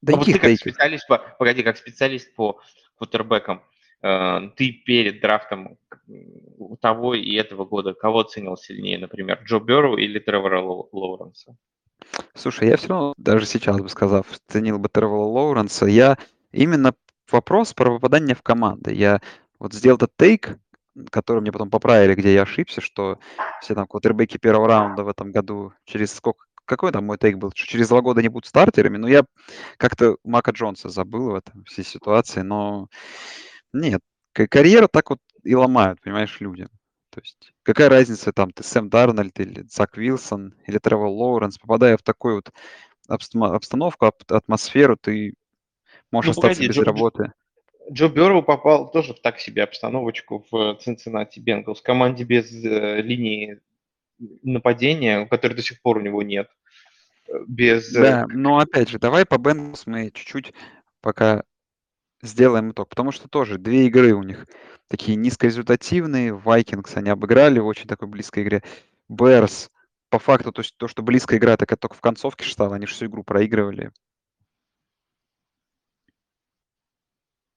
Да 0.02 0.14
а 0.14 0.18
вот 0.18 0.26
ты 0.26 0.38
как 0.38 0.56
специалист 0.58 1.08
по, 1.08 1.18
погоди, 1.18 1.64
как 1.64 1.78
специалист 1.78 2.34
по 2.36 2.62
квотербекам, 2.98 3.64
э, 4.02 4.50
ты 4.56 4.72
перед 4.72 5.20
драфтом 5.22 5.78
того 6.80 7.16
и 7.16 7.34
этого 7.36 7.66
года 7.66 7.94
кого 7.94 8.24
ценил 8.24 8.58
сильнее, 8.58 9.00
например, 9.00 9.42
Джо 9.44 9.60
Берру 9.60 9.98
или 9.98 10.20
Тревора 10.20 10.62
Лоуренса? 10.62 11.58
Слушай, 12.34 12.70
я 12.70 12.78
все 12.78 12.90
равно, 12.90 13.14
даже 13.18 13.46
сейчас 13.46 13.80
бы 13.80 13.90
сказав, 13.90 14.28
ценил 14.48 14.80
бы 14.80 14.90
Тревора 14.90 15.24
Лоуренса. 15.24 15.86
Я 15.86 16.18
именно 16.52 16.94
вопрос 17.32 17.74
про 17.74 17.92
попадание 17.96 18.36
в 18.36 18.44
команды. 18.44 18.94
Я 18.94 19.22
вот 19.60 19.74
сделал 19.74 19.98
этот 19.98 20.16
тейк, 20.18 20.58
который 21.12 21.42
мне 21.42 21.52
потом 21.52 21.70
поправили, 21.70 22.16
где 22.16 22.34
я 22.34 22.44
ошибся, 22.44 22.82
что 22.82 23.20
все 23.62 23.76
там 23.76 23.88
квотербеки 23.88 24.38
первого 24.38 24.68
раунда 24.68 25.04
в 25.04 25.10
этом 25.10 25.32
году 25.32 25.74
через 25.86 26.14
сколько, 26.14 26.46
какой 26.66 26.92
там 26.92 27.06
мой 27.06 27.18
тейк 27.18 27.38
был, 27.38 27.52
что 27.54 27.68
через 27.68 27.90
два 27.90 28.02
года 28.02 28.22
не 28.22 28.30
будут 28.30 28.48
стартерами, 28.48 28.98
но 28.98 29.08
я 29.08 29.24
как-то 29.78 30.18
Мака 30.24 30.52
Джонса 30.52 30.90
забыл 30.90 31.32
в 31.32 31.36
этом 31.36 31.64
всей 31.66 31.84
ситуации, 31.84 32.42
но 32.42 32.88
нет, 33.74 34.02
карьера 34.34 34.88
так 34.88 35.10
вот 35.10 35.20
и 35.44 35.56
ломают, 35.56 36.02
понимаешь, 36.02 36.40
люди. 36.40 36.68
То 37.10 37.22
есть 37.22 37.54
какая 37.64 37.90
разница 37.90 38.34
там, 38.34 38.52
ты 38.52 38.64
Сэм 38.64 38.90
Дарнольд 38.90 39.40
или 39.40 39.66
Зак 39.70 39.98
Вилсон 39.98 40.54
или 40.68 40.80
Тревор 40.80 41.08
Лоуренс, 41.08 41.58
попадая 41.58 41.98
в 41.98 42.04
такую 42.04 42.36
вот 42.36 42.52
обстановку, 43.08 44.12
атмосферу, 44.28 44.98
ты 44.98 45.34
можешь 46.12 46.28
ну, 46.28 46.32
остаться 46.32 46.62
погоди, 46.62 46.68
без 46.68 46.76
Джо, 46.76 46.84
работы. 46.84 47.34
Джо 47.92 48.08
Берроу 48.08 48.44
попал 48.44 48.90
тоже 48.90 49.14
в 49.14 49.22
так 49.22 49.40
себе 49.40 49.64
обстановочку 49.64 50.46
в 50.50 50.76
Цинциннати 50.82 51.40
Бенгалс. 51.40 51.82
Команде 51.82 52.24
без 52.24 52.52
э, 52.52 53.02
линии 53.02 53.60
нападения, 54.44 55.26
которой 55.26 55.54
до 55.54 55.62
сих 55.62 55.82
пор 55.82 55.98
у 55.98 56.02
него 56.02 56.24
нет. 56.24 56.50
Без... 57.48 57.96
Э, 57.96 58.02
да, 58.02 58.26
но 58.30 58.60
опять 58.60 58.90
же, 58.90 59.00
давай 59.00 59.26
по 59.26 59.38
Бенгалс 59.38 59.86
мы 59.88 60.12
чуть-чуть 60.12 60.54
пока 61.02 61.44
сделаем 62.22 62.72
итог, 62.72 62.90
потому 62.90 63.12
что 63.12 63.28
тоже 63.28 63.58
две 63.58 63.86
игры 63.88 64.14
у 64.14 64.24
них 64.24 64.48
такие 64.88 65.16
низкорезультативные. 65.16 66.34
Вайкингс 66.34 66.98
они 66.98 67.10
обыграли 67.10 67.60
в 67.60 67.68
очень 67.68 67.88
такой 67.88 68.08
близкой 68.08 68.44
игре. 68.44 68.64
Берс, 69.10 69.70
по 70.10 70.20
факту, 70.20 70.52
то 70.52 70.62
есть 70.62 70.76
то, 70.78 70.88
что 70.88 71.04
близкая 71.04 71.40
игра, 71.40 71.58
так 71.58 71.72
это 71.72 71.82
только 71.82 71.96
в 71.96 72.02
концовке 72.02 72.50
стало, 72.50 72.76
они 72.76 72.86
всю 72.86 73.06
игру 73.06 73.24
проигрывали. 73.24 73.92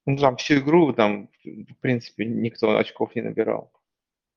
Ну, 0.08 0.16
там 0.16 0.38
всю 0.38 0.60
игру, 0.60 0.94
там, 0.94 1.28
в 1.44 1.74
принципе, 1.82 2.24
никто 2.24 2.78
очков 2.78 3.14
не 3.14 3.20
набирал. 3.20 3.70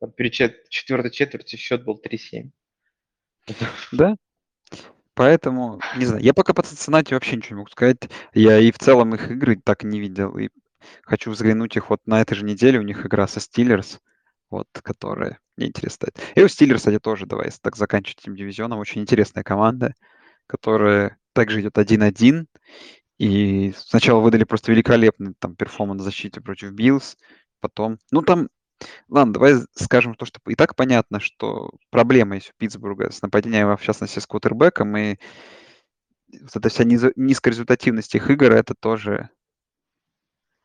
Там, 0.02 0.12
перед 0.12 0.34
чет- 0.34 0.68
четвертой 0.68 1.12
четверти 1.12 1.56
счет 1.56 1.86
был 1.86 1.98
3-7. 1.98 2.52
Да? 3.94 4.18
Поэтому, 5.14 5.80
не 5.96 6.04
знаю, 6.04 6.22
я 6.22 6.34
пока 6.34 6.54
по 6.54 6.62
Цинциннати 6.62 7.14
вообще 7.14 7.38
ничего 7.38 7.56
не 7.56 7.60
могу 7.60 7.70
сказать. 7.70 8.00
Я 8.34 8.60
и 8.60 8.70
в 8.74 8.80
целом 8.80 9.16
их 9.16 9.32
игры 9.32 9.62
так 9.64 9.86
не 9.86 10.02
видел. 10.02 10.38
И 10.38 10.50
хочу 11.04 11.32
взглянуть 11.32 11.78
их 11.78 11.90
вот 11.90 12.02
на 12.06 12.20
этой 12.20 12.36
же 12.36 12.44
неделе. 12.44 12.78
У 12.78 12.84
них 12.84 13.06
игра 13.06 13.26
со 13.30 13.40
Стиллерс, 13.40 14.02
вот, 14.50 14.68
которая 14.74 15.40
мне 15.56 15.68
интересна. 15.68 16.10
И 16.36 16.44
у 16.44 16.50
Стиллерс, 16.50 16.82
кстати, 16.82 17.00
тоже, 17.00 17.28
давай 17.28 17.50
так 17.62 17.78
заканчивать 17.78 18.20
этим 18.20 18.36
дивизионом. 18.36 18.80
Очень 18.80 19.04
интересная 19.04 19.44
команда, 19.44 19.94
которая 20.48 21.18
также 21.32 21.62
идет 21.62 21.78
1-1. 21.78 22.48
И 23.22 23.72
сначала 23.78 24.20
выдали 24.20 24.46
просто 24.46 24.72
великолепный 24.72 25.36
там 25.38 25.56
performance 25.56 26.02
в 26.02 26.06
защите 26.06 26.42
против 26.42 26.72
Биллс, 26.72 27.18
потом... 27.60 28.00
Ну, 28.10 28.24
там... 28.24 28.50
Ладно, 29.10 29.34
давай 29.34 29.58
скажем 29.76 30.16
то, 30.16 30.26
что 30.26 30.40
и 30.48 30.56
так 30.56 30.76
понятно, 30.76 31.20
что 31.20 31.70
проблема 31.92 32.34
есть 32.34 32.50
у 32.50 32.54
Питтсбурга 32.58 33.12
с 33.12 33.22
нападением, 33.22 33.78
в 33.78 33.84
частности, 33.84 34.18
с 34.18 34.26
квотербеком, 34.26 34.98
и 34.98 35.18
вот 36.32 36.56
эта 36.56 36.70
вся 36.70 36.84
низ... 36.84 37.04
низкая 37.16 37.52
результативность 37.52 38.16
их 38.16 38.28
игр, 38.32 38.54
это 38.54 38.74
тоже... 38.74 39.30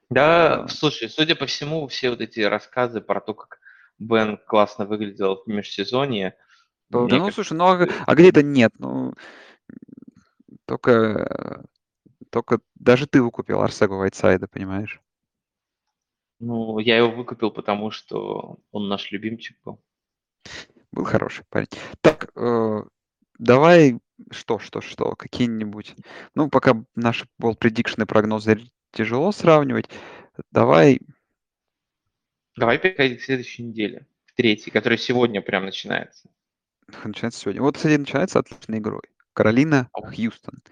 Да, 0.09 0.63
а... 0.63 0.69
слушай, 0.69 1.11
судя 1.11 1.37
по 1.37 1.45
всему, 1.45 1.87
все 1.89 2.09
вот 2.09 2.23
эти 2.23 2.41
рассказы 2.41 3.03
про 3.03 3.21
то, 3.21 3.35
как 3.35 3.59
Бен 3.99 4.39
классно 4.47 4.87
выглядел 4.87 5.43
в 5.45 5.47
межсезонье... 5.47 6.35
Да, 6.89 7.01
ну, 7.01 7.09
кажется... 7.11 7.33
слушай, 7.33 7.53
ну 7.53 7.67
а, 7.67 7.87
а 8.07 8.15
где-то 8.15 8.43
нет, 8.43 8.73
ну... 8.79 9.13
Только 10.65 11.67
только 12.31 12.61
даже 12.75 13.07
ты 13.07 13.23
выкупил 13.23 13.61
Арсегу 13.61 13.97
Вайтсайда, 13.97 14.49
понимаешь? 14.49 15.01
Ну, 16.39 16.79
я 16.79 16.99
его 16.99 17.11
выкупил, 17.11 17.51
потому 17.51 17.91
что 17.91 18.59
он 18.71 18.89
наш 18.89 19.11
любимчик 19.11 19.57
был. 19.65 19.81
Был 20.93 21.05
хороший 21.05 21.45
парень. 21.49 21.69
Так, 22.01 22.31
э, 22.37 22.83
давай 23.39 23.99
что, 24.31 24.59
что, 24.59 24.81
что, 24.81 25.15
какие-нибудь... 25.15 25.95
Ну, 26.35 26.49
пока 26.49 26.85
наши 26.95 27.27
бол 27.39 27.55
предикшны 27.55 28.07
прогнозы 28.07 28.71
тяжело 28.93 29.33
сравнивать, 29.33 29.89
давай... 30.51 31.01
Давай 32.57 32.79
переходить 32.79 33.21
к 33.21 33.25
следующей 33.25 33.65
неделе, 33.65 34.07
к 34.27 34.33
третьей, 34.35 34.73
которая 34.73 34.99
сегодня 34.99 35.43
прям 35.43 35.65
начинается. 35.65 36.31
Начинается 37.05 37.41
сегодня. 37.41 37.63
Вот, 37.63 37.77
кстати, 37.77 37.97
начинается 37.97 38.39
отличной 38.39 38.79
игрой. 38.79 39.03
Каролина, 39.35 39.91
Хьюстон. 39.93 40.63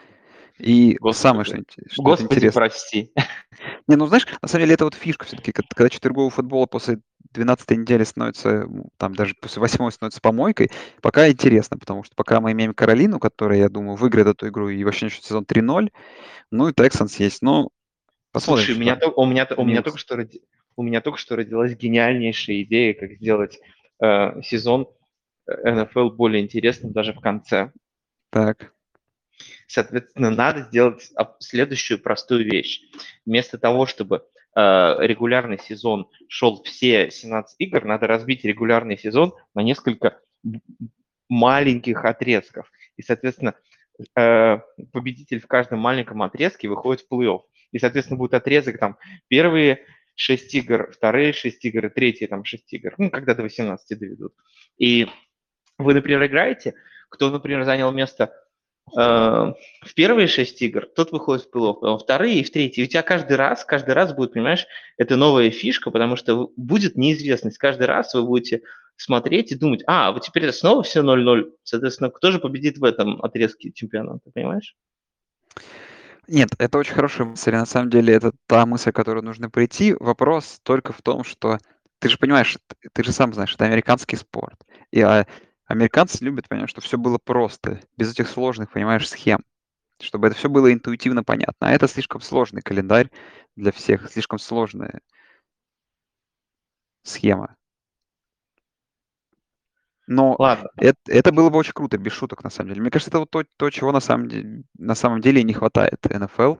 И 0.58 0.96
Господи. 1.00 1.22
самое, 1.22 1.44
что, 1.44 1.62
что 1.90 2.02
Господи, 2.02 2.34
интересно... 2.34 2.60
прости. 2.60 3.12
Не, 3.88 3.96
ну 3.96 4.06
знаешь, 4.06 4.26
на 4.40 4.48
самом 4.48 4.64
деле 4.64 4.74
это 4.74 4.84
вот 4.84 4.94
фишка 4.94 5.26
все-таки, 5.26 5.52
когда 5.52 5.88
четверговый 5.88 6.30
футбол 6.30 6.66
после 6.66 7.00
12 7.32 7.70
недели 7.72 8.04
становится, 8.04 8.68
там 8.96 9.14
даже 9.14 9.34
после 9.40 9.60
8 9.60 9.90
становится 9.90 10.20
помойкой, 10.20 10.70
пока 11.02 11.28
интересно, 11.28 11.76
потому 11.76 12.04
что 12.04 12.14
пока 12.14 12.40
мы 12.40 12.52
имеем 12.52 12.72
Каролину, 12.72 13.18
которая, 13.18 13.58
я 13.58 13.68
думаю, 13.68 13.96
выиграет 13.96 14.28
эту 14.28 14.48
игру 14.48 14.68
и 14.68 14.84
вообще 14.84 15.06
начнет 15.06 15.24
сезон 15.24 15.44
3-0, 15.44 15.90
ну 16.52 16.68
и 16.68 16.72
Texans 16.72 17.16
есть, 17.18 17.42
ну, 17.42 17.70
посмотрим. 18.30 18.66
Слушай, 18.66 18.76
у 18.76 18.80
меня, 18.80 18.98
у, 19.16 19.26
меня, 19.26 19.48
у, 19.56 19.64
меня 19.64 19.82
только 19.82 19.98
что, 19.98 20.24
у 20.76 20.82
меня 20.84 21.00
только 21.00 21.18
что 21.18 21.34
родилась 21.34 21.74
гениальнейшая 21.74 22.62
идея, 22.62 22.94
как 22.94 23.12
сделать 23.14 23.58
э, 24.00 24.40
сезон 24.42 24.88
э, 25.48 25.84
более 26.10 26.42
интересным 26.42 26.92
даже 26.92 27.12
в 27.12 27.20
конце. 27.20 27.72
Так. 28.30 28.73
Соответственно, 29.66 30.30
надо 30.30 30.62
сделать 30.62 31.10
следующую 31.40 31.98
простую 31.98 32.44
вещь. 32.44 32.80
Вместо 33.24 33.58
того, 33.58 33.86
чтобы 33.86 34.24
э, 34.54 34.60
регулярный 35.00 35.58
сезон 35.58 36.08
шел 36.28 36.62
все 36.62 37.10
17 37.10 37.56
игр, 37.58 37.84
надо 37.84 38.06
разбить 38.06 38.44
регулярный 38.44 38.98
сезон 38.98 39.34
на 39.54 39.62
несколько 39.62 40.20
маленьких 41.28 42.04
отрезков. 42.04 42.70
И, 42.96 43.02
соответственно, 43.02 43.54
э, 44.16 44.58
победитель 44.92 45.40
в 45.40 45.46
каждом 45.46 45.80
маленьком 45.80 46.22
отрезке 46.22 46.68
выходит 46.68 47.04
в 47.04 47.12
плей-офф. 47.12 47.40
И, 47.72 47.78
соответственно, 47.78 48.18
будет 48.18 48.34
отрезок 48.34 48.78
там 48.78 48.98
первые 49.28 49.84
6 50.16 50.54
игр, 50.54 50.92
вторые 50.92 51.32
6 51.32 51.64
игр, 51.64 51.90
третьи 51.90 52.26
там 52.26 52.44
6 52.44 52.72
игр, 52.74 52.94
ну, 52.98 53.10
когда 53.10 53.34
до 53.34 53.42
18 53.42 53.98
доведут. 53.98 54.34
И 54.78 55.08
вы, 55.78 55.94
например, 55.94 56.24
играете, 56.24 56.74
кто, 57.08 57.30
например, 57.30 57.64
занял 57.64 57.90
место 57.92 58.32
в 58.92 59.94
первые 59.94 60.28
шесть 60.28 60.60
игр, 60.62 60.86
тот 60.86 61.10
выходит 61.10 61.46
в 61.46 61.56
плей-офф, 61.56 61.78
а 61.82 61.90
во 61.92 61.98
вторые 61.98 62.40
и 62.40 62.44
в 62.44 62.50
третьи. 62.50 62.84
У 62.84 62.86
тебя 62.86 63.02
каждый 63.02 63.36
раз, 63.36 63.64
каждый 63.64 63.94
раз 63.94 64.12
будет, 64.12 64.34
понимаешь, 64.34 64.66
это 64.98 65.16
новая 65.16 65.50
фишка, 65.50 65.90
потому 65.90 66.16
что 66.16 66.52
будет 66.56 66.96
неизвестность. 66.96 67.58
Каждый 67.58 67.86
раз 67.86 68.14
вы 68.14 68.24
будете 68.24 68.62
смотреть 68.96 69.52
и 69.52 69.56
думать, 69.56 69.82
а, 69.86 70.12
вот 70.12 70.22
теперь 70.22 70.44
это 70.44 70.52
снова 70.52 70.82
все 70.82 71.02
0-0. 71.02 71.50
Соответственно, 71.64 72.10
кто 72.10 72.30
же 72.30 72.38
победит 72.38 72.78
в 72.78 72.84
этом 72.84 73.20
отрезке 73.22 73.72
чемпионата, 73.72 74.30
понимаешь? 74.32 74.76
Нет, 76.26 76.50
это 76.58 76.78
очень 76.78 76.94
хорошая 76.94 77.26
мысль. 77.26 77.52
На 77.52 77.66
самом 77.66 77.90
деле, 77.90 78.14
это 78.14 78.32
та 78.46 78.64
мысль, 78.64 78.92
к 78.92 78.96
которой 78.96 79.22
нужно 79.22 79.50
прийти. 79.50 79.94
Вопрос 79.98 80.60
только 80.62 80.92
в 80.92 81.02
том, 81.02 81.24
что 81.24 81.58
ты 81.98 82.08
же 82.08 82.18
понимаешь, 82.18 82.56
ты 82.92 83.04
же 83.04 83.12
сам 83.12 83.34
знаешь, 83.34 83.54
это 83.54 83.64
американский 83.64 84.16
спорт. 84.16 84.58
И 84.90 85.00
а, 85.00 85.26
американцы 85.66 86.24
любят, 86.24 86.48
понимаешь, 86.48 86.70
что 86.70 86.80
все 86.80 86.98
было 86.98 87.18
просто, 87.18 87.80
без 87.96 88.12
этих 88.12 88.28
сложных, 88.28 88.70
понимаешь, 88.72 89.08
схем, 89.08 89.44
чтобы 90.00 90.28
это 90.28 90.36
все 90.36 90.48
было 90.48 90.72
интуитивно 90.72 91.24
понятно. 91.24 91.68
А 91.68 91.72
это 91.72 91.88
слишком 91.88 92.20
сложный 92.20 92.62
календарь 92.62 93.10
для 93.56 93.72
всех, 93.72 94.10
слишком 94.10 94.38
сложная 94.38 95.00
схема. 97.02 97.56
Но 100.06 100.36
Ладно, 100.38 100.68
это, 100.76 100.98
это 101.06 101.32
было 101.32 101.48
бы 101.48 101.58
очень 101.58 101.72
круто, 101.72 101.96
без 101.96 102.12
шуток, 102.12 102.44
на 102.44 102.50
самом 102.50 102.70
деле. 102.70 102.82
Мне 102.82 102.90
кажется, 102.90 103.10
это 103.10 103.20
вот 103.20 103.30
то, 103.30 103.44
то 103.56 103.70
чего 103.70 103.90
на 103.90 104.00
самом 104.00 104.28
деле, 104.28 104.64
на 104.76 104.94
самом 104.94 105.20
деле 105.20 105.42
не 105.42 105.54
хватает 105.54 105.98
НФЛ. 106.04 106.56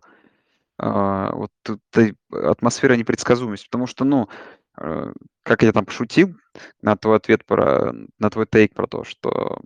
А, 0.78 1.32
вот 1.34 1.50
тут 1.62 1.80
и 1.98 2.14
атмосфера 2.30 2.94
непредсказуемости, 2.94 3.66
потому 3.66 3.86
что, 3.86 4.05
ну, 4.05 4.28
э, 4.28 4.64
как 4.75 5.62
я 5.62 5.72
там 5.72 5.85
пошутил 5.85 6.35
на 6.83 6.97
твой 6.97 7.16
ответ 7.16 7.45
про, 7.45 7.93
на 8.18 8.31
твой 8.31 8.47
тейк 8.47 8.75
про 8.75 8.87
то, 8.87 9.05
что, 9.05 9.61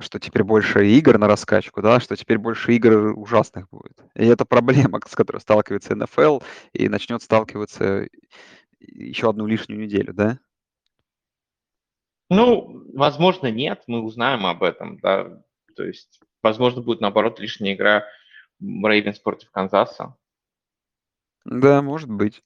что 0.00 0.18
теперь 0.18 0.44
больше 0.44 0.86
игр 0.86 1.18
на 1.18 1.26
раскачку, 1.26 1.82
да, 1.82 2.00
что 2.00 2.16
теперь 2.16 2.38
больше 2.38 2.74
игр 2.74 3.18
ужасных 3.18 3.68
будет. 3.70 3.98
И 4.14 4.24
это 4.24 4.44
проблема, 4.44 5.00
с 5.06 5.14
которой 5.14 5.38
сталкивается 5.38 5.94
НФЛ 5.94 6.40
и 6.72 6.88
начнет 6.88 7.22
сталкиваться 7.22 8.08
еще 8.80 9.30
одну 9.30 9.46
лишнюю 9.46 9.80
неделю, 9.80 10.12
да? 10.14 10.38
Ну, 12.30 12.84
возможно, 12.94 13.50
нет, 13.50 13.82
мы 13.86 14.02
узнаем 14.02 14.46
об 14.46 14.62
этом, 14.62 14.98
да. 14.98 15.42
То 15.76 15.84
есть, 15.84 16.20
возможно, 16.42 16.82
будет, 16.82 17.00
наоборот, 17.00 17.38
лишняя 17.38 17.74
игра 17.74 18.04
Рейвенс 18.60 19.18
против 19.18 19.50
Канзаса. 19.50 20.16
Да, 21.44 21.82
может 21.82 22.10
быть. 22.10 22.42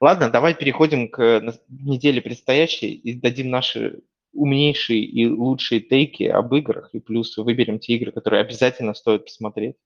Ладно, 0.00 0.30
давай 0.30 0.54
переходим 0.54 1.10
к 1.10 1.42
неделе 1.68 2.22
предстоящей 2.22 2.94
и 2.94 3.20
дадим 3.20 3.50
наши 3.50 4.02
умнейшие 4.32 5.02
и 5.04 5.28
лучшие 5.28 5.80
тейки 5.80 6.22
об 6.24 6.54
играх, 6.54 6.90
и 6.94 7.00
плюс 7.00 7.36
выберем 7.36 7.78
те 7.78 7.94
игры, 7.94 8.10
которые 8.10 8.40
обязательно 8.40 8.94
стоит 8.94 9.24
посмотреть. 9.24 9.76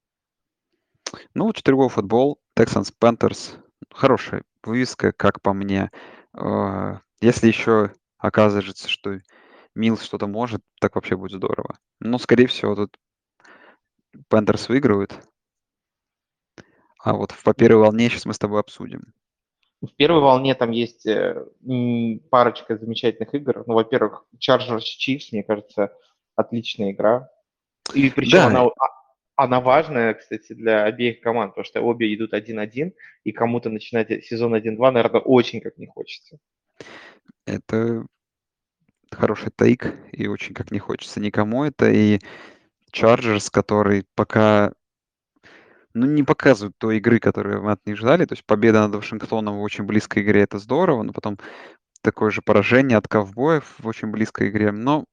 Ну, 1.33 1.51
четверговой 1.51 1.89
футбол, 1.89 2.39
Texans 2.57 2.93
Panthers. 2.99 3.57
Хорошая 3.91 4.43
вывеска, 4.63 5.11
как 5.11 5.41
по 5.41 5.53
мне. 5.53 5.91
А, 6.33 7.01
если 7.21 7.47
еще 7.47 7.91
окажется, 8.17 8.87
что 8.89 9.19
Милс 9.73 10.01
что-то 10.01 10.27
может, 10.27 10.61
так 10.79 10.95
вообще 10.95 11.17
будет 11.17 11.37
здорово. 11.37 11.77
Но, 11.99 12.17
скорее 12.17 12.47
всего, 12.47 12.75
тут 12.75 12.97
Пентерс 14.29 14.69
выигрывают. 14.69 15.13
А 16.99 17.13
вот 17.13 17.33
по 17.43 17.53
первой 17.53 17.81
волне 17.81 18.09
сейчас 18.09 18.25
мы 18.25 18.33
с 18.33 18.39
тобой 18.39 18.61
обсудим. 18.61 19.13
В 19.87 19.95
первой 19.95 20.21
волне 20.21 20.55
там 20.55 20.71
есть 20.71 21.05
э, 21.05 21.45
парочка 22.29 22.77
замечательных 22.77 23.33
игр. 23.33 23.63
Ну, 23.65 23.73
во-первых, 23.73 24.25
Chargers 24.37 24.83
Chiefs, 24.99 25.29
мне 25.31 25.43
кажется, 25.43 25.93
отличная 26.35 26.91
игра. 26.91 27.29
И 27.93 28.09
причем 28.09 28.37
да. 28.37 28.47
она, 28.47 28.61
а, 28.63 28.71
она 29.35 29.61
важная, 29.61 30.13
кстати, 30.13 30.53
для 30.53 30.83
обеих 30.83 31.21
команд, 31.21 31.51
потому 31.51 31.65
что 31.65 31.81
обе 31.81 32.13
идут 32.13 32.33
1-1, 32.33 32.93
и 33.23 33.31
кому-то 33.31 33.69
начинать 33.69 34.09
сезон 34.25 34.55
1-2, 34.55 34.91
наверное, 34.91 35.21
очень 35.21 35.61
как 35.61 35.77
не 35.77 35.87
хочется. 35.87 36.37
Это 37.45 38.05
хороший 39.11 39.51
тейк, 39.55 39.93
и 40.11 40.27
очень 40.27 40.53
как 40.53 40.71
не 40.71 40.79
хочется 40.79 41.19
никому 41.19 41.63
это. 41.63 41.91
И 41.91 42.19
Chargers, 42.91 43.49
который 43.51 44.05
пока 44.15 44.73
ну, 45.95 46.05
не 46.05 46.23
показывают 46.23 46.75
той 46.77 46.97
игры, 46.97 47.19
которую 47.19 47.63
мы 47.63 47.71
от 47.71 47.85
них 47.85 47.97
ждали. 47.97 48.25
То 48.25 48.33
есть 48.33 48.45
победа 48.45 48.81
над 48.81 48.95
Вашингтоном 48.95 49.57
в 49.57 49.61
очень 49.61 49.85
близкой 49.85 50.23
игре— 50.23 50.41
это 50.43 50.59
здорово, 50.59 51.03
но 51.03 51.13
потом 51.13 51.39
такое 52.01 52.29
же 52.31 52.41
поражение 52.41 52.97
от 52.97 53.07
ковбоев 53.07 53.75
в 53.79 53.87
очень 53.87 54.09
близкой 54.09 54.49
игре. 54.49 54.71
Но 54.71 55.05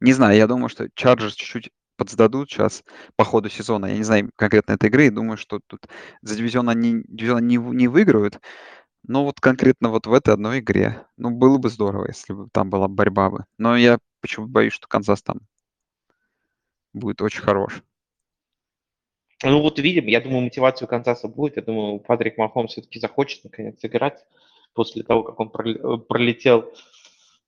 не 0.00 0.12
знаю, 0.12 0.36
я 0.36 0.46
думаю, 0.46 0.70
что 0.70 0.86
Chargers 0.86 1.34
чуть-чуть 1.36 1.70
подсдадут 1.96 2.50
сейчас 2.50 2.82
по 3.16 3.24
ходу 3.24 3.50
сезона. 3.50 3.86
Я 3.86 3.98
не 3.98 4.04
знаю 4.04 4.30
конкретно 4.36 4.72
этой 4.72 4.88
игры, 4.88 5.06
и 5.06 5.10
думаю, 5.10 5.36
что 5.36 5.60
тут 5.66 5.86
за 6.22 6.34
дивизион 6.36 6.70
они 6.70 7.02
дивизион 7.06 7.46
не, 7.46 7.56
не 7.56 7.88
выиграют, 7.88 8.40
но 9.02 9.24
вот 9.24 9.38
конкретно 9.40 9.90
вот 9.90 10.06
в 10.06 10.12
этой 10.14 10.32
одной 10.32 10.60
игре, 10.60 11.06
ну, 11.18 11.30
было 11.30 11.58
бы 11.58 11.68
здорово, 11.68 12.06
если 12.08 12.32
бы 12.32 12.48
там 12.52 12.70
была 12.70 12.88
борьба 12.88 13.30
бы. 13.30 13.44
Но 13.58 13.76
я 13.76 13.98
почему-то 14.22 14.50
боюсь, 14.50 14.72
что 14.72 14.88
Канзас 14.88 15.22
там 15.22 15.40
будет 16.94 17.20
очень 17.22 17.42
хорош. 17.42 17.82
Ну 19.42 19.62
вот 19.62 19.78
видим, 19.78 20.06
я 20.06 20.20
думаю, 20.20 20.42
мотивацию 20.42 20.86
Канзаса 20.86 21.28
будет. 21.28 21.56
Я 21.56 21.62
думаю, 21.62 21.98
Патрик 22.00 22.36
Махом 22.36 22.68
все-таки 22.68 23.00
захочет 23.00 23.44
наконец 23.44 23.78
играть 23.82 24.24
после 24.74 25.02
того, 25.02 25.22
как 25.22 25.40
он 25.40 25.50
пролетел 25.50 26.72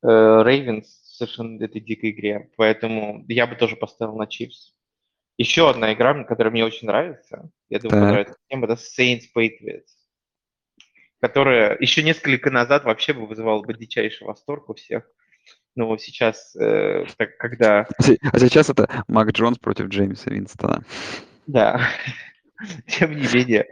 Рейвенс 0.02 0.86
э, 0.86 0.88
в 0.88 1.16
совершенно 1.16 1.62
этой 1.62 1.80
дикой 1.80 2.10
игре. 2.10 2.50
Поэтому 2.56 3.24
я 3.28 3.46
бы 3.46 3.56
тоже 3.56 3.76
поставил 3.76 4.16
на 4.16 4.26
Чипс. 4.26 4.74
Еще 5.38 5.68
одна 5.68 5.92
игра, 5.92 6.24
которая 6.24 6.50
мне 6.52 6.64
очень 6.64 6.86
нравится, 6.86 7.50
я 7.68 7.78
думаю, 7.78 7.90
так. 7.90 8.00
понравится 8.00 8.36
всем, 8.46 8.64
это 8.64 8.74
Saints 8.74 9.22
Patriots, 9.34 9.88
которая 11.20 11.76
еще 11.80 12.02
несколько 12.02 12.50
назад 12.50 12.84
вообще 12.84 13.12
бы 13.12 13.26
вызывала 13.26 13.62
бы 13.62 13.74
дичайший 13.74 14.26
восторг 14.26 14.68
у 14.68 14.74
всех. 14.74 15.04
Но 15.74 15.96
сейчас, 15.96 16.54
э, 16.54 17.06
так, 17.16 17.38
когда... 17.38 17.88
А 17.98 18.38
сейчас 18.38 18.68
это 18.68 19.04
Мак 19.08 19.30
Джонс 19.32 19.58
против 19.58 19.86
Джеймса 19.86 20.30
Винстона. 20.30 20.84
Да, 21.46 21.80
тем 22.86 23.16
не 23.16 23.26
менее, 23.34 23.66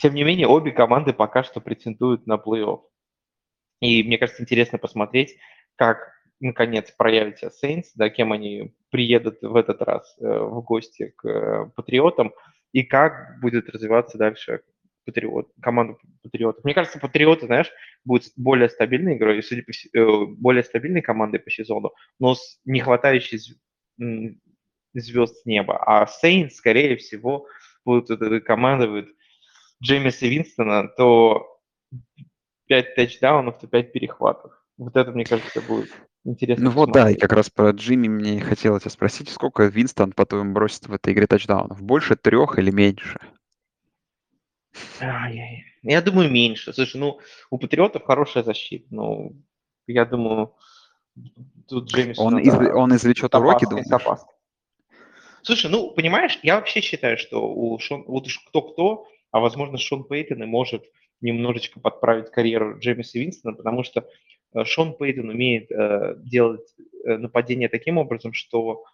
тем 0.00 0.14
не 0.14 0.24
менее, 0.24 0.46
обе 0.46 0.72
команды 0.72 1.12
пока 1.12 1.42
что 1.42 1.60
претендуют 1.60 2.26
на 2.26 2.34
плей-офф. 2.34 2.80
И 3.80 4.02
мне 4.02 4.18
кажется, 4.18 4.42
интересно 4.42 4.78
посмотреть, 4.78 5.36
как 5.76 6.12
наконец 6.40 6.90
проявится 6.90 7.50
Saints, 7.62 7.86
да, 7.94 8.10
кем 8.10 8.32
они 8.32 8.74
приедут 8.90 9.38
в 9.42 9.56
этот 9.56 9.82
раз 9.82 10.16
э, 10.20 10.24
в 10.24 10.62
гости 10.62 11.12
к 11.16 11.28
э, 11.28 11.70
Патриотам, 11.74 12.32
и 12.72 12.82
как 12.82 13.40
будет 13.40 13.68
развиваться 13.68 14.18
дальше 14.18 14.62
Патриот, 15.04 15.50
команда 15.60 15.96
Патриотов. 16.22 16.64
Мне 16.64 16.74
кажется, 16.74 16.98
Патриоты, 16.98 17.46
знаешь, 17.46 17.70
будут 18.04 18.26
более 18.36 18.68
стабильной 18.68 19.16
игрой, 19.16 19.42
судя 19.42 19.62
по 19.62 19.72
э, 19.72 20.26
более 20.36 20.62
стабильной 20.62 21.02
командой 21.02 21.38
по 21.38 21.50
сезону, 21.50 21.92
но 22.18 22.34
с 22.34 22.60
не 22.64 22.80
хватающей 22.80 23.38
звезд 24.94 25.36
с 25.42 25.46
неба. 25.46 25.82
А 25.84 26.06
Сейнс, 26.06 26.56
скорее 26.56 26.96
всего, 26.96 27.46
будут 27.84 28.44
командовать 28.44 29.08
Джеймиса 29.82 30.26
Винстона, 30.26 30.88
то 30.88 31.60
5 32.66 32.94
тачдаунов, 32.94 33.58
то 33.58 33.66
5 33.66 33.92
перехватов. 33.92 34.52
Вот 34.76 34.96
это, 34.96 35.10
мне 35.12 35.24
кажется, 35.24 35.60
будет 35.60 35.90
интересно. 36.24 36.66
Ну 36.66 36.70
вот 36.70 36.92
да, 36.92 37.10
и 37.10 37.14
как 37.14 37.32
раз 37.32 37.50
про 37.50 37.70
Джимми 37.70 38.08
мне 38.08 38.40
хотелось 38.40 38.82
тебя 38.82 38.90
спросить, 38.90 39.28
сколько 39.28 39.64
Винстон, 39.64 40.12
по-твоему, 40.12 40.52
бросит 40.52 40.86
в 40.86 40.92
этой 40.92 41.12
игре 41.12 41.26
тачдаунов? 41.26 41.82
Больше 41.82 42.16
трех 42.16 42.58
или 42.58 42.70
меньше? 42.70 43.18
Ай-яй. 45.00 45.64
Я 45.82 46.02
думаю, 46.02 46.30
меньше. 46.30 46.72
Слушай, 46.72 47.00
ну, 47.00 47.20
у 47.50 47.58
Патриотов 47.58 48.04
хорошая 48.04 48.42
защита, 48.42 48.86
но 48.90 49.30
я 49.86 50.04
думаю, 50.04 50.54
тут 51.66 51.90
Джеймис... 51.90 52.18
Он, 52.18 52.38
из, 52.38 52.54
он 52.54 52.94
извлечет 52.94 53.34
уроки, 53.34 53.64
думаешь? 53.64 53.86
Слушай, 55.42 55.70
ну, 55.70 55.90
понимаешь, 55.90 56.38
я 56.42 56.56
вообще 56.56 56.80
считаю, 56.80 57.18
что 57.18 57.48
у 57.48 57.78
Шон, 57.78 58.04
вот 58.06 58.26
уж 58.26 58.38
кто-кто, 58.38 59.06
а 59.30 59.40
возможно 59.40 59.78
Шон 59.78 60.04
Пейтон 60.04 60.42
и 60.42 60.46
может 60.46 60.84
немножечко 61.20 61.80
подправить 61.80 62.30
карьеру 62.30 62.78
Джеймиса 62.78 63.18
Винстона, 63.18 63.56
потому 63.56 63.82
что 63.82 64.08
э, 64.54 64.64
Шон 64.64 64.96
Пейтон 64.96 65.28
умеет 65.28 65.70
э, 65.70 66.14
делать 66.18 66.66
э, 67.04 67.16
нападение 67.16 67.68
таким 67.68 67.98
образом, 67.98 68.32
что 68.32 68.84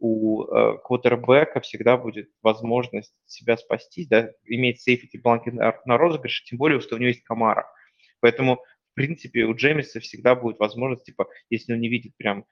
у 0.00 0.44
э, 0.44 0.78
квотербека 0.84 1.60
всегда 1.60 1.96
будет 1.96 2.30
возможность 2.42 3.14
себя 3.26 3.56
спасти, 3.56 4.06
да, 4.06 4.30
иметь 4.44 4.80
сейфити 4.80 5.16
бланки 5.16 5.50
на, 5.50 5.74
на 5.84 5.98
розыгрыше, 5.98 6.44
тем 6.44 6.58
более, 6.58 6.80
что 6.80 6.94
у 6.96 6.98
него 6.98 7.08
есть 7.08 7.24
Камара. 7.24 7.66
Поэтому, 8.20 8.56
в 8.56 8.94
принципе, 8.94 9.44
у 9.44 9.54
Джеймиса 9.54 10.00
всегда 10.00 10.34
будет 10.34 10.58
возможность, 10.58 11.04
типа, 11.04 11.28
если 11.50 11.72
он 11.72 11.80
не 11.80 11.88
видит 11.88 12.16
прям, 12.16 12.44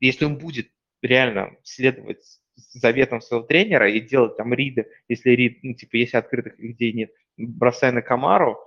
если 0.00 0.24
он 0.24 0.38
будет 0.38 0.68
реально 1.02 1.56
следовать 1.62 2.40
заветом 2.72 3.20
своего 3.20 3.44
тренера 3.44 3.90
и 3.90 4.00
делать 4.00 4.36
там 4.36 4.52
риды, 4.52 4.88
если 5.08 5.30
рид, 5.30 5.60
ну, 5.62 5.74
типа, 5.74 5.96
если 5.96 6.16
открытых 6.16 6.58
людей 6.58 6.92
нет, 6.92 7.10
бросая 7.36 7.92
на 7.92 8.02
Камару, 8.02 8.58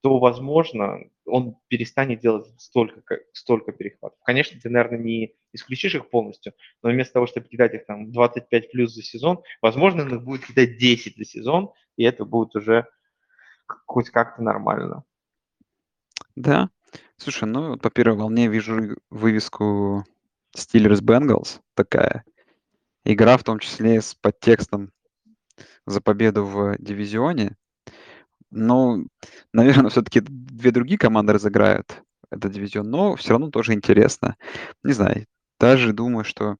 то, 0.00 0.18
возможно, 0.18 1.00
он 1.24 1.56
перестанет 1.68 2.20
делать 2.20 2.46
столько, 2.58 3.18
столько 3.32 3.72
перехватов. 3.72 4.18
Конечно, 4.24 4.58
ты, 4.60 4.70
наверное, 4.70 4.98
не 4.98 5.34
исключишь 5.52 5.94
их 5.94 6.08
полностью, 6.08 6.52
но 6.82 6.90
вместо 6.90 7.14
того, 7.14 7.26
чтобы 7.26 7.48
кидать 7.48 7.74
их 7.74 7.86
там 7.86 8.12
25 8.12 8.70
плюс 8.70 8.94
за 8.94 9.02
сезон, 9.02 9.42
возможно, 9.60 10.02
он 10.02 10.14
их 10.14 10.22
будет 10.22 10.46
кидать 10.46 10.78
10 10.78 11.16
за 11.16 11.24
сезон, 11.24 11.72
и 11.96 12.04
это 12.04 12.24
будет 12.24 12.54
уже 12.54 12.86
хоть 13.86 14.10
как-то 14.10 14.42
нормально. 14.42 15.04
Да. 16.36 16.70
Слушай, 17.16 17.48
ну, 17.48 17.76
по 17.76 17.90
первой 17.90 18.16
волне 18.16 18.48
вижу 18.48 18.96
вывеску 19.10 20.04
Steelers 20.56 21.02
Bengals 21.02 21.60
такая– 21.74 22.24
игра, 23.08 23.38
в 23.38 23.44
том 23.44 23.58
числе 23.58 24.00
с 24.00 24.14
подтекстом 24.14 24.92
за 25.86 26.00
победу 26.00 26.44
в 26.44 26.76
дивизионе. 26.78 27.56
Ну, 28.50 29.06
наверное, 29.52 29.90
все-таки 29.90 30.20
две 30.20 30.70
другие 30.70 30.98
команды 30.98 31.32
разыграют 31.32 32.02
этот 32.30 32.52
дивизион, 32.52 32.90
но 32.90 33.16
все 33.16 33.30
равно 33.30 33.50
тоже 33.50 33.72
интересно. 33.72 34.36
Не 34.82 34.92
знаю, 34.92 35.26
даже 35.58 35.94
думаю, 35.94 36.24
что 36.24 36.56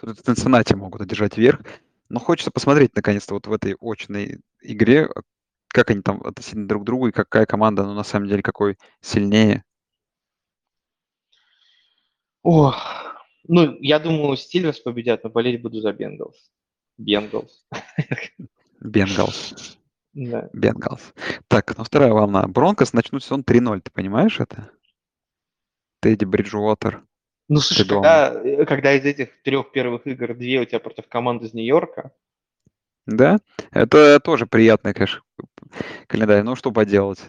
тут 0.00 0.18
Цинциннати 0.20 0.74
могут 0.74 1.02
одержать 1.02 1.36
верх. 1.36 1.60
Но 2.08 2.20
хочется 2.20 2.50
посмотреть, 2.50 2.96
наконец-то, 2.96 3.34
вот 3.34 3.46
в 3.46 3.52
этой 3.52 3.76
очной 3.82 4.40
игре, 4.62 5.10
как 5.68 5.90
они 5.90 6.00
там 6.00 6.22
относительно 6.22 6.66
друг 6.66 6.82
к 6.82 6.86
другу 6.86 7.08
и 7.08 7.12
какая 7.12 7.44
команда, 7.44 7.84
ну, 7.84 7.92
на 7.92 8.02
самом 8.04 8.28
деле, 8.28 8.42
какой 8.42 8.78
сильнее. 9.02 9.62
Ох, 12.42 13.07
ну, 13.48 13.76
я 13.80 13.98
думаю, 13.98 14.36
Стиллерс 14.36 14.78
победят, 14.78 15.24
но 15.24 15.30
болеть 15.30 15.62
буду 15.62 15.80
за 15.80 15.92
Бенгалс. 15.92 16.36
Бенгалс. 16.98 17.66
Бенгалс. 18.80 19.78
Да. 20.12 20.48
Бенгалс. 20.52 21.14
Так, 21.48 21.76
ну 21.76 21.84
вторая 21.84 22.12
волна. 22.12 22.46
Бронкос 22.46 22.92
начнут 22.92 23.24
сезон 23.24 23.40
3-0, 23.40 23.80
ты 23.80 23.90
понимаешь 23.90 24.40
это? 24.40 24.70
Тедди 26.00 26.24
Бриджуотер. 26.24 27.02
Ну, 27.48 27.60
слушай, 27.60 27.84
Ты 27.84 27.88
когда, 27.88 28.32
э, 28.44 28.64
когда 28.66 28.92
из 28.92 29.04
этих 29.04 29.42
трех 29.42 29.72
первых 29.72 30.06
игр 30.06 30.34
две 30.34 30.60
у 30.60 30.64
тебя 30.64 30.80
против 30.80 31.08
команды 31.08 31.46
из 31.46 31.54
Нью-Йорка, 31.54 32.12
Да, 33.06 33.38
это 33.70 34.20
тоже 34.20 34.46
приятный, 34.46 34.92
конечно, 34.92 35.22
календарь. 36.06 36.42
Ну, 36.42 36.56
что 36.56 36.72
поделать. 36.72 37.20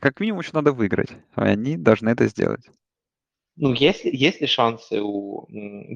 Как 0.00 0.20
минимум 0.20 0.40
еще 0.40 0.50
надо 0.52 0.72
выиграть. 0.72 1.10
Они 1.34 1.76
должны 1.76 2.10
это 2.10 2.28
сделать. 2.28 2.70
Ну, 3.58 3.72
есть, 3.72 4.04
ли- 4.04 4.16
есть 4.16 4.40
ли 4.40 4.46
шансы 4.46 5.00
у 5.02 5.46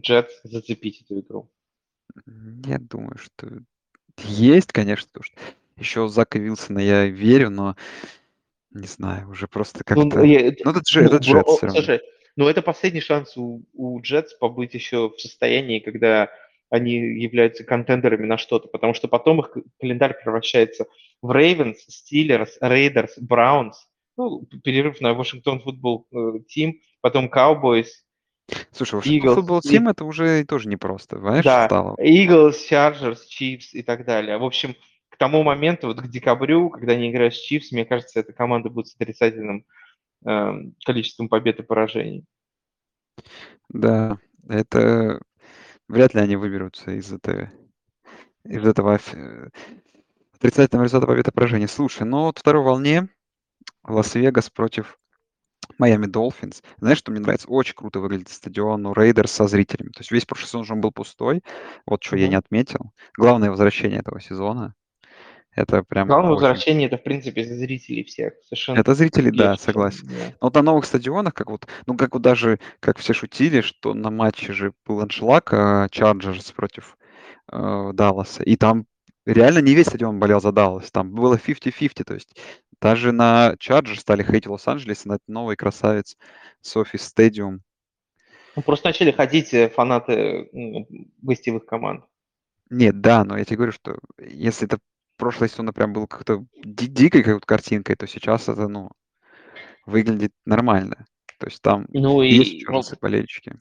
Джетс 0.00 0.32
зацепить 0.44 1.02
эту 1.02 1.20
игру? 1.20 1.50
Я 2.66 2.78
думаю, 2.78 3.16
что 3.18 3.48
есть, 4.18 4.72
конечно, 4.72 5.08
потому 5.12 5.24
что 5.24 5.36
еще 5.76 6.08
Зака 6.08 6.38
Вилсона 6.38 6.80
я 6.80 7.06
верю, 7.06 7.50
но 7.50 7.76
не 8.70 8.86
знаю, 8.86 9.28
уже 9.30 9.48
просто 9.48 9.82
Ну, 9.94 10.10
как-то... 10.10 10.24
я- 10.24 10.40
Ну, 10.64 10.70
это, 10.70 10.80
Дже- 10.80 11.00
ну, 11.02 11.06
это 11.06 11.16
бро- 11.16 11.20
Джетс 11.20 11.48
о, 11.48 11.56
все 11.56 11.66
равно. 11.66 11.80
слушай, 11.80 12.00
ну 12.36 12.48
это 12.48 12.62
последний 12.62 13.00
шанс 13.00 13.36
у, 13.36 13.62
у 13.74 14.00
Джетс 14.00 14.34
побыть 14.34 14.74
еще 14.74 15.10
в 15.10 15.20
состоянии, 15.20 15.78
когда 15.80 16.30
они 16.70 16.92
являются 16.94 17.64
contender'ами 17.64 18.24
на 18.26 18.38
что-то, 18.38 18.68
потому 18.68 18.94
что 18.94 19.06
потом 19.08 19.40
их 19.40 19.56
календарь 19.78 20.16
превращается 20.22 20.86
в 21.20 21.30
Рейвенс, 21.30 21.78
Стиллерс, 21.86 22.56
Рейдерс, 22.60 23.18
Браунс, 23.18 23.88
ну, 24.16 24.46
перерыв 24.64 25.00
на 25.00 25.12
Washington 25.14 25.60
Football 25.60 26.06
Team, 26.48 26.80
потом 27.02 27.26
Cowboys, 27.26 27.88
Слушай, 28.72 28.94
Washington 28.96 29.28
Eagles 29.28 29.34
Football 29.34 29.60
и- 29.64 29.90
это 29.90 30.04
уже 30.04 30.44
тоже 30.46 30.68
непросто, 30.68 31.18
знаешь, 31.18 31.44
да, 31.44 31.66
стало. 31.66 31.96
Eagles, 32.00 32.54
Chargers, 32.70 33.18
Chiefs 33.28 33.68
и 33.72 33.82
так 33.82 34.06
далее. 34.06 34.38
В 34.38 34.44
общем, 34.44 34.74
к 35.10 35.18
тому 35.18 35.42
моменту, 35.42 35.88
вот 35.88 36.00
к 36.00 36.08
декабрю, 36.08 36.70
когда 36.70 36.94
они 36.94 37.10
играют 37.10 37.34
с 37.34 37.52
Chiefs, 37.52 37.68
мне 37.72 37.84
кажется, 37.84 38.20
эта 38.20 38.32
команда 38.32 38.70
будет 38.70 38.88
с 38.88 38.94
отрицательным 38.94 39.64
эм, 40.24 40.74
количеством 40.84 41.28
побед 41.28 41.58
и 41.58 41.62
поражений. 41.62 42.24
Да, 43.68 44.18
это 44.48 45.20
вряд 45.88 46.14
ли 46.14 46.20
они 46.20 46.36
выберутся 46.36 46.92
из 46.92 47.12
этого, 47.12 47.50
из 48.44 48.66
этого 48.66 48.98
э, 49.12 49.48
отрицательного 50.34 50.84
результата 50.84 51.06
победы 51.06 51.32
поражения. 51.32 51.68
Слушай, 51.68 52.06
ну 52.06 52.22
вот 52.22 52.38
второй 52.38 52.62
волне 52.64 53.08
Лас-Вегас 53.84 54.50
против 54.50 54.98
Майами 55.82 56.06
Долфинс. 56.06 56.62
Знаешь, 56.78 56.98
что 56.98 57.10
мне 57.10 57.20
нравится? 57.20 57.48
Очень 57.48 57.74
круто 57.74 57.98
выглядит 57.98 58.28
стадион 58.28 58.86
у 58.86 58.94
Рейдерс 58.94 59.32
со 59.32 59.48
зрителями. 59.48 59.88
То 59.88 59.98
есть 59.98 60.12
весь 60.12 60.24
прошлый 60.24 60.46
сезон 60.46 60.64
же 60.64 60.74
он 60.74 60.80
был 60.80 60.92
пустой. 60.92 61.42
Вот 61.86 62.04
что 62.04 62.16
я 62.16 62.28
не 62.28 62.36
отметил. 62.36 62.92
Главное 63.18 63.50
возвращение 63.50 63.98
этого 63.98 64.20
сезона. 64.20 64.76
Это 65.56 65.82
прям 65.82 66.06
Главное 66.06 66.30
очень... 66.30 66.40
возвращение 66.40 66.86
это, 66.86 66.98
в 66.98 67.02
принципе, 67.02 67.44
за 67.44 67.56
зрителей 67.56 68.04
всех. 68.04 68.34
Совершенно 68.44 68.78
Это 68.78 68.94
зрители, 68.94 69.30
да, 69.30 69.56
согласен. 69.56 70.06
да. 70.06 70.14
Но 70.28 70.36
вот 70.42 70.54
на 70.54 70.62
новых 70.62 70.84
стадионах, 70.84 71.34
как 71.34 71.50
вот, 71.50 71.66
ну 71.86 71.96
как 71.96 72.14
вот 72.14 72.22
даже, 72.22 72.60
как 72.78 72.98
все 72.98 73.12
шутили, 73.12 73.60
что 73.60 73.92
на 73.92 74.10
матче 74.10 74.52
же 74.52 74.74
был 74.86 75.00
аншлаг 75.00 75.52
а, 75.52 75.88
Чарджерс 75.90 76.52
против 76.52 76.96
э, 77.50 77.90
Далласа, 77.92 78.44
и 78.44 78.54
там 78.54 78.86
реально 79.26 79.58
не 79.58 79.74
весь 79.74 79.88
стадион 79.88 80.20
болел 80.20 80.40
за 80.40 80.52
Даллас, 80.52 80.92
там 80.92 81.10
было 81.10 81.34
50-50, 81.36 82.04
то 82.04 82.14
есть 82.14 82.36
даже 82.82 83.12
на 83.12 83.56
Чарджерс 83.58 84.00
стали 84.00 84.24
хейтить 84.24 84.48
Лос-Анджелес, 84.48 85.04
на 85.04 85.14
этот 85.14 85.28
новый 85.28 85.54
красавец 85.56 86.16
SoFi 86.60 86.98
Stadium. 86.98 87.62
Ну, 88.56 88.62
просто 88.62 88.88
начали 88.88 89.12
ходить 89.12 89.54
э, 89.54 89.68
фанаты 89.68 90.50
гостевых 91.22 91.64
команд. 91.64 92.04
Нет, 92.70 93.00
да, 93.00 93.24
но 93.24 93.38
я 93.38 93.44
тебе 93.44 93.58
говорю, 93.58 93.72
что 93.72 93.98
если 94.18 94.66
это 94.66 94.78
прошлый 95.16 95.48
сезон 95.48 95.72
прям 95.72 95.92
был 95.92 96.08
как-то 96.08 96.44
ди- 96.64 96.88
дикой 96.88 97.22
как 97.22 97.46
картинкой, 97.46 97.94
то 97.94 98.06
сейчас 98.06 98.48
это, 98.48 98.66
ну, 98.66 98.90
выглядит 99.86 100.32
нормально. 100.44 101.06
То 101.38 101.46
есть 101.46 101.62
там 101.62 101.86
Ну 101.92 102.20
есть 102.22 102.52
и 102.52 102.66
же 102.66 102.96
болельщики. 103.00 103.60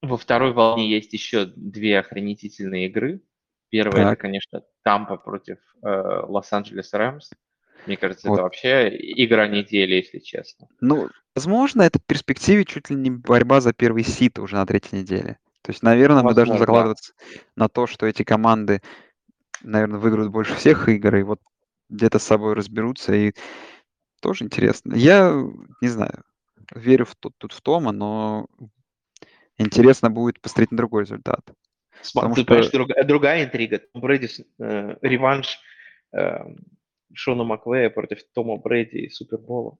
во 0.00 0.16
второй 0.16 0.52
волне 0.52 0.88
есть 0.88 1.12
еще 1.12 1.44
две 1.44 1.98
охренительные 1.98 2.86
игры. 2.86 3.20
Первая 3.68 4.02
это, 4.02 4.10
Так. 4.12 4.20
конечно, 4.20 4.62
Тампа 4.82 5.16
против 5.16 5.58
э, 5.82 5.88
Лос-Анджелес 5.88 6.92
Рэмс. 6.92 7.30
Мне 7.86 7.96
кажется, 7.96 8.28
Вот. 8.28 8.34
это 8.36 8.42
вообще 8.44 8.88
игра 8.90 9.46
недели, 9.46 9.94
если 9.96 10.18
честно. 10.18 10.68
Ну, 10.80 11.08
возможно, 11.34 11.82
это 11.82 11.98
в 11.98 12.04
перспективе 12.04 12.64
чуть 12.64 12.90
ли 12.90 12.96
не 12.96 13.10
борьба 13.10 13.60
за 13.60 13.72
первый 13.72 14.02
сит 14.04 14.38
уже 14.38 14.56
на 14.56 14.66
третьей 14.66 15.00
неделе. 15.00 15.38
То 15.62 15.72
есть, 15.72 15.82
наверное, 15.82 16.22
мы 16.22 16.34
должны 16.34 16.54
Возможно. 16.54 16.58
закладываться 16.58 17.12
на 17.56 17.68
то, 17.68 17.86
что 17.86 18.06
эти 18.06 18.22
команды, 18.22 18.80
наверное, 19.62 19.98
выиграют 19.98 20.30
больше 20.30 20.54
всех 20.54 20.88
игр, 20.88 21.16
и 21.16 21.22
вот 21.22 21.40
где-то 21.88 22.18
с 22.18 22.24
собой 22.24 22.54
разберутся, 22.54 23.14
и 23.14 23.32
тоже 24.20 24.44
интересно. 24.44 24.94
Я 24.94 25.32
не 25.80 25.88
знаю, 25.88 26.22
верю 26.74 27.04
в 27.04 27.14
тут, 27.16 27.34
тут 27.38 27.52
в 27.52 27.60
Тома, 27.60 27.92
но 27.92 28.46
интересно 29.58 30.10
будет 30.10 30.40
посмотреть 30.40 30.70
на 30.72 30.76
другой 30.78 31.02
результат. 31.04 31.40
Сма- 32.02 32.14
Потому 32.14 32.36
что- 32.36 32.44
понимаешь, 32.44 32.70
друга- 32.70 33.04
другая 33.04 33.44
интрига. 33.44 33.78
Том 33.78 34.02
Брэди, 34.02 34.28
э, 34.58 34.96
реванш 35.02 35.58
э, 36.12 36.38
Шона 37.16 37.44
Маквея 37.44 37.90
против 37.90 38.20
Тома 38.34 38.56
Брэди 38.56 38.98
и 38.98 39.10
Супербола. 39.10 39.78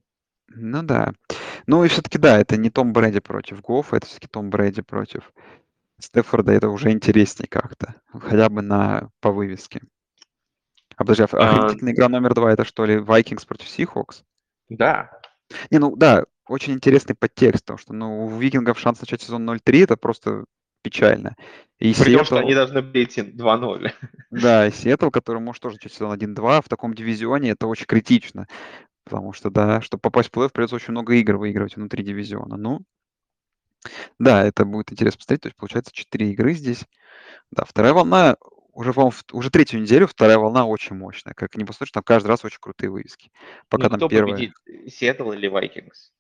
Ну 0.49 0.83
да. 0.83 1.13
Ну 1.67 1.85
и 1.85 1.89
все-таки 1.89 2.19
да, 2.19 2.39
это 2.39 2.57
не 2.57 2.71
Том 2.71 2.93
Брэди 2.93 3.21
против 3.21 3.61
Гоффа, 3.61 3.97
это 3.97 4.07
все-таки 4.07 4.29
Том 4.29 4.51
Брэди 4.51 4.83
против 4.83 5.33
Стефорда, 5.99 6.53
это 6.53 6.69
уже 6.69 6.91
интереснее 6.91 7.49
как-то, 7.49 7.97
хотя 8.13 8.49
бы 8.49 8.63
на 8.63 9.11
по 9.21 9.33
вывеске. 9.33 9.81
А 10.97 11.05
подожди, 11.05 11.25
а 11.25 11.29
А. 11.33 11.73
игра 11.73 12.09
номер 12.09 12.35
два, 12.35 12.53
это 12.53 12.65
что 12.65 12.85
ли 12.85 12.97
Vikings 12.97 13.47
против 13.47 13.67
Seahawks? 13.67 14.23
Да, 14.69 15.11
Не, 15.71 15.79
ну 15.79 15.95
да, 15.97 16.25
очень 16.49 16.73
интересный 16.73 17.15
подтекст, 17.15 17.65
потому 17.65 17.79
что 17.79 17.93
ну, 17.93 18.27
у 18.27 18.39
Викингов 18.39 18.79
шанс 18.79 19.01
начать 19.01 19.23
сезон 19.23 19.49
0-3, 19.49 19.85
это 19.85 19.97
просто 19.97 20.45
печально. 20.83 21.37
И 21.79 21.93
при 21.95 22.15
том, 22.15 22.25
что 22.25 22.37
Сиэтл, 22.37 22.47
они 22.47 22.55
должны 22.55 22.83
быть 22.83 23.19
2-0. 23.19 23.93
да, 24.31 24.67
и 24.67 24.71
Сиэтл, 24.71 25.11
который 25.11 25.41
может 25.41 25.63
тоже 25.63 25.77
начать 25.77 25.93
сезон 25.93 26.13
1-2, 26.13 26.63
в 26.63 26.69
таком 26.69 26.95
дивизионе 26.95 27.51
это 27.51 27.67
очень 27.67 27.87
критично, 27.87 28.47
потому 29.05 29.33
что, 29.33 29.51
да, 29.51 29.81
чтобы 29.83 30.01
попасть 30.01 30.31
в 30.31 30.33
плей-офф, 30.33 30.51
придется 30.53 30.77
очень 30.77 30.93
много 30.93 31.15
игр 31.15 31.37
выигрывать 31.37 31.77
внутри 31.77 32.03
дивизиона. 32.03 32.57
Ну, 32.57 32.81
да, 34.19 34.45
это 34.45 34.65
будет 34.65 34.91
интересно 34.91 35.19
посмотреть, 35.19 35.43
то 35.43 35.47
есть 35.49 35.57
получается 35.57 35.93
4 35.93 36.31
игры 36.33 36.55
здесь. 36.55 36.85
Да, 37.51 37.65
вторая 37.65 37.93
волна, 37.93 38.37
уже, 38.73 38.93
в- 38.93 39.13
уже 39.33 39.51
третью 39.51 39.81
неделю 39.81 40.07
вторая 40.07 40.39
волна 40.39 40.67
очень 40.67 40.97
мощная. 40.97 41.35
Как 41.35 41.57
не 41.57 41.65
посмотришь, 41.65 41.93
там 41.93 42.03
каждый 42.03 42.29
раз 42.29 42.45
очень 42.45 42.59
крутые 42.61 42.91
вывески. 42.91 43.31
Пока 43.69 43.85
Ну, 43.85 43.91
там 43.91 43.99
кто 43.99 44.09
первая... 44.09 44.35
победит, 44.35 44.55
Сиэтл 44.93 45.33
или 45.33 45.47
Вайкингс? 45.47 46.13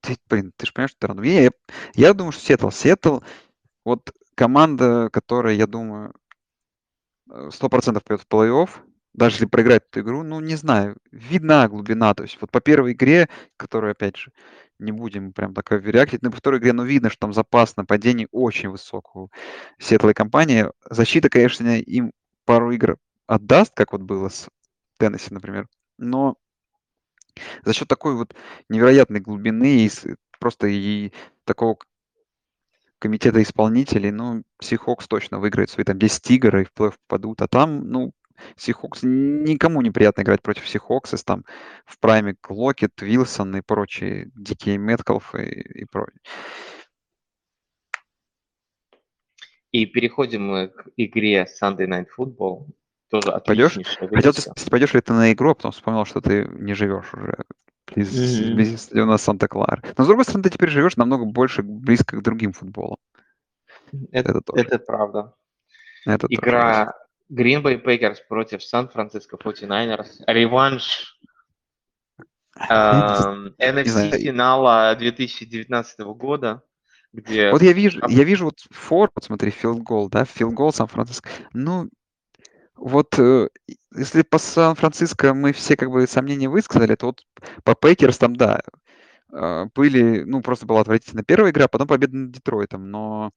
Ты, 0.00 0.16
блин, 0.28 0.52
ты 0.56 0.66
же 0.66 0.72
понимаешь, 0.72 0.92
что 0.92 1.08
рано. 1.08 1.22
Я, 1.22 1.50
я 1.94 2.14
думаю, 2.14 2.32
что 2.32 2.42
Сиэтл. 2.42 2.70
Сиэтл, 2.70 3.18
вот 3.84 4.12
команда, 4.34 5.08
которая, 5.12 5.54
я 5.54 5.66
думаю, 5.66 6.14
э, 7.30 7.50
сто 7.52 7.68
процентов 7.68 8.04
пойдет 8.04 8.26
в 8.28 8.32
плей-офф, 8.32 8.70
даже 9.14 9.36
если 9.36 9.46
проиграет 9.46 9.84
эту 9.90 10.00
игру, 10.00 10.22
ну, 10.22 10.40
не 10.40 10.56
знаю, 10.56 10.96
видна 11.10 11.68
глубина. 11.68 12.14
То 12.14 12.22
есть 12.22 12.38
вот 12.40 12.50
по 12.50 12.60
первой 12.60 12.92
игре, 12.92 13.28
которую, 13.56 13.92
опять 13.92 14.16
же, 14.16 14.32
не 14.78 14.92
будем 14.92 15.32
прям 15.32 15.54
так 15.54 15.72
оверреактить, 15.72 16.22
но 16.22 16.30
по 16.30 16.38
второй 16.38 16.60
игре, 16.60 16.72
ну, 16.72 16.84
видно, 16.84 17.10
что 17.10 17.20
там 17.20 17.32
запас 17.32 17.76
нападений 17.76 18.28
очень 18.32 18.70
высок 18.70 19.16
у 19.16 19.30
Сиэтлой 19.78 20.14
компании. 20.14 20.66
Защита, 20.88 21.28
конечно, 21.28 21.78
им 21.78 22.12
пару 22.44 22.70
игр 22.72 22.96
отдаст, 23.26 23.72
как 23.74 23.92
вот 23.92 24.02
было 24.02 24.28
с 24.28 24.48
Теннесси, 24.98 25.32
например, 25.34 25.68
но 25.98 26.36
за 27.64 27.72
счет 27.72 27.88
такой 27.88 28.14
вот 28.14 28.34
невероятной 28.68 29.20
глубины 29.20 29.86
и 29.86 29.90
просто 30.38 30.66
и 30.68 31.12
такого 31.44 31.76
комитета 33.00 33.42
исполнителей, 33.42 34.12
ну, 34.12 34.44
Сихокс 34.60 35.08
точно 35.08 35.40
выиграет 35.40 35.70
свои 35.70 35.84
там 35.84 35.98
10 35.98 36.30
игр 36.30 36.58
и 36.58 36.64
в 36.64 36.72
плей 36.72 36.90
попадут, 37.08 37.42
а 37.42 37.48
там, 37.48 37.88
ну, 37.88 38.12
Сихокс, 38.56 39.00
никому 39.02 39.82
не 39.82 39.90
приятно 39.90 40.22
играть 40.22 40.42
против 40.42 40.68
Сихокса, 40.68 41.22
там 41.24 41.44
в 41.84 41.98
прайме 41.98 42.36
Локет, 42.48 42.92
Вилсон 43.00 43.56
и 43.56 43.60
прочие, 43.62 44.30
Дикие 44.36 44.78
Меткалф 44.78 45.34
и, 45.34 45.80
и 45.80 45.84
прочие. 45.86 46.20
И 49.72 49.86
переходим 49.86 50.46
мы 50.46 50.68
к 50.68 50.88
игре 50.96 51.46
Sunday 51.60 51.86
Night 51.86 52.06
Football. 52.16 52.66
Тоже 53.08 53.40
Пойдешь? 53.44 53.78
Хотел 53.98 54.32
спросить, 54.32 54.70
пойдешь 54.70 54.94
ли 54.94 55.00
ты 55.00 55.12
на 55.12 55.32
игру, 55.32 55.50
а 55.50 55.54
потом 55.54 55.72
вспомнил, 55.72 56.04
что 56.04 56.20
ты 56.20 56.48
не 56.52 56.74
живешь 56.74 57.12
уже 57.12 57.44
близ, 57.94 58.40
Мгм. 58.40 58.56
близ 58.56 58.82
стадиона 58.82 59.18
Санта-Клара. 59.18 59.82
Но, 59.96 60.04
с 60.04 60.06
другой 60.06 60.24
стороны, 60.24 60.44
ты 60.44 60.50
теперь 60.50 60.70
живешь 60.70 60.96
намного 60.96 61.24
больше 61.24 61.62
близко 61.62 62.16
к 62.16 62.22
другим 62.22 62.52
футболам. 62.52 62.98
Это, 64.12 64.30
Это 64.30 64.40
тоже. 64.40 64.64
это 64.64 64.78
правда. 64.78 65.34
Это 66.06 66.28
тоже. 66.28 66.34
Игра 66.40 66.94
Green 67.30 67.62
Bay 67.62 67.82
Packers 67.82 68.18
против 68.28 68.62
Сан-Франциско 68.62 69.36
49ers. 69.36 70.08
Реванш 70.26 71.18
эм, 72.70 73.54
не 73.58 73.66
NFC 73.66 73.84
знаю. 73.84 74.12
финала 74.12 74.94
2019 74.96 76.00
года, 76.00 76.62
где... 77.12 77.50
Вот 77.50 77.62
я 77.62 77.72
вижу, 77.72 78.00
ап- 78.00 78.10
я 78.10 78.24
вижу 78.24 78.46
вот 78.46 78.58
фор, 78.70 79.10
вот 79.14 79.24
смотри, 79.24 79.50
goal, 79.50 80.08
да, 80.08 80.22
goal 80.22 80.72
Сан-Франциско. 80.72 81.28
Ну, 81.52 81.88
вот 82.80 83.18
э, 83.18 83.48
если 83.94 84.22
по 84.22 84.38
Сан-Франциско 84.38 85.34
мы 85.34 85.52
все 85.52 85.76
как 85.76 85.90
бы 85.90 86.06
сомнения 86.06 86.48
высказали, 86.48 86.94
то 86.94 87.06
вот 87.06 87.26
по 87.62 87.74
Пейкерс 87.74 88.18
там, 88.18 88.34
да, 88.34 88.62
э, 89.32 89.66
были, 89.74 90.22
ну, 90.22 90.40
просто 90.40 90.66
была 90.66 90.80
отвратительная 90.80 91.24
первая 91.24 91.52
игра, 91.52 91.68
потом 91.68 91.86
победа 91.86 92.16
над 92.16 92.32
Детройтом, 92.32 92.90
но 92.90 93.30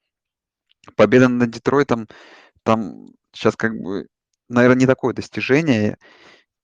победа 0.96 1.28
над 1.28 1.52
Детройтом 1.52 2.08
там 2.64 3.08
сейчас 3.34 3.56
как 3.58 3.78
бы, 3.78 4.08
наверное, 4.48 4.80
не 4.80 4.86
такое 4.88 5.14
достижение, 5.14 5.98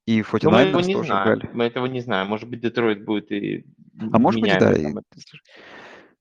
и 0.06 0.24
Но 0.42 0.50
мы 0.52 0.62
его 0.62 0.80
49ers 0.80 0.86
не 0.86 0.94
тоже 0.94 1.08
знаем. 1.08 1.26
брали. 1.26 1.50
Мы 1.54 1.64
этого 1.66 1.86
не 1.86 2.00
знаем. 2.00 2.28
Может 2.28 2.50
быть, 2.50 2.62
Детройт 2.62 3.04
будет 3.04 3.32
и 3.32 3.66
А 4.12 4.18
может 4.20 4.42
быть, 4.42 4.58
да. 4.58 4.74
и-. 4.74 4.96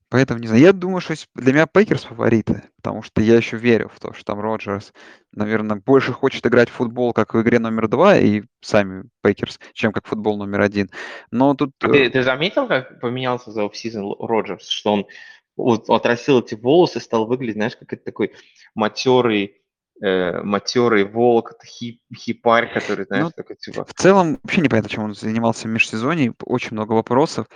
Поэтому 0.09 0.39
не 0.39 0.47
знаю. 0.47 0.61
Я 0.61 0.73
думаю, 0.73 1.01
что 1.01 1.15
с- 1.15 1.27
для 1.35 1.53
меня 1.53 1.67
Пэкерс 1.67 2.03
фавориты, 2.03 2.63
потому 2.77 3.03
что 3.03 3.21
я 3.21 3.35
еще 3.37 3.57
верю 3.57 3.91
в 3.93 3.99
то, 3.99 4.11
что 4.13 4.25
там 4.25 4.39
Роджерс, 4.41 4.91
наверное, 5.33 5.77
больше 5.77 6.13
хочет 6.13 6.45
играть 6.47 6.69
в 6.69 6.73
футбол, 6.73 7.13
как 7.13 7.33
в 7.35 7.41
игре 7.41 7.59
номер 7.59 7.87
два, 7.87 8.17
и 8.17 8.43
сами 8.61 9.03
Пэкерс, 9.21 9.59
чем 9.73 9.91
как 9.91 10.07
футбол 10.07 10.37
номер 10.37 10.61
один. 10.61 10.89
Но 11.29 11.53
тут 11.53 11.71
А 11.81 11.87
э, 11.87 11.91
Ты, 11.91 12.09
ты 12.09 12.23
заметил, 12.23 12.67
как 12.67 12.99
поменялся 12.99 13.51
за 13.51 13.65
off-season 13.65 14.15
Роджерс, 14.19 14.67
что 14.67 14.93
он 14.93 15.07
вот 15.55 15.89
отрастил 15.89 16.39
эти 16.39 16.55
волосы, 16.55 16.99
стал 16.99 17.27
выглядеть, 17.27 17.55
знаешь, 17.55 17.75
как 17.77 17.93
это 17.93 18.03
такой 18.03 18.33
матерый, 18.73 19.57
э, 20.01 20.41
матерый 20.41 21.03
волк, 21.03 21.53
хип, 21.63 22.01
хипарь, 22.15 22.73
который, 22.73 23.05
знаешь, 23.05 23.25
Ну, 23.25 23.31
такой 23.35 23.57
типа... 23.57 23.85
в 23.85 23.93
целом 23.93 24.39
вообще 24.41 24.61
непонятно, 24.61 24.89
чем 24.89 25.03
он 25.03 25.13
занимался 25.13 25.67
в 25.67 25.71
межсезонье. 25.71 26.33
Очень 26.45 26.71
много 26.71 26.93
вопросов, 26.93 27.47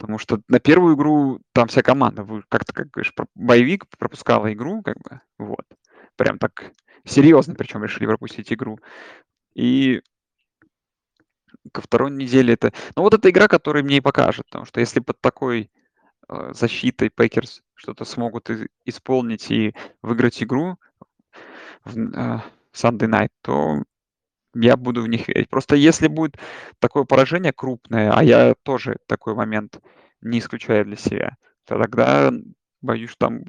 потому 0.00 0.18
что 0.18 0.40
на 0.48 0.58
первую 0.58 0.96
игру 0.96 1.40
там 1.52 1.68
вся 1.68 1.82
команда, 1.82 2.26
как-то, 2.48 2.72
как 2.72 2.90
говоришь, 2.90 3.12
боевик 3.34 3.84
пропускала 3.98 4.52
игру, 4.52 4.82
как 4.82 4.96
бы, 4.98 5.20
вот. 5.38 5.66
Прям 6.16 6.38
так 6.38 6.72
серьезно, 7.04 7.54
причем 7.54 7.84
решили 7.84 8.06
пропустить 8.06 8.52
игру. 8.52 8.78
И 9.54 10.00
ко 11.72 11.82
второй 11.82 12.10
неделе 12.10 12.54
это... 12.54 12.72
Ну, 12.96 13.02
вот 13.02 13.14
эта 13.14 13.28
игра, 13.28 13.46
которая 13.46 13.82
мне 13.82 13.98
и 13.98 14.00
покажет, 14.00 14.46
потому 14.46 14.64
что 14.64 14.80
если 14.80 15.00
под 15.00 15.20
такой 15.20 15.70
э, 16.28 16.52
защитой 16.54 17.10
Пейкерс 17.10 17.62
что-то 17.74 18.04
смогут 18.04 18.48
и- 18.50 18.68
исполнить 18.86 19.50
и 19.50 19.74
выиграть 20.02 20.42
игру 20.42 20.78
в 21.84 21.98
э, 21.98 22.40
Sunday 22.72 23.08
Night, 23.08 23.30
то 23.42 23.82
я 24.54 24.76
буду 24.76 25.02
в 25.02 25.08
них 25.08 25.28
верить. 25.28 25.48
Просто 25.48 25.76
если 25.76 26.08
будет 26.08 26.36
такое 26.78 27.04
поражение 27.04 27.52
крупное, 27.52 28.12
а 28.12 28.22
я 28.22 28.54
тоже 28.62 28.96
такой 29.06 29.34
момент 29.34 29.80
не 30.20 30.38
исключаю 30.38 30.84
для 30.84 30.96
себя, 30.96 31.36
то 31.66 31.78
тогда 31.78 32.32
боюсь, 32.80 33.10
что 33.10 33.26
там 33.28 33.44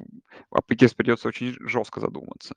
Пейкерс 0.66 0.94
придется 0.94 1.28
очень 1.28 1.56
жестко 1.68 2.00
задуматься. 2.00 2.54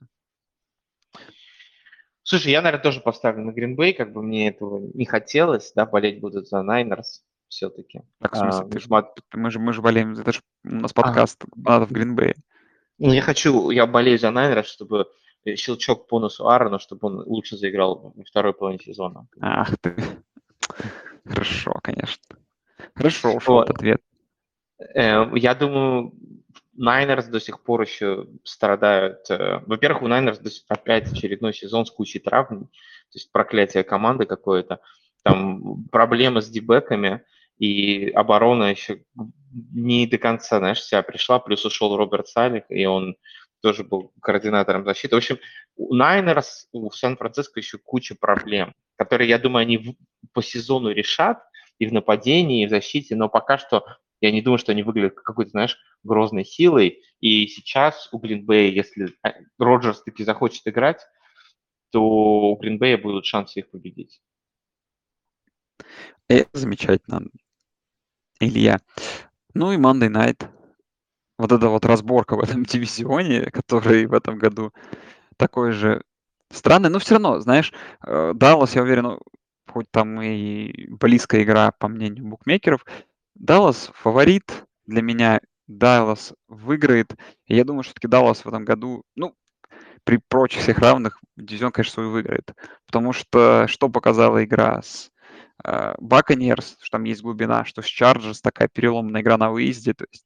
Слушай, 2.24 2.52
я, 2.54 2.62
наверное, 2.62 2.82
тоже 2.84 3.02
поставлю 3.02 3.43
на 3.43 3.52
Гринбей, 3.52 3.93
как 3.93 4.12
бы 4.12 4.24
мне 4.24 4.50
этого 4.50 4.80
не 4.93 5.06
хотелось, 5.06 5.72
да, 5.76 5.86
болеть 5.86 6.20
будут 6.20 6.48
за 6.48 6.64
Найнерс 6.64 7.24
все-таки. 7.50 8.02
Так, 8.20 8.34
в 8.34 8.38
смысле, 8.38 8.68
ты 8.68 8.80
ж- 8.80 8.88
А, 8.89 9.14
мы, 9.34 9.52
же, 9.52 9.60
мы 9.60 9.74
же 9.74 9.82
болеем, 9.84 10.14
это 10.14 10.32
же 10.34 10.41
у 10.64 10.70
нас 10.76 10.91
А. 10.96 11.02
подкаст 11.02 11.43
надо 11.56 11.86
в 11.86 11.91
Гринбее. 11.91 12.36
Ну, 12.98 13.14
я 13.14 13.22
хочу, 13.22 13.70
я 13.70 13.86
болею 13.86 14.18
за 14.18 14.32
Найнерс, 14.32 14.68
чтобы 14.68 15.06
щелчок 15.56 16.08
по 16.08 16.20
носу 16.20 16.48
Аарона, 16.48 16.80
чтобы 16.80 17.08
он 17.08 17.24
лучше 17.26 17.58
заиграл 17.58 18.14
во 18.16 18.24
второй 18.24 18.54
половине 18.54 18.84
сезона. 18.84 19.28
Ах 19.39 19.78
ты. 19.80 19.96
Хорошо, 21.26 21.74
конечно. 21.84 22.38
Хорошо 22.96 23.34
ушел 23.34 23.56
Вот. 23.56 23.70
от 23.70 23.76
ответ. 23.76 24.02
Э, 24.96 25.26
Я 25.36 25.56
думаю, 25.56 26.14
Найнерс 26.74 27.28
до 27.28 27.39
сих 27.39 27.62
пор 27.64 27.82
еще 27.82 28.28
страдают. 28.43 29.30
э, 29.30 29.62
Во-первых, 29.66 30.02
у 30.04 30.08
Найнерс 30.08 30.39
опять 30.68 31.12
очередной 31.12 31.54
сезон 31.54 31.86
с 31.86 31.91
кучей 31.91 32.20
травм, 32.20 32.66
то 32.66 32.70
есть 33.14 33.32
проклятие 33.32 33.84
команды 33.84 34.26
какое-то. 34.26 34.80
Там 35.24 35.86
проблемы 35.91 36.41
с 36.41 36.50
дебеками, 36.50 37.24
и 37.58 38.10
оборона 38.10 38.66
еще 38.72 39.04
не 39.74 40.06
до 40.08 40.18
конца, 40.18 40.60
знаешь, 40.60 40.84
себя 40.84 41.02
пришла. 41.02 41.39
Плюс 41.39 41.66
ушел 41.66 41.96
Роберт 41.96 42.28
Салих, 42.28 42.64
и 42.70 42.86
он 42.86 43.16
тоже 43.66 43.84
был 43.84 44.13
координатором 44.22 44.86
защиты. 44.86 45.16
В 45.16 45.18
общем, 45.18 45.39
у 45.76 45.95
Найнерс, 45.95 46.68
у 46.72 46.91
Сан-Франциско 46.91 47.59
еще 47.59 47.80
куча 47.80 48.13
проблем, 48.13 48.76
которые, 48.95 49.28
я 49.28 49.39
думаю, 49.39 49.63
они 49.63 49.97
по 50.34 50.43
сезону 50.43 50.91
решат 50.91 51.39
и 51.80 51.88
в 51.88 51.91
нападении, 51.91 52.61
и 52.61 52.68
в 52.68 52.70
защите, 52.70 53.16
но 53.16 53.28
пока 53.28 53.57
что 53.57 53.84
я 54.22 54.30
не 54.30 54.43
думаю, 54.43 54.59
что 54.59 54.72
они 54.72 54.84
выглядят 54.84 55.16
как 55.16 55.24
какой-то, 55.24 55.49
знаешь, 55.49 55.80
грозной 56.03 56.45
силой. 56.45 57.01
И 57.22 57.47
сейчас 57.47 58.07
у 58.11 58.20
Гринбея, 58.20 58.72
если 58.72 59.16
э, 59.26 59.30
Роджерс 59.57 60.03
таки 60.03 60.24
захочет 60.24 60.61
играть, 60.68 61.01
то 61.89 62.03
у 62.03 62.55
Гринбея 62.57 62.99
будут 62.99 63.26
шансы 63.26 63.61
их 63.61 63.72
победить. 63.72 64.22
Это 66.28 66.49
замечательно, 66.53 67.24
Илья. 68.39 68.80
Ну 69.55 69.72
и 69.72 69.78
Monday 69.78 70.11
Night. 70.11 70.55
Вот 71.38 71.52
эта 71.52 71.68
вот 71.70 71.86
разборка 71.86 72.36
в 72.36 72.42
этом 72.42 72.64
дивизионе, 72.66 73.50
который 73.52 74.06
в 74.06 74.14
этом 74.14 74.38
году 74.38 74.72
такой 75.38 75.72
же 75.72 76.02
странный, 76.52 76.90
но 76.90 77.00
все 77.00 77.16
равно, 77.16 77.40
знаешь, 77.40 77.74
э, 78.06 78.34
Даллас, 78.36 78.76
я 78.76 78.84
уверен, 78.84 79.04
ну, 79.04 79.20
хоть 79.70 79.92
там 79.92 80.22
и 80.22 80.88
близкая 80.88 81.44
игра, 81.44 81.72
по 81.72 81.88
мнению 81.88 82.26
букмекеров, 82.26 82.86
Даллас 83.36 83.92
фаворит 83.94 84.66
для 84.86 85.02
меня. 85.02 85.42
Даллас 85.68 86.34
выиграет. 86.48 87.16
И 87.48 87.56
я 87.56 87.66
думаю, 87.66 87.84
что 87.84 87.90
все-таки 87.90 88.08
Даллас 88.08 88.46
в 88.46 88.48
этом 88.48 88.66
году, 88.66 89.04
ну, 89.16 89.36
при 90.04 90.20
прочих 90.30 90.62
всех 90.62 90.78
равных, 90.78 91.20
дивизион, 91.36 91.72
конечно, 91.72 91.94
свой 91.94 92.08
выиграет. 92.08 92.54
Потому 92.86 93.14
что 93.14 93.66
что 93.68 93.90
показала 93.90 94.44
игра 94.44 94.82
с 94.82 95.10
Баконерс, 95.99 96.78
что 96.82 96.97
там 96.97 97.03
есть 97.05 97.22
глубина, 97.22 97.66
что 97.66 97.82
с 97.82 97.86
Чарджерс 97.86 98.41
такая 98.41 98.68
переломная 98.68 99.22
игра 99.22 99.38
на 99.38 99.51
выезде. 99.51 99.93
То 99.93 100.05
есть 100.11 100.26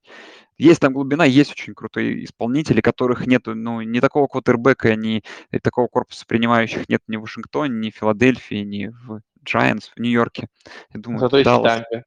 есть 0.57 0.81
там 0.81 0.93
глубина, 0.93 1.23
есть 1.23 1.51
очень 1.51 1.73
крутые 1.73 2.25
исполнители, 2.25 2.81
которых 2.81 3.25
нет, 3.25 3.43
ну, 3.45 3.81
ни 3.81 3.99
такого 3.99 4.27
квотербека, 4.27 4.95
ни 4.95 5.23
такого 5.63 5.87
корпуса 5.87 6.25
принимающих 6.27 6.89
нет 6.89 7.01
ни 7.07 7.15
в 7.15 7.21
Вашингтоне, 7.21 7.79
ни 7.79 7.91
в 7.91 7.95
Филадельфии, 7.95 8.63
ни 8.63 8.87
в 8.87 9.21
Giants, 9.45 9.91
в 9.95 9.99
Нью-Йорке. 9.99 10.49
Я 10.93 10.99
думаю, 10.99 11.19
Зато 11.19 11.37
есть. 11.37 11.49
Тампе. 11.49 12.03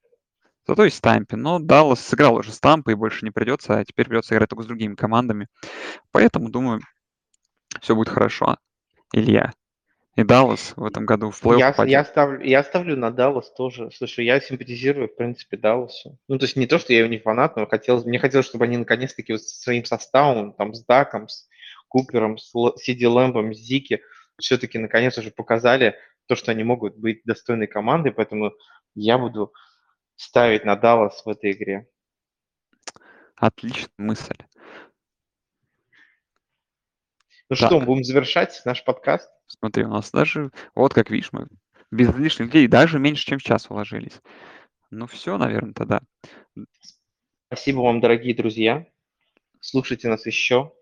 Зато 0.67 0.85
есть 0.85 1.01
Тампе. 1.01 1.37
Но 1.37 1.59
Даллас 1.59 2.01
сыграл 2.01 2.37
уже 2.37 2.53
с 2.53 2.61
Тампой, 2.61 2.93
и 2.93 2.97
больше 2.97 3.25
не 3.25 3.31
придется, 3.31 3.79
а 3.79 3.85
теперь 3.85 4.07
придется 4.07 4.35
играть 4.35 4.51
только 4.51 4.65
с 4.65 4.67
другими 4.67 4.95
командами. 4.95 5.49
Поэтому, 6.11 6.51
думаю, 6.51 6.83
все 7.81 7.95
будет 7.95 8.11
хорошо. 8.11 8.59
Илья. 9.13 9.53
И 10.15 10.25
Даллас 10.25 10.75
в 10.77 10.85
этом 10.85 11.07
году 11.07 11.31
в 11.31 11.43
плей-офф 11.43 11.59
Я, 11.59 11.71
попадет. 11.71 11.93
я, 11.93 12.05
ставлю, 12.05 12.45
я 12.45 12.63
ставлю 12.63 12.97
на 12.99 13.11
Даллас 13.11 13.51
тоже. 13.53 13.91
Слушай, 13.93 14.27
я 14.27 14.41
симпатизирую, 14.41 15.09
в 15.09 15.17
принципе, 15.17 15.57
Далласу. 15.57 16.19
Ну, 16.29 16.39
то 16.39 16.45
есть 16.45 16.57
не 16.57 16.67
то, 16.67 16.79
что 16.79 16.93
я 16.93 17.01
его 17.01 17.09
не 17.09 17.19
фанат, 17.19 17.57
но 17.57 17.67
хотелось, 17.67 18.05
мне 18.05 18.19
хотелось, 18.19 18.47
чтобы 18.47 18.67
они 18.67 18.77
наконец-таки 18.77 19.33
вот 19.33 19.43
со 19.43 19.59
своим 19.63 19.87
составом, 19.87 20.53
там, 20.53 20.75
с 20.75 20.85
Даком, 20.85 21.29
с 21.29 21.49
Купером, 21.89 22.37
с 22.37 22.53
Сиди 22.77 23.07
Лэмбом, 23.07 23.55
с 23.55 23.59
Зики, 23.59 24.03
все-таки 24.39 24.79
наконец 24.79 25.17
уже 25.17 25.31
показали 25.31 25.97
то, 26.27 26.37
что 26.37 26.51
они 26.51 26.63
могут 26.63 26.97
быть 26.97 27.23
достойной 27.25 27.67
командой, 27.67 28.13
поэтому 28.13 28.53
я 28.95 29.17
буду 29.17 29.53
ставить 30.17 30.67
на 30.67 30.77
Даллас 30.77 31.25
в 31.25 31.29
этой 31.29 31.53
игре. 31.53 31.89
Отличная 33.37 33.89
мысль. 33.97 34.37
Ну 37.53 37.57
Так. 37.57 37.67
что, 37.67 37.81
мы 37.81 37.85
будем 37.85 38.03
завершать 38.03 38.63
наш 38.65 38.83
подкаст? 38.83 39.31
Смотри, 39.47 39.85
у 39.85 39.89
нас 39.89 40.11
даже, 40.11 40.51
вот 40.75 40.95
как 40.95 41.11
видишь, 41.11 41.29
мы 41.33 41.49
без 41.91 42.09
лишних 42.15 42.47
людей 42.47 42.67
даже 42.67 42.99
меньше, 42.99 43.27
чем 43.27 43.39
в 43.39 43.43
час 43.43 43.67
уложились. 43.69 44.23
Ну 44.91 45.07
все, 45.07 45.37
наверное, 45.37 45.75
тогда. 45.75 46.01
Спасибо 47.49 47.81
вам, 47.81 48.01
дорогие 48.01 48.35
друзья. 48.35 48.87
Слушайте 49.61 50.09
нас 50.09 50.25
еще. 50.25 50.73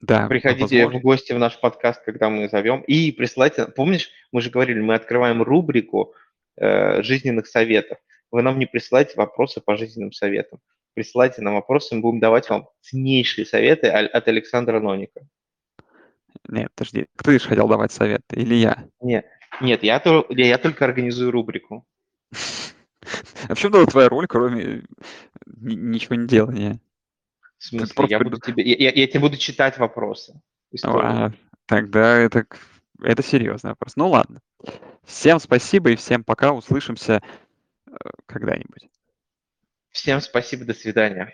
Да, 0.00 0.26
Приходите 0.26 0.88
в 0.88 1.00
гости 1.00 1.32
в 1.32 1.38
наш 1.38 1.56
подкаст, 1.60 2.02
когда 2.04 2.30
мы 2.30 2.48
зовем. 2.48 2.80
И 2.80 3.12
присылайте, 3.12 3.66
помнишь, 3.66 4.10
мы 4.32 4.40
же 4.40 4.50
говорили, 4.50 4.80
мы 4.80 4.96
открываем 4.96 5.40
рубрику 5.40 6.14
э, 6.56 7.00
жизненных 7.04 7.46
советов. 7.46 7.98
Вы 8.32 8.42
нам 8.42 8.58
не 8.58 8.66
присылайте 8.66 9.14
вопросы 9.14 9.60
по 9.60 9.76
жизненным 9.76 10.10
советам. 10.10 10.58
присылайте 10.94 11.42
нам 11.42 11.54
вопросы, 11.54 11.94
мы 11.94 12.00
будем 12.00 12.18
давать 12.18 12.50
вам 12.50 12.68
ценнейшие 12.80 13.46
советы 13.46 13.86
от 13.86 14.26
Александра 14.26 14.80
Ноника. 14.80 15.28
Нет, 16.48 16.70
подожди, 16.74 17.06
кто 17.16 17.30
лишь 17.30 17.46
хотел 17.46 17.68
давать 17.68 17.92
советы, 17.92 18.36
или 18.36 18.54
я? 18.54 18.84
Нет, 19.00 19.26
нет 19.60 19.82
я, 19.82 20.02
я 20.30 20.58
только 20.58 20.84
организую 20.84 21.30
рубрику. 21.30 21.86
А 23.48 23.54
в 23.54 23.58
чем 23.58 23.70
была 23.70 23.86
твоя 23.86 24.08
роль, 24.08 24.26
кроме 24.26 24.82
ничего 25.46 26.16
не 26.16 26.26
делания? 26.26 26.80
В 27.58 27.64
смысле, 27.64 28.06
я, 28.08 28.18
буду 28.18 28.40
тебе, 28.40 28.64
я, 28.64 28.90
я 28.90 29.06
тебе 29.06 29.20
буду 29.20 29.36
читать 29.36 29.78
вопросы. 29.78 30.40
А, 30.82 31.30
тогда 31.66 32.18
это, 32.18 32.46
это 33.00 33.22
серьезный 33.22 33.70
вопрос. 33.70 33.94
Ну 33.96 34.08
ладно. 34.08 34.40
Всем 35.04 35.38
спасибо 35.38 35.90
и 35.90 35.96
всем 35.96 36.24
пока. 36.24 36.52
Услышимся 36.52 37.22
э, 37.86 37.92
когда-нибудь. 38.26 38.88
Всем 39.90 40.20
спасибо, 40.20 40.64
до 40.64 40.74
свидания. 40.74 41.32